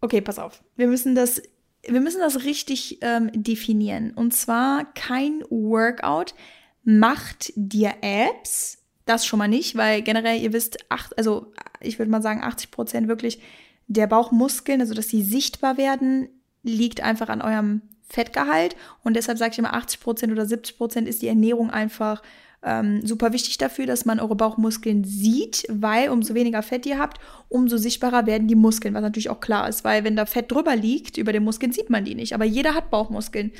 okay, 0.00 0.20
pass 0.20 0.38
auf. 0.38 0.62
Wir 0.76 0.86
müssen 0.86 1.14
das, 1.14 1.40
wir 1.86 2.00
müssen 2.00 2.20
das 2.20 2.44
richtig 2.44 2.98
ähm, 3.02 3.30
definieren. 3.32 4.12
Und 4.12 4.34
zwar 4.34 4.92
kein 4.94 5.42
Workout 5.48 6.34
macht 6.82 7.52
dir 7.54 7.94
Apps. 8.02 8.78
Das 9.06 9.26
schon 9.26 9.38
mal 9.38 9.48
nicht, 9.48 9.76
weil 9.76 10.02
generell, 10.02 10.40
ihr 10.40 10.52
wisst, 10.52 10.90
acht, 10.90 11.16
also 11.18 11.52
ich 11.80 11.98
würde 11.98 12.10
mal 12.10 12.22
sagen, 12.22 12.42
80 12.42 12.70
Prozent 12.70 13.08
wirklich 13.08 13.40
der 13.86 14.06
Bauchmuskeln, 14.06 14.80
also 14.80 14.94
dass 14.94 15.08
sie 15.08 15.22
sichtbar 15.22 15.76
werden, 15.76 16.28
liegt 16.62 17.00
einfach 17.00 17.28
an 17.28 17.42
eurem 17.42 17.82
Fettgehalt. 18.08 18.76
Und 19.02 19.14
deshalb 19.14 19.38
sage 19.38 19.52
ich 19.52 19.58
immer, 19.58 19.74
80 19.74 20.00
Prozent 20.00 20.32
oder 20.32 20.46
70 20.46 20.76
Prozent 20.76 21.08
ist 21.08 21.22
die 21.22 21.28
Ernährung 21.28 21.70
einfach 21.70 22.22
ähm, 22.62 23.04
super 23.06 23.32
wichtig 23.32 23.56
dafür, 23.56 23.86
dass 23.86 24.04
man 24.04 24.20
eure 24.20 24.36
Bauchmuskeln 24.36 25.04
sieht, 25.04 25.64
weil 25.70 26.10
umso 26.10 26.34
weniger 26.34 26.62
Fett 26.62 26.84
ihr 26.84 26.98
habt, 26.98 27.18
umso 27.48 27.78
sichtbarer 27.78 28.26
werden 28.26 28.48
die 28.48 28.54
Muskeln, 28.54 28.92
was 28.92 29.02
natürlich 29.02 29.30
auch 29.30 29.40
klar 29.40 29.68
ist, 29.68 29.82
weil 29.82 30.04
wenn 30.04 30.16
da 30.16 30.26
Fett 30.26 30.52
drüber 30.52 30.76
liegt, 30.76 31.16
über 31.16 31.32
den 31.32 31.44
Muskeln 31.44 31.72
sieht 31.72 31.88
man 31.88 32.04
die 32.04 32.14
nicht, 32.14 32.34
aber 32.34 32.44
jeder 32.44 32.74
hat 32.74 32.90
Bauchmuskeln. 32.90 33.52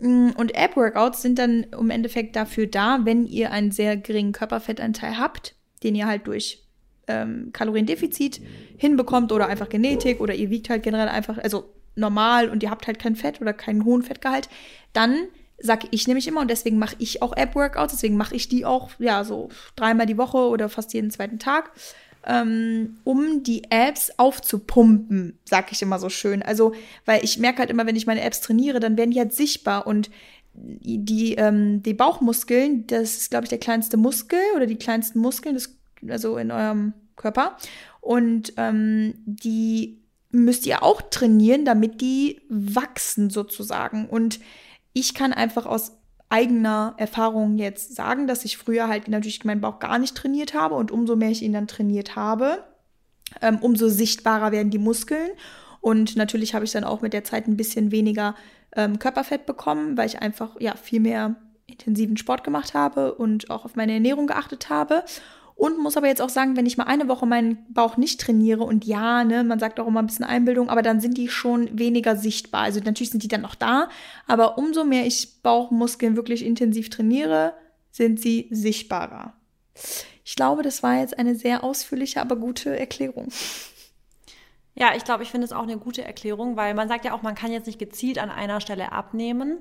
Mm, 0.00 0.30
Und 0.36 0.54
App-Workouts 0.54 1.22
sind 1.22 1.38
dann 1.38 1.64
im 1.64 1.90
Endeffekt 1.90 2.36
dafür 2.36 2.66
da, 2.66 3.00
wenn 3.04 3.26
ihr 3.26 3.52
einen 3.52 3.70
sehr 3.70 3.96
geringen 3.96 4.32
Körperfettanteil 4.32 5.18
habt, 5.18 5.54
den 5.82 5.94
ihr 5.94 6.06
halt 6.06 6.26
durch 6.26 6.62
ähm, 7.08 7.50
Kaloriendefizit 7.52 8.40
hinbekommt 8.76 9.32
oder 9.32 9.46
einfach 9.46 9.68
Genetik 9.70 10.20
oder 10.20 10.34
ihr 10.34 10.50
wiegt 10.50 10.68
halt 10.68 10.82
generell 10.82 11.08
einfach, 11.08 11.38
also 11.38 11.72
normal 11.94 12.50
und 12.50 12.62
ihr 12.62 12.70
habt 12.70 12.86
halt 12.86 12.98
kein 12.98 13.16
Fett 13.16 13.40
oder 13.40 13.52
keinen 13.52 13.84
hohen 13.84 14.02
Fettgehalt, 14.02 14.48
dann 14.92 15.16
sage 15.62 15.88
ich 15.90 16.06
nämlich 16.06 16.28
immer 16.28 16.40
und 16.40 16.50
deswegen 16.50 16.78
mache 16.78 16.96
ich 16.98 17.22
auch 17.22 17.36
App-Workouts, 17.36 17.94
deswegen 17.94 18.16
mache 18.16 18.34
ich 18.34 18.48
die 18.48 18.66
auch, 18.66 18.90
ja, 18.98 19.24
so 19.24 19.48
dreimal 19.76 20.06
die 20.06 20.18
Woche 20.18 20.38
oder 20.38 20.68
fast 20.68 20.92
jeden 20.92 21.10
zweiten 21.10 21.38
Tag. 21.38 21.72
ähm, 22.26 22.98
um 23.04 23.42
die 23.42 23.64
Apps 23.70 24.12
aufzupumpen, 24.16 25.38
sag 25.44 25.72
ich 25.72 25.82
immer 25.82 25.98
so 25.98 26.08
schön. 26.08 26.42
Also, 26.42 26.72
weil 27.04 27.24
ich 27.24 27.38
merke 27.38 27.60
halt 27.60 27.70
immer, 27.70 27.86
wenn 27.86 27.96
ich 27.96 28.06
meine 28.06 28.22
Apps 28.22 28.40
trainiere, 28.40 28.80
dann 28.80 28.96
werden 28.96 29.10
die 29.10 29.18
halt 29.18 29.32
sichtbar 29.32 29.86
und 29.86 30.10
die, 30.54 31.34
ähm, 31.34 31.82
die 31.82 31.94
Bauchmuskeln, 31.94 32.86
das 32.86 33.16
ist, 33.16 33.30
glaube 33.30 33.44
ich, 33.44 33.48
der 33.48 33.58
kleinste 33.58 33.96
Muskel 33.96 34.40
oder 34.54 34.66
die 34.66 34.76
kleinsten 34.76 35.18
Muskeln, 35.18 35.54
das, 35.54 35.74
also 36.08 36.36
in 36.36 36.50
eurem 36.50 36.92
Körper. 37.16 37.56
Und 38.00 38.52
ähm, 38.56 39.14
die 39.24 39.98
müsst 40.30 40.66
ihr 40.66 40.82
auch 40.82 41.02
trainieren, 41.02 41.64
damit 41.64 42.00
die 42.00 42.40
wachsen 42.48 43.30
sozusagen. 43.30 44.08
Und 44.08 44.40
ich 44.92 45.14
kann 45.14 45.32
einfach 45.32 45.66
aus 45.66 45.98
eigener 46.28 46.94
Erfahrung 46.96 47.56
jetzt 47.58 47.94
sagen, 47.94 48.26
dass 48.26 48.44
ich 48.44 48.56
früher 48.56 48.88
halt 48.88 49.08
natürlich 49.08 49.44
meinen 49.44 49.60
Bauch 49.60 49.78
gar 49.78 49.98
nicht 49.98 50.16
trainiert 50.16 50.54
habe 50.54 50.74
und 50.76 50.90
umso 50.90 51.14
mehr 51.14 51.30
ich 51.30 51.42
ihn 51.42 51.52
dann 51.52 51.66
trainiert 51.66 52.16
habe, 52.16 52.64
ähm, 53.42 53.58
umso 53.60 53.88
sichtbarer 53.88 54.50
werden 54.50 54.70
die 54.70 54.78
Muskeln. 54.78 55.30
Und 55.80 56.16
natürlich 56.16 56.54
habe 56.54 56.64
ich 56.64 56.72
dann 56.72 56.84
auch 56.84 57.02
mit 57.02 57.12
der 57.12 57.24
Zeit 57.24 57.48
ein 57.48 57.56
bisschen 57.56 57.90
weniger 57.90 58.34
ähm, 58.74 58.98
Körperfett 58.98 59.44
bekommen, 59.44 59.96
weil 59.98 60.06
ich 60.06 60.20
einfach 60.20 60.58
ja 60.58 60.74
viel 60.76 61.00
mehr 61.00 61.36
intensiven 61.66 62.16
Sport 62.16 62.44
gemacht 62.44 62.72
habe 62.72 63.14
und 63.14 63.50
auch 63.50 63.64
auf 63.64 63.76
meine 63.76 63.92
Ernährung 63.92 64.26
geachtet 64.26 64.70
habe. 64.70 65.04
Und 65.62 65.78
muss 65.78 65.96
aber 65.96 66.08
jetzt 66.08 66.20
auch 66.20 66.28
sagen, 66.28 66.56
wenn 66.56 66.66
ich 66.66 66.76
mal 66.76 66.88
eine 66.88 67.06
Woche 67.06 67.24
meinen 67.24 67.72
Bauch 67.72 67.96
nicht 67.96 68.20
trainiere 68.20 68.64
und 68.64 68.84
ja, 68.84 69.22
ne, 69.22 69.44
man 69.44 69.60
sagt 69.60 69.78
auch 69.78 69.86
immer 69.86 70.02
ein 70.02 70.08
bisschen 70.08 70.24
Einbildung, 70.24 70.68
aber 70.68 70.82
dann 70.82 71.00
sind 71.00 71.16
die 71.16 71.28
schon 71.28 71.78
weniger 71.78 72.16
sichtbar. 72.16 72.62
Also 72.62 72.80
natürlich 72.80 73.10
sind 73.10 73.22
die 73.22 73.28
dann 73.28 73.42
noch 73.42 73.54
da, 73.54 73.88
aber 74.26 74.58
umso 74.58 74.82
mehr 74.82 75.06
ich 75.06 75.40
Bauchmuskeln 75.40 76.16
wirklich 76.16 76.44
intensiv 76.44 76.90
trainiere, 76.90 77.54
sind 77.92 78.18
sie 78.18 78.48
sichtbarer. 78.50 79.34
Ich 80.24 80.34
glaube, 80.34 80.64
das 80.64 80.82
war 80.82 80.98
jetzt 80.98 81.16
eine 81.16 81.36
sehr 81.36 81.62
ausführliche, 81.62 82.20
aber 82.20 82.34
gute 82.34 82.76
Erklärung. 82.76 83.28
Ja, 84.74 84.96
ich 84.96 85.04
glaube, 85.04 85.22
ich 85.22 85.30
finde 85.30 85.44
es 85.44 85.52
auch 85.52 85.62
eine 85.62 85.78
gute 85.78 86.02
Erklärung, 86.02 86.56
weil 86.56 86.74
man 86.74 86.88
sagt 86.88 87.04
ja 87.04 87.14
auch, 87.14 87.22
man 87.22 87.36
kann 87.36 87.52
jetzt 87.52 87.68
nicht 87.68 87.78
gezielt 87.78 88.18
an 88.18 88.30
einer 88.30 88.60
Stelle 88.60 88.90
abnehmen. 88.90 89.58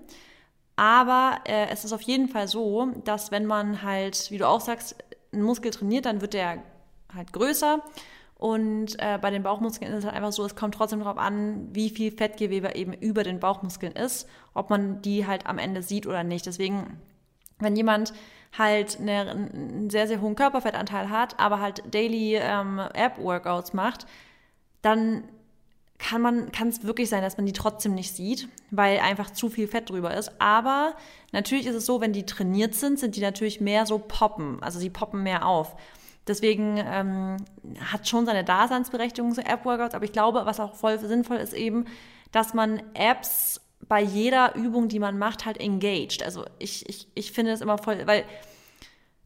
Aber 0.75 1.41
äh, 1.45 1.67
es 1.67 1.85
ist 1.85 1.93
auf 1.93 2.01
jeden 2.01 2.27
Fall 2.27 2.47
so, 2.47 2.87
dass 3.03 3.29
wenn 3.29 3.45
man 3.45 3.83
halt, 3.83 4.31
wie 4.31 4.39
du 4.39 4.47
auch 4.47 4.61
sagst, 4.61 4.95
einen 5.31 5.43
Muskel 5.43 5.71
trainiert, 5.71 6.05
dann 6.05 6.21
wird 6.21 6.33
der 6.33 6.63
halt 7.13 7.33
größer. 7.33 7.81
Und 8.35 8.95
äh, 8.97 9.19
bei 9.21 9.29
den 9.29 9.43
Bauchmuskeln 9.43 9.91
ist 9.91 9.99
es 9.99 10.05
halt 10.05 10.15
einfach 10.15 10.31
so, 10.31 10.43
es 10.43 10.55
kommt 10.55 10.73
trotzdem 10.73 10.99
darauf 10.99 11.17
an, 11.17 11.69
wie 11.73 11.91
viel 11.91 12.11
Fettgewebe 12.11 12.73
eben 12.73 12.91
über 12.93 13.23
den 13.23 13.39
Bauchmuskeln 13.39 13.93
ist, 13.93 14.27
ob 14.55 14.71
man 14.71 15.01
die 15.03 15.27
halt 15.27 15.45
am 15.45 15.59
Ende 15.59 15.83
sieht 15.83 16.07
oder 16.07 16.23
nicht. 16.23 16.47
Deswegen, 16.47 16.99
wenn 17.59 17.75
jemand 17.75 18.13
halt 18.57 18.99
eine, 18.99 19.29
einen 19.29 19.89
sehr, 19.91 20.07
sehr 20.07 20.21
hohen 20.21 20.35
Körperfettanteil 20.35 21.09
hat, 21.11 21.39
aber 21.39 21.59
halt 21.59 21.83
Daily 21.93 22.35
ähm, 22.35 22.79
App-Workouts 22.79 23.73
macht, 23.73 24.07
dann 24.81 25.23
kann 26.01 26.21
man, 26.21 26.51
kann 26.51 26.67
es 26.67 26.83
wirklich 26.83 27.09
sein, 27.09 27.21
dass 27.21 27.37
man 27.37 27.45
die 27.45 27.53
trotzdem 27.53 27.93
nicht 27.93 28.15
sieht, 28.15 28.47
weil 28.71 28.99
einfach 28.99 29.29
zu 29.29 29.49
viel 29.49 29.67
Fett 29.67 29.89
drüber 29.89 30.15
ist. 30.15 30.31
Aber 30.39 30.95
natürlich 31.31 31.67
ist 31.67 31.75
es 31.75 31.85
so, 31.85 32.01
wenn 32.01 32.11
die 32.11 32.25
trainiert 32.25 32.73
sind, 32.73 32.99
sind 32.99 33.15
die 33.15 33.21
natürlich 33.21 33.61
mehr 33.61 33.85
so 33.85 33.99
poppen. 33.99 34.61
Also 34.63 34.79
sie 34.79 34.89
poppen 34.89 35.21
mehr 35.21 35.45
auf. 35.45 35.75
Deswegen 36.27 36.77
ähm, 36.77 37.37
hat 37.79 38.07
schon 38.07 38.25
seine 38.25 38.43
Daseinsberechtigung 38.43 39.33
so 39.33 39.41
App-Workouts, 39.41 39.93
aber 39.93 40.05
ich 40.05 40.11
glaube, 40.11 40.41
was 40.45 40.59
auch 40.59 40.75
voll 40.75 40.97
sinnvoll 40.97 41.37
ist 41.37 41.53
eben, 41.53 41.85
dass 42.31 42.53
man 42.53 42.81
Apps 42.93 43.61
bei 43.87 44.01
jeder 44.01 44.55
Übung, 44.55 44.87
die 44.87 44.99
man 44.99 45.17
macht, 45.19 45.45
halt 45.45 45.59
engaged. 45.59 46.23
Also 46.23 46.45
ich, 46.57 46.87
ich, 46.89 47.07
ich 47.13 47.31
finde 47.31 47.51
es 47.51 47.61
immer 47.61 47.77
voll, 47.77 48.07
weil 48.07 48.25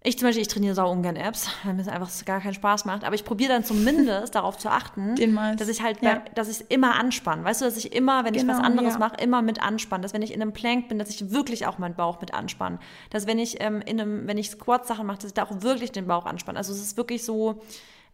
ich 0.06 0.18
zum 0.18 0.28
Beispiel, 0.28 0.42
ich 0.42 0.48
trainiere 0.48 0.76
sau 0.76 0.92
ungern 0.92 1.16
Apps, 1.16 1.50
weil 1.64 1.74
mir 1.74 1.82
es 1.82 1.88
einfach 1.88 2.10
gar 2.26 2.40
keinen 2.40 2.54
Spaß 2.54 2.86
macht. 2.86 3.04
Aber 3.04 3.16
ich 3.16 3.26
probiere 3.26 3.54
dann 3.54 3.64
zumindest 3.64 4.36
darauf 4.36 4.58
zu 4.58 4.70
achten, 4.70 5.16
dass 5.58 5.68
ich 5.68 5.82
halt, 5.82 6.02
ja. 6.02 6.22
dass 6.36 6.48
ich 6.48 6.70
immer 6.70 6.96
anspanne. 6.96 7.44
Weißt 7.44 7.62
du, 7.62 7.66
dass 7.66 7.78
ich 7.78 7.94
immer, 7.94 8.24
wenn 8.24 8.34
genau, 8.34 8.44
ich 8.44 8.50
was 8.50 8.58
genau, 8.58 8.68
anderes 8.68 8.94
ja. 8.94 9.00
mache, 9.00 9.16
immer 9.18 9.42
mit 9.42 9.62
anspanne. 9.62 10.04
Dass 10.04 10.14
wenn 10.14 10.22
ich 10.22 10.34
in 10.34 10.42
einem 10.42 10.54
Plank 10.54 10.88
bin, 10.88 11.00
dass 11.00 11.10
ich 11.10 11.32
wirklich 11.32 11.68
auch 11.68 11.78
meinen 11.78 11.96
Bauch 11.96 12.22
mit 12.22 12.34
anspanne. 12.34 12.80
Dass 13.10 13.28
wenn 13.28 13.40
ich 13.40 13.62
ähm, 13.62 13.82
in 13.82 14.00
einem, 14.00 14.28
wenn 14.28 14.38
ich 14.38 14.50
Squat-Sachen 14.50 15.06
mache, 15.06 15.18
dass 15.18 15.28
ich 15.28 15.34
da 15.34 15.44
auch 15.44 15.62
wirklich 15.62 15.92
den 15.92 16.08
Bauch 16.08 16.26
anspanne. 16.26 16.58
Also 16.58 16.72
es 16.72 16.80
ist 16.80 16.98
wirklich 16.98 17.24
so, 17.24 17.62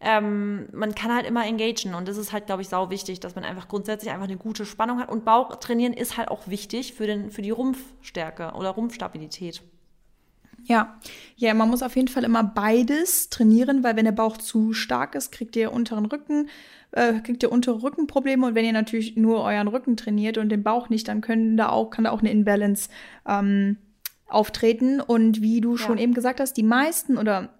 ähm, 0.00 0.68
man 0.72 0.94
kann 0.94 1.14
halt 1.14 1.26
immer 1.26 1.46
engagen 1.46 1.94
und 1.94 2.08
das 2.08 2.16
ist 2.16 2.32
halt, 2.32 2.46
glaube 2.46 2.62
ich, 2.62 2.68
sau 2.68 2.90
wichtig, 2.90 3.20
dass 3.20 3.36
man 3.36 3.44
einfach 3.44 3.68
grundsätzlich 3.68 4.12
einfach 4.12 4.24
eine 4.24 4.36
gute 4.36 4.66
Spannung 4.66 4.98
hat. 4.98 5.10
Und 5.10 5.24
Bauch 5.24 5.54
trainieren 5.56 5.92
ist 5.92 6.16
halt 6.16 6.28
auch 6.28 6.48
wichtig 6.48 6.94
für, 6.94 7.06
den, 7.06 7.30
für 7.30 7.42
die 7.42 7.50
Rumpfstärke 7.50 8.52
oder 8.54 8.70
Rumpfstabilität. 8.70 9.62
Ja, 10.64 10.98
ja, 11.36 11.54
man 11.54 11.68
muss 11.68 11.82
auf 11.82 11.96
jeden 11.96 12.08
Fall 12.08 12.24
immer 12.24 12.44
beides 12.44 13.30
trainieren, 13.30 13.82
weil 13.82 13.96
wenn 13.96 14.04
der 14.04 14.12
Bauch 14.12 14.36
zu 14.36 14.72
stark 14.72 15.14
ist, 15.14 15.32
kriegt 15.32 15.56
ihr 15.56 15.72
unteren 15.72 16.06
Rücken, 16.06 16.48
äh, 16.92 17.14
kriegt 17.20 17.42
ihr 17.42 17.50
untere 17.50 17.82
Rückenprobleme 17.82 18.46
und 18.46 18.54
wenn 18.54 18.64
ihr 18.64 18.72
natürlich 18.72 19.16
nur 19.16 19.42
euren 19.42 19.68
Rücken 19.68 19.96
trainiert 19.96 20.38
und 20.38 20.50
den 20.50 20.62
Bauch 20.62 20.88
nicht, 20.88 21.08
dann 21.08 21.20
können 21.20 21.56
da 21.56 21.70
auch, 21.70 21.90
kann 21.90 22.04
da 22.04 22.10
auch 22.10 22.20
eine 22.20 22.30
Imbalance 22.30 22.90
ähm, 23.26 23.78
auftreten. 24.28 25.00
Und 25.00 25.42
wie 25.42 25.60
du 25.60 25.72
ja. 25.72 25.78
schon 25.78 25.98
eben 25.98 26.14
gesagt 26.14 26.40
hast, 26.40 26.56
die 26.56 26.62
meisten 26.62 27.18
oder 27.18 27.50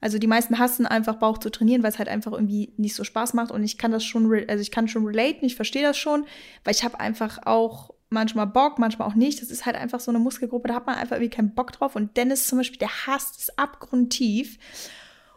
also 0.00 0.18
die 0.18 0.28
meisten 0.28 0.58
hassen 0.58 0.86
einfach 0.86 1.16
Bauch 1.16 1.38
zu 1.38 1.50
trainieren, 1.50 1.82
weil 1.82 1.90
es 1.90 1.98
halt 1.98 2.08
einfach 2.08 2.32
irgendwie 2.32 2.72
nicht 2.76 2.94
so 2.94 3.02
Spaß 3.02 3.34
macht. 3.34 3.50
Und 3.50 3.64
ich 3.64 3.78
kann 3.78 3.90
das 3.90 4.04
schon, 4.04 4.32
also 4.48 4.62
ich 4.62 4.70
kann 4.70 4.86
schon 4.86 5.04
relaten, 5.04 5.44
ich 5.44 5.56
verstehe 5.56 5.82
das 5.82 5.98
schon, 5.98 6.24
weil 6.64 6.74
ich 6.74 6.84
habe 6.84 7.00
einfach 7.00 7.40
auch 7.46 7.90
manchmal 8.10 8.46
Bock, 8.46 8.78
manchmal 8.78 9.08
auch 9.08 9.14
nicht. 9.14 9.42
Das 9.42 9.50
ist 9.50 9.66
halt 9.66 9.76
einfach 9.76 10.00
so 10.00 10.10
eine 10.10 10.18
Muskelgruppe, 10.18 10.68
da 10.68 10.74
hat 10.74 10.86
man 10.86 10.96
einfach 10.96 11.16
irgendwie 11.16 11.34
keinen 11.34 11.54
Bock 11.54 11.72
drauf. 11.72 11.96
Und 11.96 12.16
Dennis 12.16 12.46
zum 12.46 12.58
Beispiel, 12.58 12.78
der 12.78 13.06
hasst 13.06 13.40
es 13.40 13.58
abgrundtief. 13.58 14.58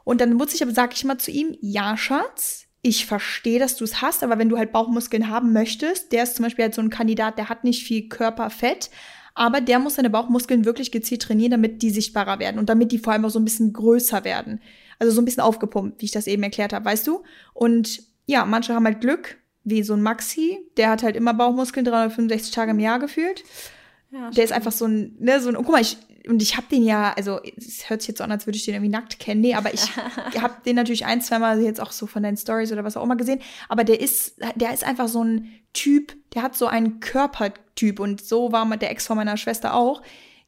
Und 0.03 0.21
dann 0.21 0.33
muss 0.33 0.53
ich 0.53 0.63
aber, 0.63 0.73
sag 0.73 0.93
ich 0.93 1.03
mal 1.03 1.17
zu 1.17 1.31
ihm, 1.31 1.55
ja, 1.61 1.95
Schatz, 1.97 2.67
ich 2.81 3.05
verstehe, 3.05 3.59
dass 3.59 3.75
du 3.75 3.83
es 3.83 4.01
hast, 4.01 4.23
aber 4.23 4.39
wenn 4.39 4.49
du 4.49 4.57
halt 4.57 4.71
Bauchmuskeln 4.71 5.29
haben 5.29 5.53
möchtest, 5.53 6.11
der 6.11 6.23
ist 6.23 6.35
zum 6.35 6.43
Beispiel 6.43 6.63
halt 6.63 6.73
so 6.73 6.81
ein 6.81 6.89
Kandidat, 6.89 7.37
der 7.37 7.49
hat 7.49 7.63
nicht 7.63 7.85
viel 7.85 8.09
Körperfett, 8.09 8.89
aber 9.35 9.61
der 9.61 9.79
muss 9.79 9.95
seine 9.95 10.09
Bauchmuskeln 10.09 10.65
wirklich 10.65 10.91
gezielt 10.91 11.21
trainieren, 11.21 11.51
damit 11.51 11.81
die 11.83 11.91
sichtbarer 11.91 12.39
werden 12.39 12.57
und 12.57 12.69
damit 12.69 12.91
die 12.91 12.97
vor 12.97 13.13
allem 13.13 13.25
auch 13.25 13.29
so 13.29 13.39
ein 13.39 13.45
bisschen 13.45 13.71
größer 13.71 14.23
werden. 14.23 14.61
Also 14.97 15.13
so 15.13 15.21
ein 15.21 15.25
bisschen 15.25 15.43
aufgepumpt, 15.43 16.01
wie 16.01 16.05
ich 16.05 16.11
das 16.11 16.27
eben 16.27 16.43
erklärt 16.43 16.73
habe, 16.73 16.85
weißt 16.85 17.07
du? 17.07 17.23
Und 17.53 18.03
ja, 18.25 18.45
manche 18.45 18.73
haben 18.73 18.85
halt 18.85 19.01
Glück, 19.01 19.37
wie 19.63 19.83
so 19.83 19.93
ein 19.93 20.01
Maxi, 20.01 20.59
der 20.77 20.89
hat 20.89 21.03
halt 21.03 21.15
immer 21.15 21.33
Bauchmuskeln 21.33 21.85
365 21.85 22.51
Tage 22.51 22.71
im 22.71 22.79
Jahr 22.79 22.99
gefühlt. 22.99 23.43
Ja, 24.11 24.29
der 24.31 24.43
ist 24.43 24.51
einfach 24.51 24.71
so 24.71 24.85
ein, 24.85 25.15
ne, 25.19 25.39
so 25.39 25.49
ein, 25.49 25.55
oh, 25.55 25.63
guck 25.63 25.71
mal, 25.71 25.81
ich, 25.81 25.97
und 26.27 26.41
ich 26.41 26.57
habe 26.57 26.67
den 26.69 26.83
ja, 26.83 27.13
also 27.15 27.39
es 27.57 27.89
hört 27.89 28.01
sich 28.01 28.09
jetzt 28.09 28.17
so 28.17 28.23
an, 28.23 28.31
als 28.31 28.45
würde 28.45 28.57
ich 28.57 28.65
den 28.65 28.75
irgendwie 28.75 28.91
nackt 28.91 29.19
kennen. 29.19 29.41
Nee, 29.41 29.55
aber 29.55 29.73
ich 29.73 29.95
habe 30.41 30.55
den 30.65 30.75
natürlich 30.75 31.05
ein, 31.05 31.21
zwei 31.21 31.39
Mal 31.39 31.61
jetzt 31.61 31.81
auch 31.81 31.91
so 31.91 32.07
von 32.07 32.23
deinen 32.23 32.37
Stories 32.37 32.71
oder 32.71 32.83
was 32.83 32.97
auch 32.97 33.03
immer 33.03 33.15
gesehen. 33.15 33.39
Aber 33.69 33.83
der 33.83 33.99
ist, 33.99 34.35
der 34.55 34.73
ist 34.73 34.83
einfach 34.83 35.07
so 35.07 35.23
ein 35.23 35.49
Typ, 35.73 36.13
der 36.33 36.43
hat 36.43 36.55
so 36.55 36.67
einen 36.67 36.99
Körpertyp 36.99 37.99
und 37.99 38.21
so 38.21 38.51
war 38.51 38.65
der 38.77 38.91
Ex 38.91 39.07
von 39.07 39.17
meiner 39.17 39.37
Schwester 39.37 39.73
auch. 39.73 40.01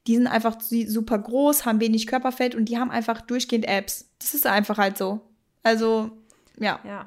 Die 0.05 0.15
sind 0.15 0.27
einfach 0.27 0.57
super 0.59 1.17
groß, 1.17 1.65
haben 1.65 1.79
wenig 1.79 2.07
Körperfett 2.07 2.55
und 2.55 2.65
die 2.65 2.77
haben 2.77 2.91
einfach 2.91 3.21
durchgehend 3.21 3.65
Apps. 3.65 4.09
Das 4.19 4.33
ist 4.33 4.45
einfach 4.45 4.77
halt 4.77 4.97
so. 4.97 5.21
Also, 5.63 6.11
ja. 6.59 6.79
Ja. 6.83 7.05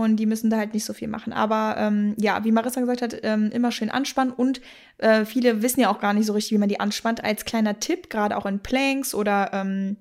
Und 0.00 0.16
die 0.16 0.24
müssen 0.24 0.48
da 0.48 0.56
halt 0.56 0.72
nicht 0.72 0.86
so 0.86 0.94
viel 0.94 1.08
machen. 1.08 1.34
Aber 1.34 1.74
ähm, 1.76 2.14
ja, 2.16 2.42
wie 2.42 2.52
Marissa 2.52 2.80
gesagt 2.80 3.02
hat, 3.02 3.18
ähm, 3.22 3.50
immer 3.52 3.70
schön 3.70 3.90
anspannen. 3.90 4.32
Und 4.32 4.62
äh, 4.96 5.26
viele 5.26 5.60
wissen 5.60 5.80
ja 5.80 5.90
auch 5.90 6.00
gar 6.00 6.14
nicht 6.14 6.24
so 6.24 6.32
richtig, 6.32 6.52
wie 6.52 6.58
man 6.58 6.70
die 6.70 6.80
anspannt. 6.80 7.22
Als 7.22 7.44
kleiner 7.44 7.80
Tipp, 7.80 8.08
gerade 8.08 8.38
auch 8.38 8.46
in 8.46 8.60
Planks 8.60 9.14
oder 9.14 9.50
ähm, 9.52 9.98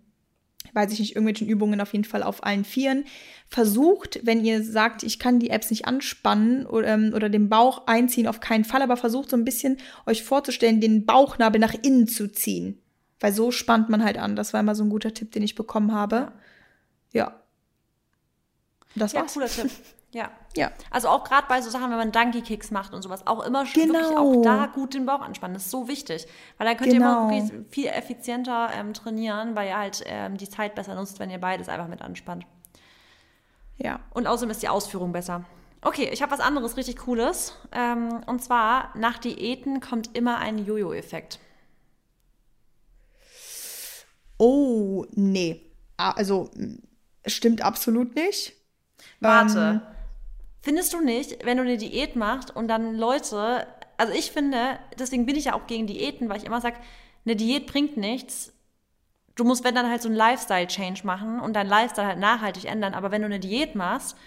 weiß 0.72 0.94
ich 0.94 1.00
nicht, 1.00 1.18
irgendwelchen 1.18 1.50
Übungen 1.50 1.82
auf 1.82 1.92
jeden 1.92 2.06
Fall 2.06 2.24
auf 2.24 2.46
allen 2.46 2.64
Vieren. 2.64 3.04
Versucht, 3.50 4.22
wenn 4.24 4.46
ihr 4.46 4.64
sagt, 4.64 5.04
ich 5.04 5.20
kann 5.20 5.38
die 5.38 5.50
Apps 5.50 5.70
nicht 5.70 5.86
anspannen 5.86 6.66
oder, 6.66 6.88
ähm, 6.88 7.12
oder 7.14 7.28
den 7.28 7.50
Bauch 7.50 7.86
einziehen, 7.88 8.28
auf 8.28 8.40
keinen 8.40 8.64
Fall, 8.64 8.82
aber 8.82 8.96
versucht 8.96 9.30
so 9.30 9.36
ein 9.36 9.44
bisschen 9.44 9.80
euch 10.06 10.24
vorzustellen, 10.24 10.80
den 10.80 11.06
Bauchnabel 11.06 11.60
nach 11.60 11.74
innen 11.74 12.08
zu 12.08 12.32
ziehen. 12.32 12.82
Weil 13.20 13.34
so 13.34 13.52
spannt 13.52 13.90
man 13.90 14.06
halt 14.06 14.18
an. 14.18 14.38
Das 14.38 14.54
war 14.54 14.62
immer 14.62 14.76
so 14.76 14.86
ein 14.86 14.90
guter 14.90 15.14
Tipp, 15.14 15.34
den 15.34 15.44
ich 15.44 15.56
bekommen 15.56 15.92
habe. 15.92 16.32
Ja. 17.12 17.39
Das 18.96 19.14
ja, 19.14 19.22
war's. 19.22 19.34
cooler 19.34 19.48
Tipp. 19.48 19.72
Ja. 20.12 20.32
Ja. 20.56 20.72
Also 20.90 21.08
auch 21.08 21.24
gerade 21.24 21.46
bei 21.48 21.62
so 21.62 21.70
Sachen, 21.70 21.92
wenn 21.92 21.98
man 21.98 22.12
Donkey 22.12 22.42
Kicks 22.42 22.72
macht 22.72 22.96
und 22.96 23.04
sowas, 23.04 23.28
auch 23.28 23.46
immer 23.46 23.64
genau. 23.66 23.94
wirklich 23.94 24.18
auch 24.18 24.42
da 24.42 24.66
gut 24.66 24.96
den 24.96 25.06
Bauch 25.06 25.22
anspannen. 25.22 25.54
Das 25.54 25.66
ist 25.66 25.72
so 25.72 25.88
wichtig. 25.88 26.26
Weil 26.58 26.68
dann 26.68 26.78
könnt 26.78 26.92
genau. 26.92 27.30
ihr 27.30 27.38
immer 27.38 27.50
wirklich 27.50 27.68
viel 27.70 27.86
effizienter 27.86 28.70
ähm, 28.74 28.96
trainieren, 28.96 29.56
weil 29.56 29.68
ihr 29.68 29.78
halt 29.78 30.04
ähm, 30.08 30.38
die 30.38 30.50
Zeit 30.50 30.74
besser 30.74 30.96
nutzt, 30.96 31.20
wenn 31.20 31.30
ihr 31.30 31.38
beides 31.38 31.70
einfach 31.70 31.88
mit 31.88 32.02
anspannt. 32.02 32.48
Ja. 33.78 34.00
Und 34.12 34.26
außerdem 34.26 34.50
ist 34.50 34.64
die 34.64 34.70
Ausführung 34.70 35.12
besser. 35.12 35.46
Okay, 35.82 36.10
ich 36.12 36.22
habe 36.22 36.32
was 36.32 36.40
anderes 36.40 36.76
richtig 36.76 36.98
Cooles. 36.98 37.54
Ähm, 37.72 38.22
und 38.26 38.44
zwar, 38.44 38.92
nach 38.98 39.20
Diäten 39.20 39.80
kommt 39.80 40.18
immer 40.18 40.40
ein 40.40 40.58
Jojo-Effekt. 40.58 41.40
Oh, 44.38 45.06
nee. 45.12 45.62
Also, 45.98 46.50
stimmt 47.26 47.62
absolut 47.62 48.16
nicht. 48.16 48.59
Warte. 49.20 49.60
Ähm, 49.60 49.82
Findest 50.62 50.94
du 50.94 51.02
nicht, 51.02 51.46
wenn 51.46 51.58
du 51.58 51.64
eine 51.64 51.78
Diät 51.78 52.16
machst 52.16 52.54
und 52.56 52.68
dann 52.68 52.96
Leute, 52.96 53.66
also 53.98 54.14
ich 54.14 54.32
finde, 54.32 54.78
deswegen 55.00 55.26
bin 55.26 55.36
ich 55.38 55.46
ja 55.46 55.54
auch 55.54 55.68
gegen 55.68 55.88
Diäten, 55.88 56.28
weil 56.30 56.38
ich 56.38 56.46
immer 56.46 56.60
sage, 56.62 56.76
eine 57.26 57.36
Diät 57.36 57.66
bringt 57.68 57.98
nichts. 57.98 58.54
du 59.36 59.46
musst, 59.46 59.64
wenn 59.64 59.74
dann 59.76 59.90
halt 59.90 60.02
so 60.02 60.10
einen 60.10 60.18
Lifestyle-Change 60.18 61.06
machen 61.06 61.40
und 61.40 61.54
dein 61.54 61.68
Lifestyle 61.68 62.08
halt 62.08 62.20
nachhaltig 62.20 62.66
ändern. 62.66 62.94
Aber 62.94 63.10
wenn 63.12 63.22
du 63.22 63.28
eine 63.28 63.40
Diät 63.40 63.74
machst, 63.74 64.18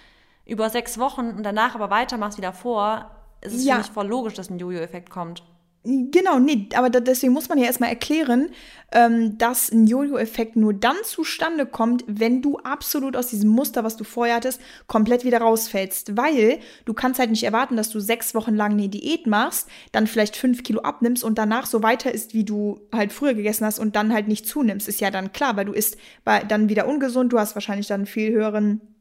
über 0.47 0.71
sechs 0.71 0.99
Wochen 0.99 1.29
und 1.31 1.43
danach 1.43 1.75
aber 1.75 1.91
weitermachst 1.91 2.39
wie 2.39 2.43
davor, 2.43 3.11
ist 3.43 3.53
es 3.53 3.65
Ja. 3.67 3.75
für 3.75 3.79
mich 3.83 3.91
voll 3.91 4.07
logisch, 4.09 4.33
dass 4.35 4.49
ein 4.49 4.59
Jojo-Effekt 4.59 5.11
kommt. 5.11 5.43
Genau, 5.85 6.39
nee, 6.39 6.69
aber 6.77 6.91
da, 6.91 7.01
deswegen 7.01 7.33
muss 7.33 7.49
man 7.49 7.59
ja 7.59 7.65
erstmal 7.65 7.91
erklären, 7.91 8.51
ähm, 8.93 9.37
dass 9.37 9.69
ein 9.73 9.89
Jojo-Effekt 9.89 10.55
nur 10.55 10.73
dann 10.73 10.95
zustande 11.03 11.67
kommt, 11.67 12.05
wenn 12.07 12.41
du 12.41 12.59
absolut 12.59 13.17
aus 13.17 13.27
diesem 13.27 13.51
Muster, 13.51 13.83
was 13.83 13.97
du 13.97 14.05
vorher 14.05 14.37
hattest, 14.37 14.61
komplett 14.87 15.25
wieder 15.25 15.41
rausfällst. 15.41 16.17
Weil 16.17 16.61
du 16.85 16.95
kannst 16.95 17.19
halt 17.19 17.31
nicht 17.31 17.43
erwarten, 17.43 17.77
dass 17.77 17.91
du 17.91 17.99
sechs 17.99 18.33
Wochen 18.37 18.55
lang 18.55 18.73
eine 18.73 18.89
Diät 18.89 19.27
machst, 19.27 19.69
dann 19.91 20.07
vielleicht 20.07 20.37
fünf 20.37 20.63
Kilo 20.63 20.83
abnimmst 20.83 21.25
und 21.25 21.37
danach 21.37 21.67
so 21.67 21.83
weiter 21.83 22.13
isst, 22.13 22.33
wie 22.33 22.45
du 22.45 22.81
halt 22.93 23.13
früher 23.13 23.35
gegessen 23.35 23.67
hast 23.67 23.81
und 23.81 23.97
dann 23.97 24.13
halt 24.13 24.29
nicht 24.29 24.47
zunimmst. 24.47 24.87
Ist 24.87 25.01
ja 25.01 25.11
dann 25.11 25.33
klar, 25.33 25.57
weil 25.57 25.65
du 25.65 25.73
isst 25.73 25.97
dann 26.25 26.69
wieder 26.69 26.87
ungesund, 26.87 27.33
du 27.33 27.41
hast 27.41 27.57
wahrscheinlich 27.57 27.89
dann 27.89 28.03
einen 28.03 28.07
viel 28.07 28.31
höheren 28.31 28.92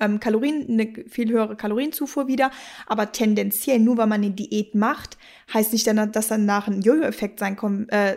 ähm, 0.00 0.20
Kalorien, 0.20 0.66
eine 0.68 0.92
viel 1.08 1.30
höhere 1.30 1.56
Kalorienzufuhr 1.56 2.26
wieder. 2.26 2.50
Aber 2.86 3.12
tendenziell, 3.12 3.78
nur 3.78 3.96
weil 3.96 4.06
man 4.06 4.22
eine 4.22 4.32
Diät 4.32 4.74
macht, 4.74 5.18
heißt 5.52 5.72
nicht, 5.72 5.86
dann, 5.86 6.12
dass 6.12 6.28
danach 6.28 6.68
ein 6.68 6.82
Jojo-Effekt 6.82 7.38
sein 7.38 7.56
äh, 7.88 8.16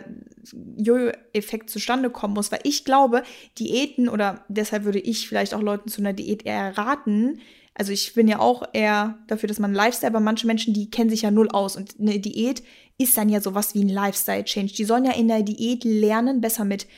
Jojo-Effekt 0.76 1.70
zustande 1.70 2.10
kommen 2.10 2.34
muss. 2.34 2.52
Weil 2.52 2.60
ich 2.62 2.84
glaube, 2.84 3.22
Diäten 3.58 4.08
oder 4.08 4.44
deshalb 4.48 4.84
würde 4.84 5.00
ich 5.00 5.28
vielleicht 5.28 5.54
auch 5.54 5.62
Leuten 5.62 5.88
zu 5.88 6.00
einer 6.00 6.12
Diät 6.12 6.46
eher 6.46 6.76
raten. 6.76 7.40
Also 7.74 7.92
ich 7.92 8.14
bin 8.14 8.26
ja 8.26 8.40
auch 8.40 8.64
eher 8.72 9.18
dafür, 9.28 9.46
dass 9.48 9.60
man 9.60 9.72
Lifestyle, 9.72 10.10
aber 10.10 10.20
manche 10.20 10.48
Menschen, 10.48 10.74
die 10.74 10.90
kennen 10.90 11.10
sich 11.10 11.22
ja 11.22 11.30
null 11.30 11.48
aus. 11.50 11.76
Und 11.76 11.94
eine 12.00 12.18
Diät 12.18 12.62
ist 12.98 13.16
dann 13.16 13.28
ja 13.28 13.40
sowas 13.40 13.74
wie 13.74 13.84
ein 13.84 13.88
Lifestyle-Change. 13.88 14.74
Die 14.74 14.84
sollen 14.84 15.04
ja 15.04 15.12
in 15.12 15.28
der 15.28 15.42
Diät 15.42 15.84
lernen, 15.84 16.40
besser 16.40 16.64
mit 16.64 16.88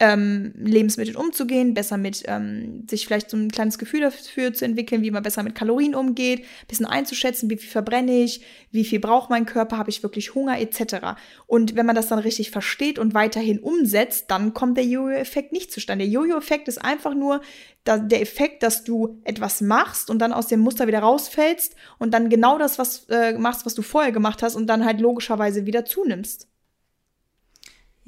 ähm, 0.00 0.52
Lebensmitteln 0.56 1.16
umzugehen, 1.16 1.74
besser 1.74 1.96
mit 1.96 2.22
ähm, 2.26 2.86
sich 2.88 3.06
vielleicht 3.06 3.30
so 3.30 3.36
ein 3.36 3.50
kleines 3.50 3.78
Gefühl 3.78 4.00
dafür 4.00 4.54
zu 4.54 4.64
entwickeln, 4.64 5.02
wie 5.02 5.10
man 5.10 5.24
besser 5.24 5.42
mit 5.42 5.56
Kalorien 5.56 5.94
umgeht, 5.94 6.44
bisschen 6.68 6.86
einzuschätzen, 6.86 7.50
wie 7.50 7.56
viel 7.56 7.68
verbrenne 7.68 8.22
ich, 8.22 8.42
wie 8.70 8.84
viel 8.84 9.00
braucht 9.00 9.28
mein 9.28 9.46
Körper, 9.46 9.76
habe 9.76 9.90
ich 9.90 10.02
wirklich 10.02 10.34
Hunger 10.34 10.60
etc. 10.60 11.18
Und 11.46 11.74
wenn 11.74 11.86
man 11.86 11.96
das 11.96 12.06
dann 12.06 12.20
richtig 12.20 12.52
versteht 12.52 12.98
und 12.98 13.14
weiterhin 13.14 13.58
umsetzt, 13.58 14.30
dann 14.30 14.54
kommt 14.54 14.76
der 14.76 14.84
Jojo-Effekt 14.84 15.52
nicht 15.52 15.72
zustande. 15.72 16.04
Der 16.04 16.12
Jojo-Effekt 16.12 16.68
ist 16.68 16.78
einfach 16.78 17.14
nur 17.14 17.40
der 17.86 18.20
Effekt, 18.20 18.62
dass 18.62 18.84
du 18.84 19.18
etwas 19.24 19.62
machst 19.62 20.10
und 20.10 20.18
dann 20.18 20.34
aus 20.34 20.46
dem 20.46 20.60
Muster 20.60 20.86
wieder 20.86 20.98
rausfällst 20.98 21.74
und 21.98 22.12
dann 22.12 22.28
genau 22.28 22.58
das 22.58 22.78
was 22.78 23.06
äh, 23.08 23.32
machst, 23.38 23.64
was 23.64 23.74
du 23.74 23.82
vorher 23.82 24.12
gemacht 24.12 24.42
hast 24.42 24.56
und 24.56 24.66
dann 24.66 24.84
halt 24.84 25.00
logischerweise 25.00 25.64
wieder 25.64 25.86
zunimmst. 25.86 26.48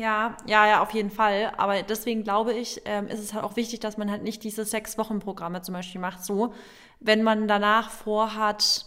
Ja, 0.00 0.34
ja, 0.46 0.66
ja, 0.66 0.82
auf 0.82 0.92
jeden 0.92 1.10
Fall. 1.10 1.52
Aber 1.58 1.82
deswegen 1.82 2.24
glaube 2.24 2.54
ich, 2.54 2.80
ähm, 2.86 3.06
ist 3.06 3.18
es 3.20 3.34
halt 3.34 3.44
auch 3.44 3.56
wichtig, 3.56 3.80
dass 3.80 3.98
man 3.98 4.10
halt 4.10 4.22
nicht 4.22 4.42
diese 4.44 4.64
Sechs-Wochen-Programme 4.64 5.60
zum 5.60 5.74
Beispiel 5.74 6.00
macht, 6.00 6.24
so, 6.24 6.54
wenn 7.00 7.22
man 7.22 7.46
danach 7.48 7.90
vorhat, 7.90 8.86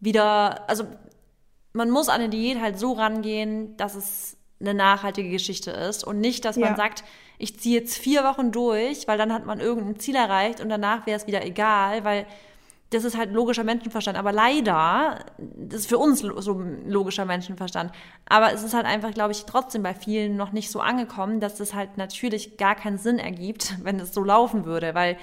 wieder, 0.00 0.68
also 0.68 0.84
man 1.72 1.90
muss 1.90 2.08
an 2.08 2.20
eine 2.20 2.30
Diät 2.30 2.60
halt 2.60 2.80
so 2.80 2.94
rangehen, 2.94 3.76
dass 3.76 3.94
es 3.94 4.36
eine 4.60 4.74
nachhaltige 4.74 5.30
Geschichte 5.30 5.70
ist 5.70 6.04
und 6.04 6.18
nicht, 6.18 6.44
dass 6.44 6.56
man 6.56 6.70
Ja. 6.70 6.76
sagt, 6.76 7.04
ich 7.38 7.60
ziehe 7.60 7.78
jetzt 7.78 7.96
vier 7.96 8.24
Wochen 8.24 8.50
durch, 8.50 9.06
weil 9.06 9.18
dann 9.18 9.32
hat 9.32 9.46
man 9.46 9.60
irgendein 9.60 10.00
Ziel 10.00 10.16
erreicht 10.16 10.60
und 10.60 10.68
danach 10.68 11.06
wäre 11.06 11.16
es 11.16 11.28
wieder 11.28 11.44
egal, 11.44 12.02
weil 12.02 12.26
das 12.90 13.04
ist 13.04 13.16
halt 13.16 13.32
logischer 13.32 13.62
Menschenverstand. 13.62 14.18
Aber 14.18 14.32
leider, 14.32 15.24
das 15.38 15.80
ist 15.80 15.88
für 15.88 15.98
uns 15.98 16.20
so 16.20 16.60
logischer 16.86 17.24
Menschenverstand. 17.24 17.92
Aber 18.28 18.52
es 18.52 18.64
ist 18.64 18.74
halt 18.74 18.84
einfach, 18.84 19.12
glaube 19.14 19.32
ich, 19.32 19.44
trotzdem 19.44 19.82
bei 19.82 19.94
vielen 19.94 20.36
noch 20.36 20.50
nicht 20.50 20.70
so 20.70 20.80
angekommen, 20.80 21.38
dass 21.38 21.56
das 21.56 21.72
halt 21.72 21.96
natürlich 21.96 22.56
gar 22.56 22.74
keinen 22.74 22.98
Sinn 22.98 23.18
ergibt, 23.18 23.76
wenn 23.84 24.00
es 24.00 24.12
so 24.12 24.24
laufen 24.24 24.64
würde. 24.64 24.94
Weil 24.94 25.16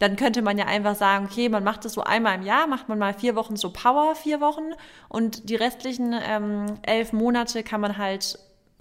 dann 0.00 0.16
könnte 0.16 0.42
man 0.42 0.58
ja 0.58 0.66
einfach 0.66 0.96
sagen, 0.96 1.26
okay, 1.30 1.48
man 1.48 1.62
macht 1.62 1.84
das 1.84 1.92
so 1.92 2.02
einmal 2.02 2.34
im 2.34 2.42
Jahr, 2.42 2.66
macht 2.66 2.88
man 2.88 2.98
mal 2.98 3.14
vier 3.14 3.36
Wochen 3.36 3.54
so 3.54 3.72
Power, 3.72 4.16
vier 4.16 4.40
Wochen 4.40 4.72
und 5.08 5.48
die 5.48 5.54
restlichen 5.54 6.14
ähm, 6.20 6.66
elf 6.82 7.12
Monate 7.12 7.62
kann 7.62 7.80
man 7.80 7.96
halt 7.96 8.38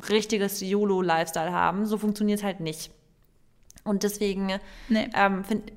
richtiges 0.09 0.59
YOLO-Lifestyle 0.61 1.51
haben. 1.51 1.85
So 1.85 1.99
funktioniert 1.99 2.39
es 2.39 2.43
halt 2.43 2.61
nicht. 2.61 2.91
Und 3.83 4.03
deswegen, 4.03 4.59
Nee. 4.87 5.09
ähm, 5.13 5.43
find, 5.43 5.71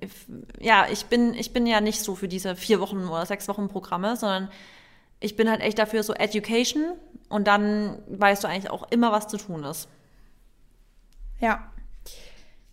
ja, 0.60 0.86
ich 0.90 1.06
bin, 1.06 1.34
ich 1.34 1.52
bin 1.52 1.66
ja 1.66 1.80
nicht 1.80 2.00
so 2.00 2.14
für 2.14 2.28
diese 2.28 2.54
vier 2.54 2.80
Wochen 2.80 3.04
oder 3.08 3.26
sechs 3.26 3.48
Wochen 3.48 3.68
Programme, 3.68 4.16
sondern 4.16 4.48
ich 5.18 5.34
bin 5.34 5.50
halt 5.50 5.60
echt 5.60 5.78
dafür 5.78 6.02
so 6.02 6.12
Education 6.14 6.92
und 7.28 7.46
dann 7.48 8.00
weißt 8.08 8.44
du 8.44 8.48
eigentlich 8.48 8.70
auch 8.70 8.90
immer, 8.92 9.10
was 9.10 9.26
zu 9.26 9.38
tun 9.38 9.64
ist. 9.64 9.88
Ja, 11.40 11.70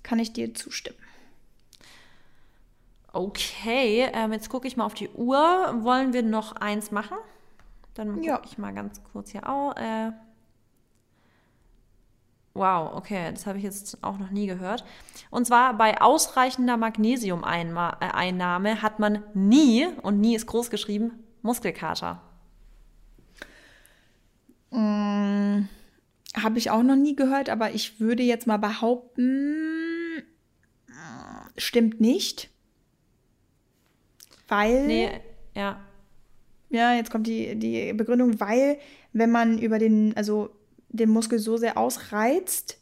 kann 0.03 0.19
ich 0.19 0.33
dir 0.33 0.53
zustimmen. 0.53 0.97
Okay, 3.11 4.09
ähm, 4.13 4.33
jetzt 4.33 4.49
gucke 4.49 4.67
ich 4.67 4.75
mal 4.75 4.85
auf 4.85 4.95
die 4.95 5.09
Uhr. 5.09 5.37
Wollen 5.83 6.13
wir 6.13 6.23
noch 6.23 6.55
eins 6.55 6.91
machen? 6.91 7.17
Dann 7.93 8.13
gucke 8.15 8.25
Ja. 8.25 8.41
ich 8.43 8.57
mal 8.57 8.73
ganz 8.73 9.01
kurz 9.11 9.31
hier 9.31 9.47
auch. 9.47 9.75
Äh, 9.75 10.11
wow, 12.53 12.93
okay, 12.95 13.31
das 13.31 13.47
habe 13.47 13.57
ich 13.57 13.63
jetzt 13.63 14.03
auch 14.03 14.19
noch 14.19 14.29
nie 14.29 14.45
gehört. 14.45 14.85
Und 15.31 15.45
zwar 15.45 15.75
bei 15.77 16.01
ausreichender 16.01 16.77
Magnesiumeinnahme 16.77 18.81
hat 18.81 18.99
man 18.99 19.23
nie, 19.33 19.87
und 20.01 20.21
nie 20.21 20.35
ist 20.35 20.45
groß 20.45 20.69
geschrieben, 20.69 21.11
Muskelkater. 21.41 22.21
Mm, 24.71 25.67
Habe 26.35 26.57
ich 26.57 26.71
auch 26.71 26.83
noch 26.83 26.95
nie 26.95 27.15
gehört, 27.15 27.49
aber 27.49 27.71
ich 27.71 27.99
würde 27.99 28.23
jetzt 28.23 28.47
mal 28.47 28.57
behaupten, 28.57 30.23
äh, 30.87 31.49
stimmt 31.57 32.01
nicht. 32.01 32.49
Weil, 34.47 34.85
Nee, 34.85 35.09
ja. 35.55 35.79
ja, 36.69 36.93
jetzt 36.93 37.11
kommt 37.11 37.27
die, 37.27 37.55
die 37.55 37.93
Begründung, 37.93 38.39
weil, 38.39 38.77
wenn 39.11 39.31
man 39.31 39.57
über 39.57 39.79
den, 39.79 40.15
also 40.15 40.49
den 40.93 41.09
Muskel 41.09 41.39
so 41.39 41.57
sehr 41.57 41.77
ausreizt 41.77 42.77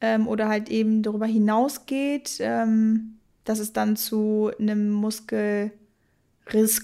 ähm, 0.00 0.28
oder 0.28 0.48
halt 0.48 0.68
eben 0.68 1.02
darüber 1.02 1.26
hinausgeht, 1.26 2.36
ähm, 2.40 3.18
dass 3.44 3.58
es 3.58 3.72
dann 3.72 3.96
zu 3.96 4.50
einem 4.60 4.90
Muskelriss 4.90 5.72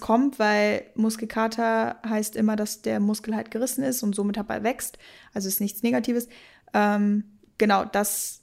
kommt, 0.01 0.39
weil 0.39 0.87
Muskelkater 0.95 2.01
heißt 2.09 2.35
immer, 2.35 2.57
dass 2.57 2.83
der 2.83 2.99
Muskel 2.99 3.37
halt 3.37 3.51
gerissen 3.51 3.85
ist 3.85 4.03
und 4.03 4.15
somit 4.15 4.39
halt 4.39 4.65
wächst. 4.65 4.99
Also 5.33 5.49
ist 5.49 5.61
nichts 5.61 5.83
Negatives. 5.83 6.29
Ähm, 6.73 7.25
genau, 7.59 7.85
das 7.85 8.41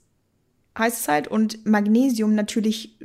heißt 0.77 1.01
es 1.01 1.07
halt. 1.07 1.27
Und 1.27 1.65
Magnesium 1.65 2.35
natürlich 2.35 2.99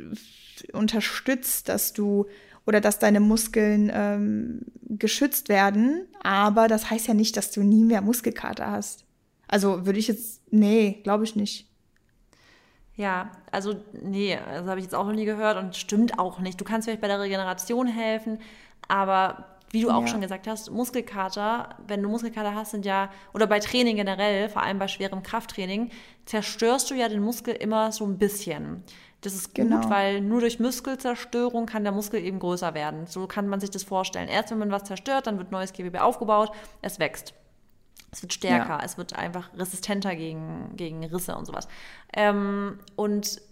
unterstützt, 0.72 1.68
dass 1.68 1.94
du 1.94 2.26
oder 2.66 2.80
dass 2.80 2.98
deine 2.98 3.20
Muskeln 3.20 3.90
ähm, 3.94 4.60
geschützt 4.82 5.48
werden. 5.48 6.06
Aber 6.22 6.68
das 6.68 6.90
heißt 6.90 7.08
ja 7.08 7.14
nicht, 7.14 7.36
dass 7.36 7.52
du 7.52 7.62
nie 7.62 7.84
mehr 7.84 8.02
Muskelkater 8.02 8.70
hast. 8.70 9.05
Also 9.48 9.86
würde 9.86 9.98
ich 9.98 10.08
jetzt, 10.08 10.42
nee, 10.52 11.00
glaube 11.04 11.24
ich 11.24 11.36
nicht. 11.36 11.66
Ja, 12.96 13.30
also 13.52 13.74
nee, 13.92 14.38
das 14.54 14.66
habe 14.66 14.78
ich 14.78 14.86
jetzt 14.86 14.94
auch 14.94 15.04
noch 15.04 15.12
nie 15.12 15.26
gehört 15.26 15.58
und 15.58 15.76
stimmt 15.76 16.18
auch 16.18 16.38
nicht. 16.38 16.58
Du 16.60 16.64
kannst 16.64 16.86
vielleicht 16.86 17.02
bei 17.02 17.08
der 17.08 17.20
Regeneration 17.20 17.86
helfen, 17.86 18.38
aber 18.88 19.56
wie 19.70 19.82
du 19.82 19.90
auch 19.90 20.02
Ja. 20.02 20.06
schon 20.06 20.20
gesagt 20.22 20.46
hast, 20.46 20.70
Muskelkater, 20.70 21.76
wenn 21.86 22.02
du 22.02 22.08
Muskelkater 22.08 22.54
hast, 22.54 22.70
sind 22.70 22.86
ja, 22.86 23.10
oder 23.34 23.46
bei 23.46 23.58
Training 23.58 23.96
generell, 23.96 24.48
vor 24.48 24.62
allem 24.62 24.78
bei 24.78 24.88
schwerem 24.88 25.22
Krafttraining, 25.22 25.90
zerstörst 26.24 26.90
du 26.90 26.94
ja 26.94 27.08
den 27.08 27.20
Muskel 27.20 27.54
immer 27.54 27.92
so 27.92 28.06
ein 28.06 28.16
bisschen. 28.16 28.82
Das 29.20 29.34
ist 29.34 29.48
gut, 29.54 29.56
Genau. 29.68 29.90
weil 29.90 30.20
nur 30.22 30.40
durch 30.40 30.60
Muskelzerstörung 30.60 31.66
kann 31.66 31.82
der 31.82 31.92
Muskel 31.92 32.22
eben 32.24 32.38
größer 32.38 32.72
werden. 32.74 33.06
So 33.06 33.26
kann 33.26 33.48
man 33.48 33.60
sich 33.60 33.70
das 33.70 33.82
vorstellen. 33.82 34.28
Erst 34.28 34.50
wenn 34.52 34.58
man 34.58 34.70
was 34.70 34.84
zerstört, 34.84 35.26
dann 35.26 35.36
wird 35.36 35.50
neues 35.50 35.72
Gewebe 35.72 36.02
aufgebaut, 36.02 36.52
es 36.80 36.98
wächst. 36.98 37.34
Es 38.16 38.22
wird 38.22 38.32
stärker, 38.32 38.78
Ja. 38.78 38.80
es 38.82 38.96
wird 38.96 39.14
einfach 39.14 39.50
resistenter 39.58 40.16
gegen, 40.16 40.74
gegen 40.74 41.04
Risse 41.04 41.36
und 41.36 41.44
sowas. 41.44 41.68
Ähm, 42.14 42.78
und 42.96 43.42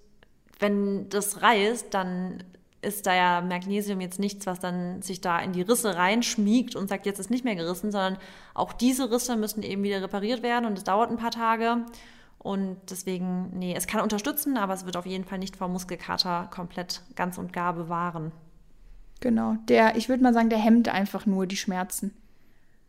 wenn 0.58 1.10
das 1.10 1.42
reißt, 1.42 1.92
dann 1.92 2.42
ist 2.80 3.06
da 3.06 3.14
ja 3.14 3.40
Magnesium 3.42 4.00
jetzt 4.00 4.18
nichts, 4.18 4.46
was 4.46 4.60
dann 4.60 5.02
sich 5.02 5.20
da 5.20 5.38
in 5.38 5.52
die 5.52 5.60
Risse 5.60 5.96
reinschmiegt 5.96 6.76
und 6.76 6.88
sagt, 6.88 7.04
jetzt 7.04 7.18
ist 7.18 7.28
nicht 7.30 7.44
mehr 7.44 7.56
gerissen, 7.56 7.92
sondern 7.92 8.16
auch 8.54 8.72
diese 8.72 9.10
Risse 9.10 9.36
müssen 9.36 9.62
eben 9.62 9.82
wieder 9.82 10.00
repariert 10.02 10.42
werden 10.42 10.64
und 10.64 10.78
es 10.78 10.84
dauert 10.84 11.10
ein 11.10 11.18
paar 11.18 11.30
Tage. 11.30 11.84
Und 12.38 12.78
deswegen, 12.88 13.50
nee, 13.58 13.74
es 13.76 13.86
kann 13.86 14.00
unterstützen, 14.00 14.56
aber 14.56 14.72
es 14.72 14.86
wird 14.86 14.96
auf 14.96 15.04
jeden 15.06 15.24
Fall 15.24 15.38
nicht 15.38 15.56
vor 15.56 15.68
Muskelkater 15.68 16.48
komplett 16.50 17.02
ganz 17.16 17.36
und 17.36 17.52
gar 17.52 17.74
bewahren. 17.74 18.32
Genau. 19.20 19.56
Der, 19.68 19.96
ich 19.96 20.08
würde 20.08 20.22
mal 20.22 20.32
sagen, 20.32 20.48
der 20.48 20.58
hemmt 20.58 20.88
einfach 20.88 21.26
nur 21.26 21.46
die 21.46 21.56
Schmerzen. 21.58 22.14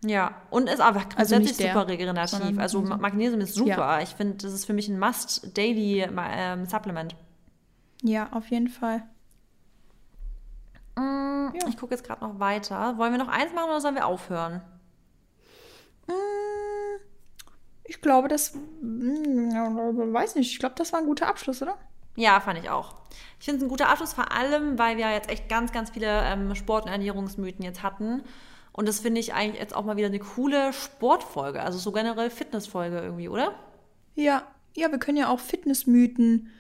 Ja, 0.04 0.36
und 0.50 0.70
ist 0.70 0.82
einfach 0.82 1.06
Also 1.16 1.36
grundsätzlich 1.36 1.66
der, 1.68 1.74
super 1.74 1.88
regenerativ. 1.88 2.60
Also 2.60 2.82
Magnesium. 2.82 3.42
Ist 3.42 3.56
super. 3.56 3.70
Ja. 3.70 4.02
Ich 4.02 4.10
finde, 4.10 4.36
das 4.38 4.54
ist 4.54 4.66
für 4.66 4.74
mich 4.74 4.88
ein 4.88 5.00
Must-Daily 5.00 6.02
ähm, 6.02 6.66
Supplement. 6.66 7.16
Ja, 8.04 8.30
auf 8.32 8.48
jeden 8.50 8.68
Fall. 8.68 9.04
Mm, 10.96 11.48
Ich 11.68 11.78
gucke 11.78 11.94
jetzt 11.96 12.06
gerade 12.06 12.24
noch 12.24 12.40
weiter. 12.40 12.98
Wollen 12.98 13.14
wir 13.14 13.20
noch 13.20 13.30
eins 13.30 13.54
machen 13.54 13.70
oder 13.70 13.82
sollen 13.82 13.96
wir 13.96 14.06
aufhören? 14.06 14.62
Ich 17.88 18.02
glaube, 18.02 18.28
das, 18.28 18.54
hm, 18.54 19.52
weiß 20.14 20.36
nicht, 20.36 20.52
ich 20.52 20.60
glaube, 20.60 20.76
das 20.78 20.92
war 20.94 21.00
ein 21.00 21.06
guter 21.06 21.28
Abschluss, 21.28 21.62
oder? 21.62 21.78
Ja, 22.16 22.40
fand 22.40 22.60
ich 22.60 22.70
auch. 22.70 22.96
Ich 23.40 23.46
finde 23.46 23.58
es 23.58 23.64
ein 23.64 23.70
guter 23.70 23.90
Abschluss, 23.90 24.14
vor 24.14 24.32
allem, 24.32 24.78
weil 24.80 24.98
wir 24.98 25.12
jetzt 25.12 25.30
echt 25.30 25.50
ganz, 25.50 25.72
ganz 25.72 25.90
viele 25.92 26.22
ähm, 26.24 26.56
Sport- 26.56 26.86
und 26.86 26.92
Ernährungsmythen 26.92 27.64
jetzt 27.64 27.84
hatten. 27.84 28.24
Und 28.76 28.88
das 28.90 29.00
finde 29.00 29.22
ich 29.22 29.34
eigentlich 29.34 29.62
jetzt 29.62 29.74
auch 29.74 29.86
mal 29.86 29.96
wieder 29.96 30.08
eine 30.08 30.20
coole 30.20 30.74
Sportfolge, 30.74 31.62
also 31.64 31.78
so 31.78 31.92
generell 31.94 32.30
Fitnessfolge 32.30 32.98
irgendwie, 33.00 33.30
oder? 33.30 33.54
Ja, 34.16 34.44
ja, 34.76 34.92
wir 34.92 34.98
können 35.00 35.18
ja 35.18 35.30
auch 35.30 35.40
Fitnessmythen. 35.40 36.52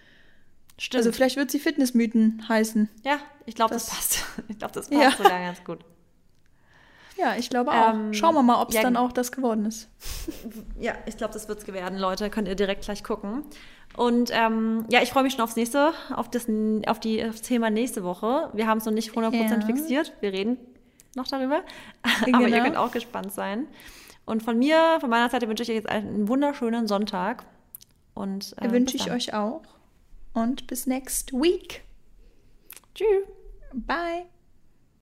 Stimmt. 0.78 1.00
Also 1.00 1.12
vielleicht 1.12 1.36
wird 1.36 1.52
sie 1.52 1.60
Fitnessmythen 1.60 2.44
heißen. 2.48 2.90
ja, 3.04 3.18
ich 3.46 3.56
glaube, 3.56 3.74
das, 3.74 3.88
das- 3.88 3.96
passt. 3.96 4.26
Ich 4.48 4.58
glaube, 4.60 4.74
das 4.74 4.90
passt 4.90 5.02
Ja. 5.02 5.12
sogar 5.12 5.40
ganz 5.40 5.64
gut. 5.64 5.80
Ja, 7.18 7.36
ich 7.38 7.50
glaube 7.50 7.72
auch. 7.72 7.94
Ähm, 7.94 8.14
Schauen 8.14 8.34
wir 8.36 8.44
mal, 8.44 8.62
ob 8.62 8.70
es 8.70 8.76
ja, 8.76 8.82
dann 8.82 8.98
auch 8.98 9.14
das 9.14 9.32
geworden 9.32 9.66
ist. 9.66 9.90
Ja, 10.80 10.94
ich 11.06 11.16
glaube, 11.16 11.34
das 11.34 11.48
wird's 11.48 11.64
geworden, 11.66 11.98
Leute. 11.98 12.30
Könnt 12.30 12.48
ihr 12.50 12.56
direkt 12.56 12.84
gleich 12.84 13.04
gucken. 13.06 13.44
Und 13.96 14.32
ähm, 14.34 14.86
ja, 14.90 15.02
ich 15.02 15.12
freue 15.12 15.24
mich 15.24 15.32
schon 15.34 15.42
aufs 15.42 15.56
nächste, 15.56 15.94
auf 16.14 16.30
das, 16.30 16.48
auf 16.88 17.00
die, 17.00 17.24
auf 17.24 17.32
das 17.32 17.42
Thema 17.42 17.70
nächste 17.70 18.04
Woche. 18.04 18.50
Wir 18.54 18.68
haben 18.68 18.80
es 18.80 18.86
noch 18.86 18.92
nicht 18.92 19.12
100% 19.12 19.34
Ja. 19.62 19.66
fixiert. 19.66 20.14
Wir 20.20 20.34
reden 20.34 20.58
noch 21.16 21.28
darüber. 21.28 21.64
Aber 22.04 22.26
Genau. 22.26 22.40
ihr 22.48 22.64
könnt 22.64 22.78
auch 22.78 22.92
gespannt 22.92 23.32
sein. 23.34 23.68
Und 24.26 24.42
von 24.44 24.58
mir, 24.58 24.98
von 25.00 25.10
meiner 25.10 25.30
Seite 25.30 25.48
wünsche 25.48 25.64
ich 25.64 25.70
euch 25.70 25.76
jetzt 25.76 25.90
einen 25.90 26.28
wunderschönen 26.28 26.88
Sonntag. 26.88 27.46
Und 28.14 28.56
äh, 28.60 28.72
Wünsche 28.72 28.96
ich 28.98 29.12
euch 29.12 29.34
auch. 29.34 29.62
Und 30.34 30.68
bis 30.68 30.88
next 30.88 31.32
week. 31.34 31.84
Tschüss. 32.94 33.08
Bye. 33.74 34.26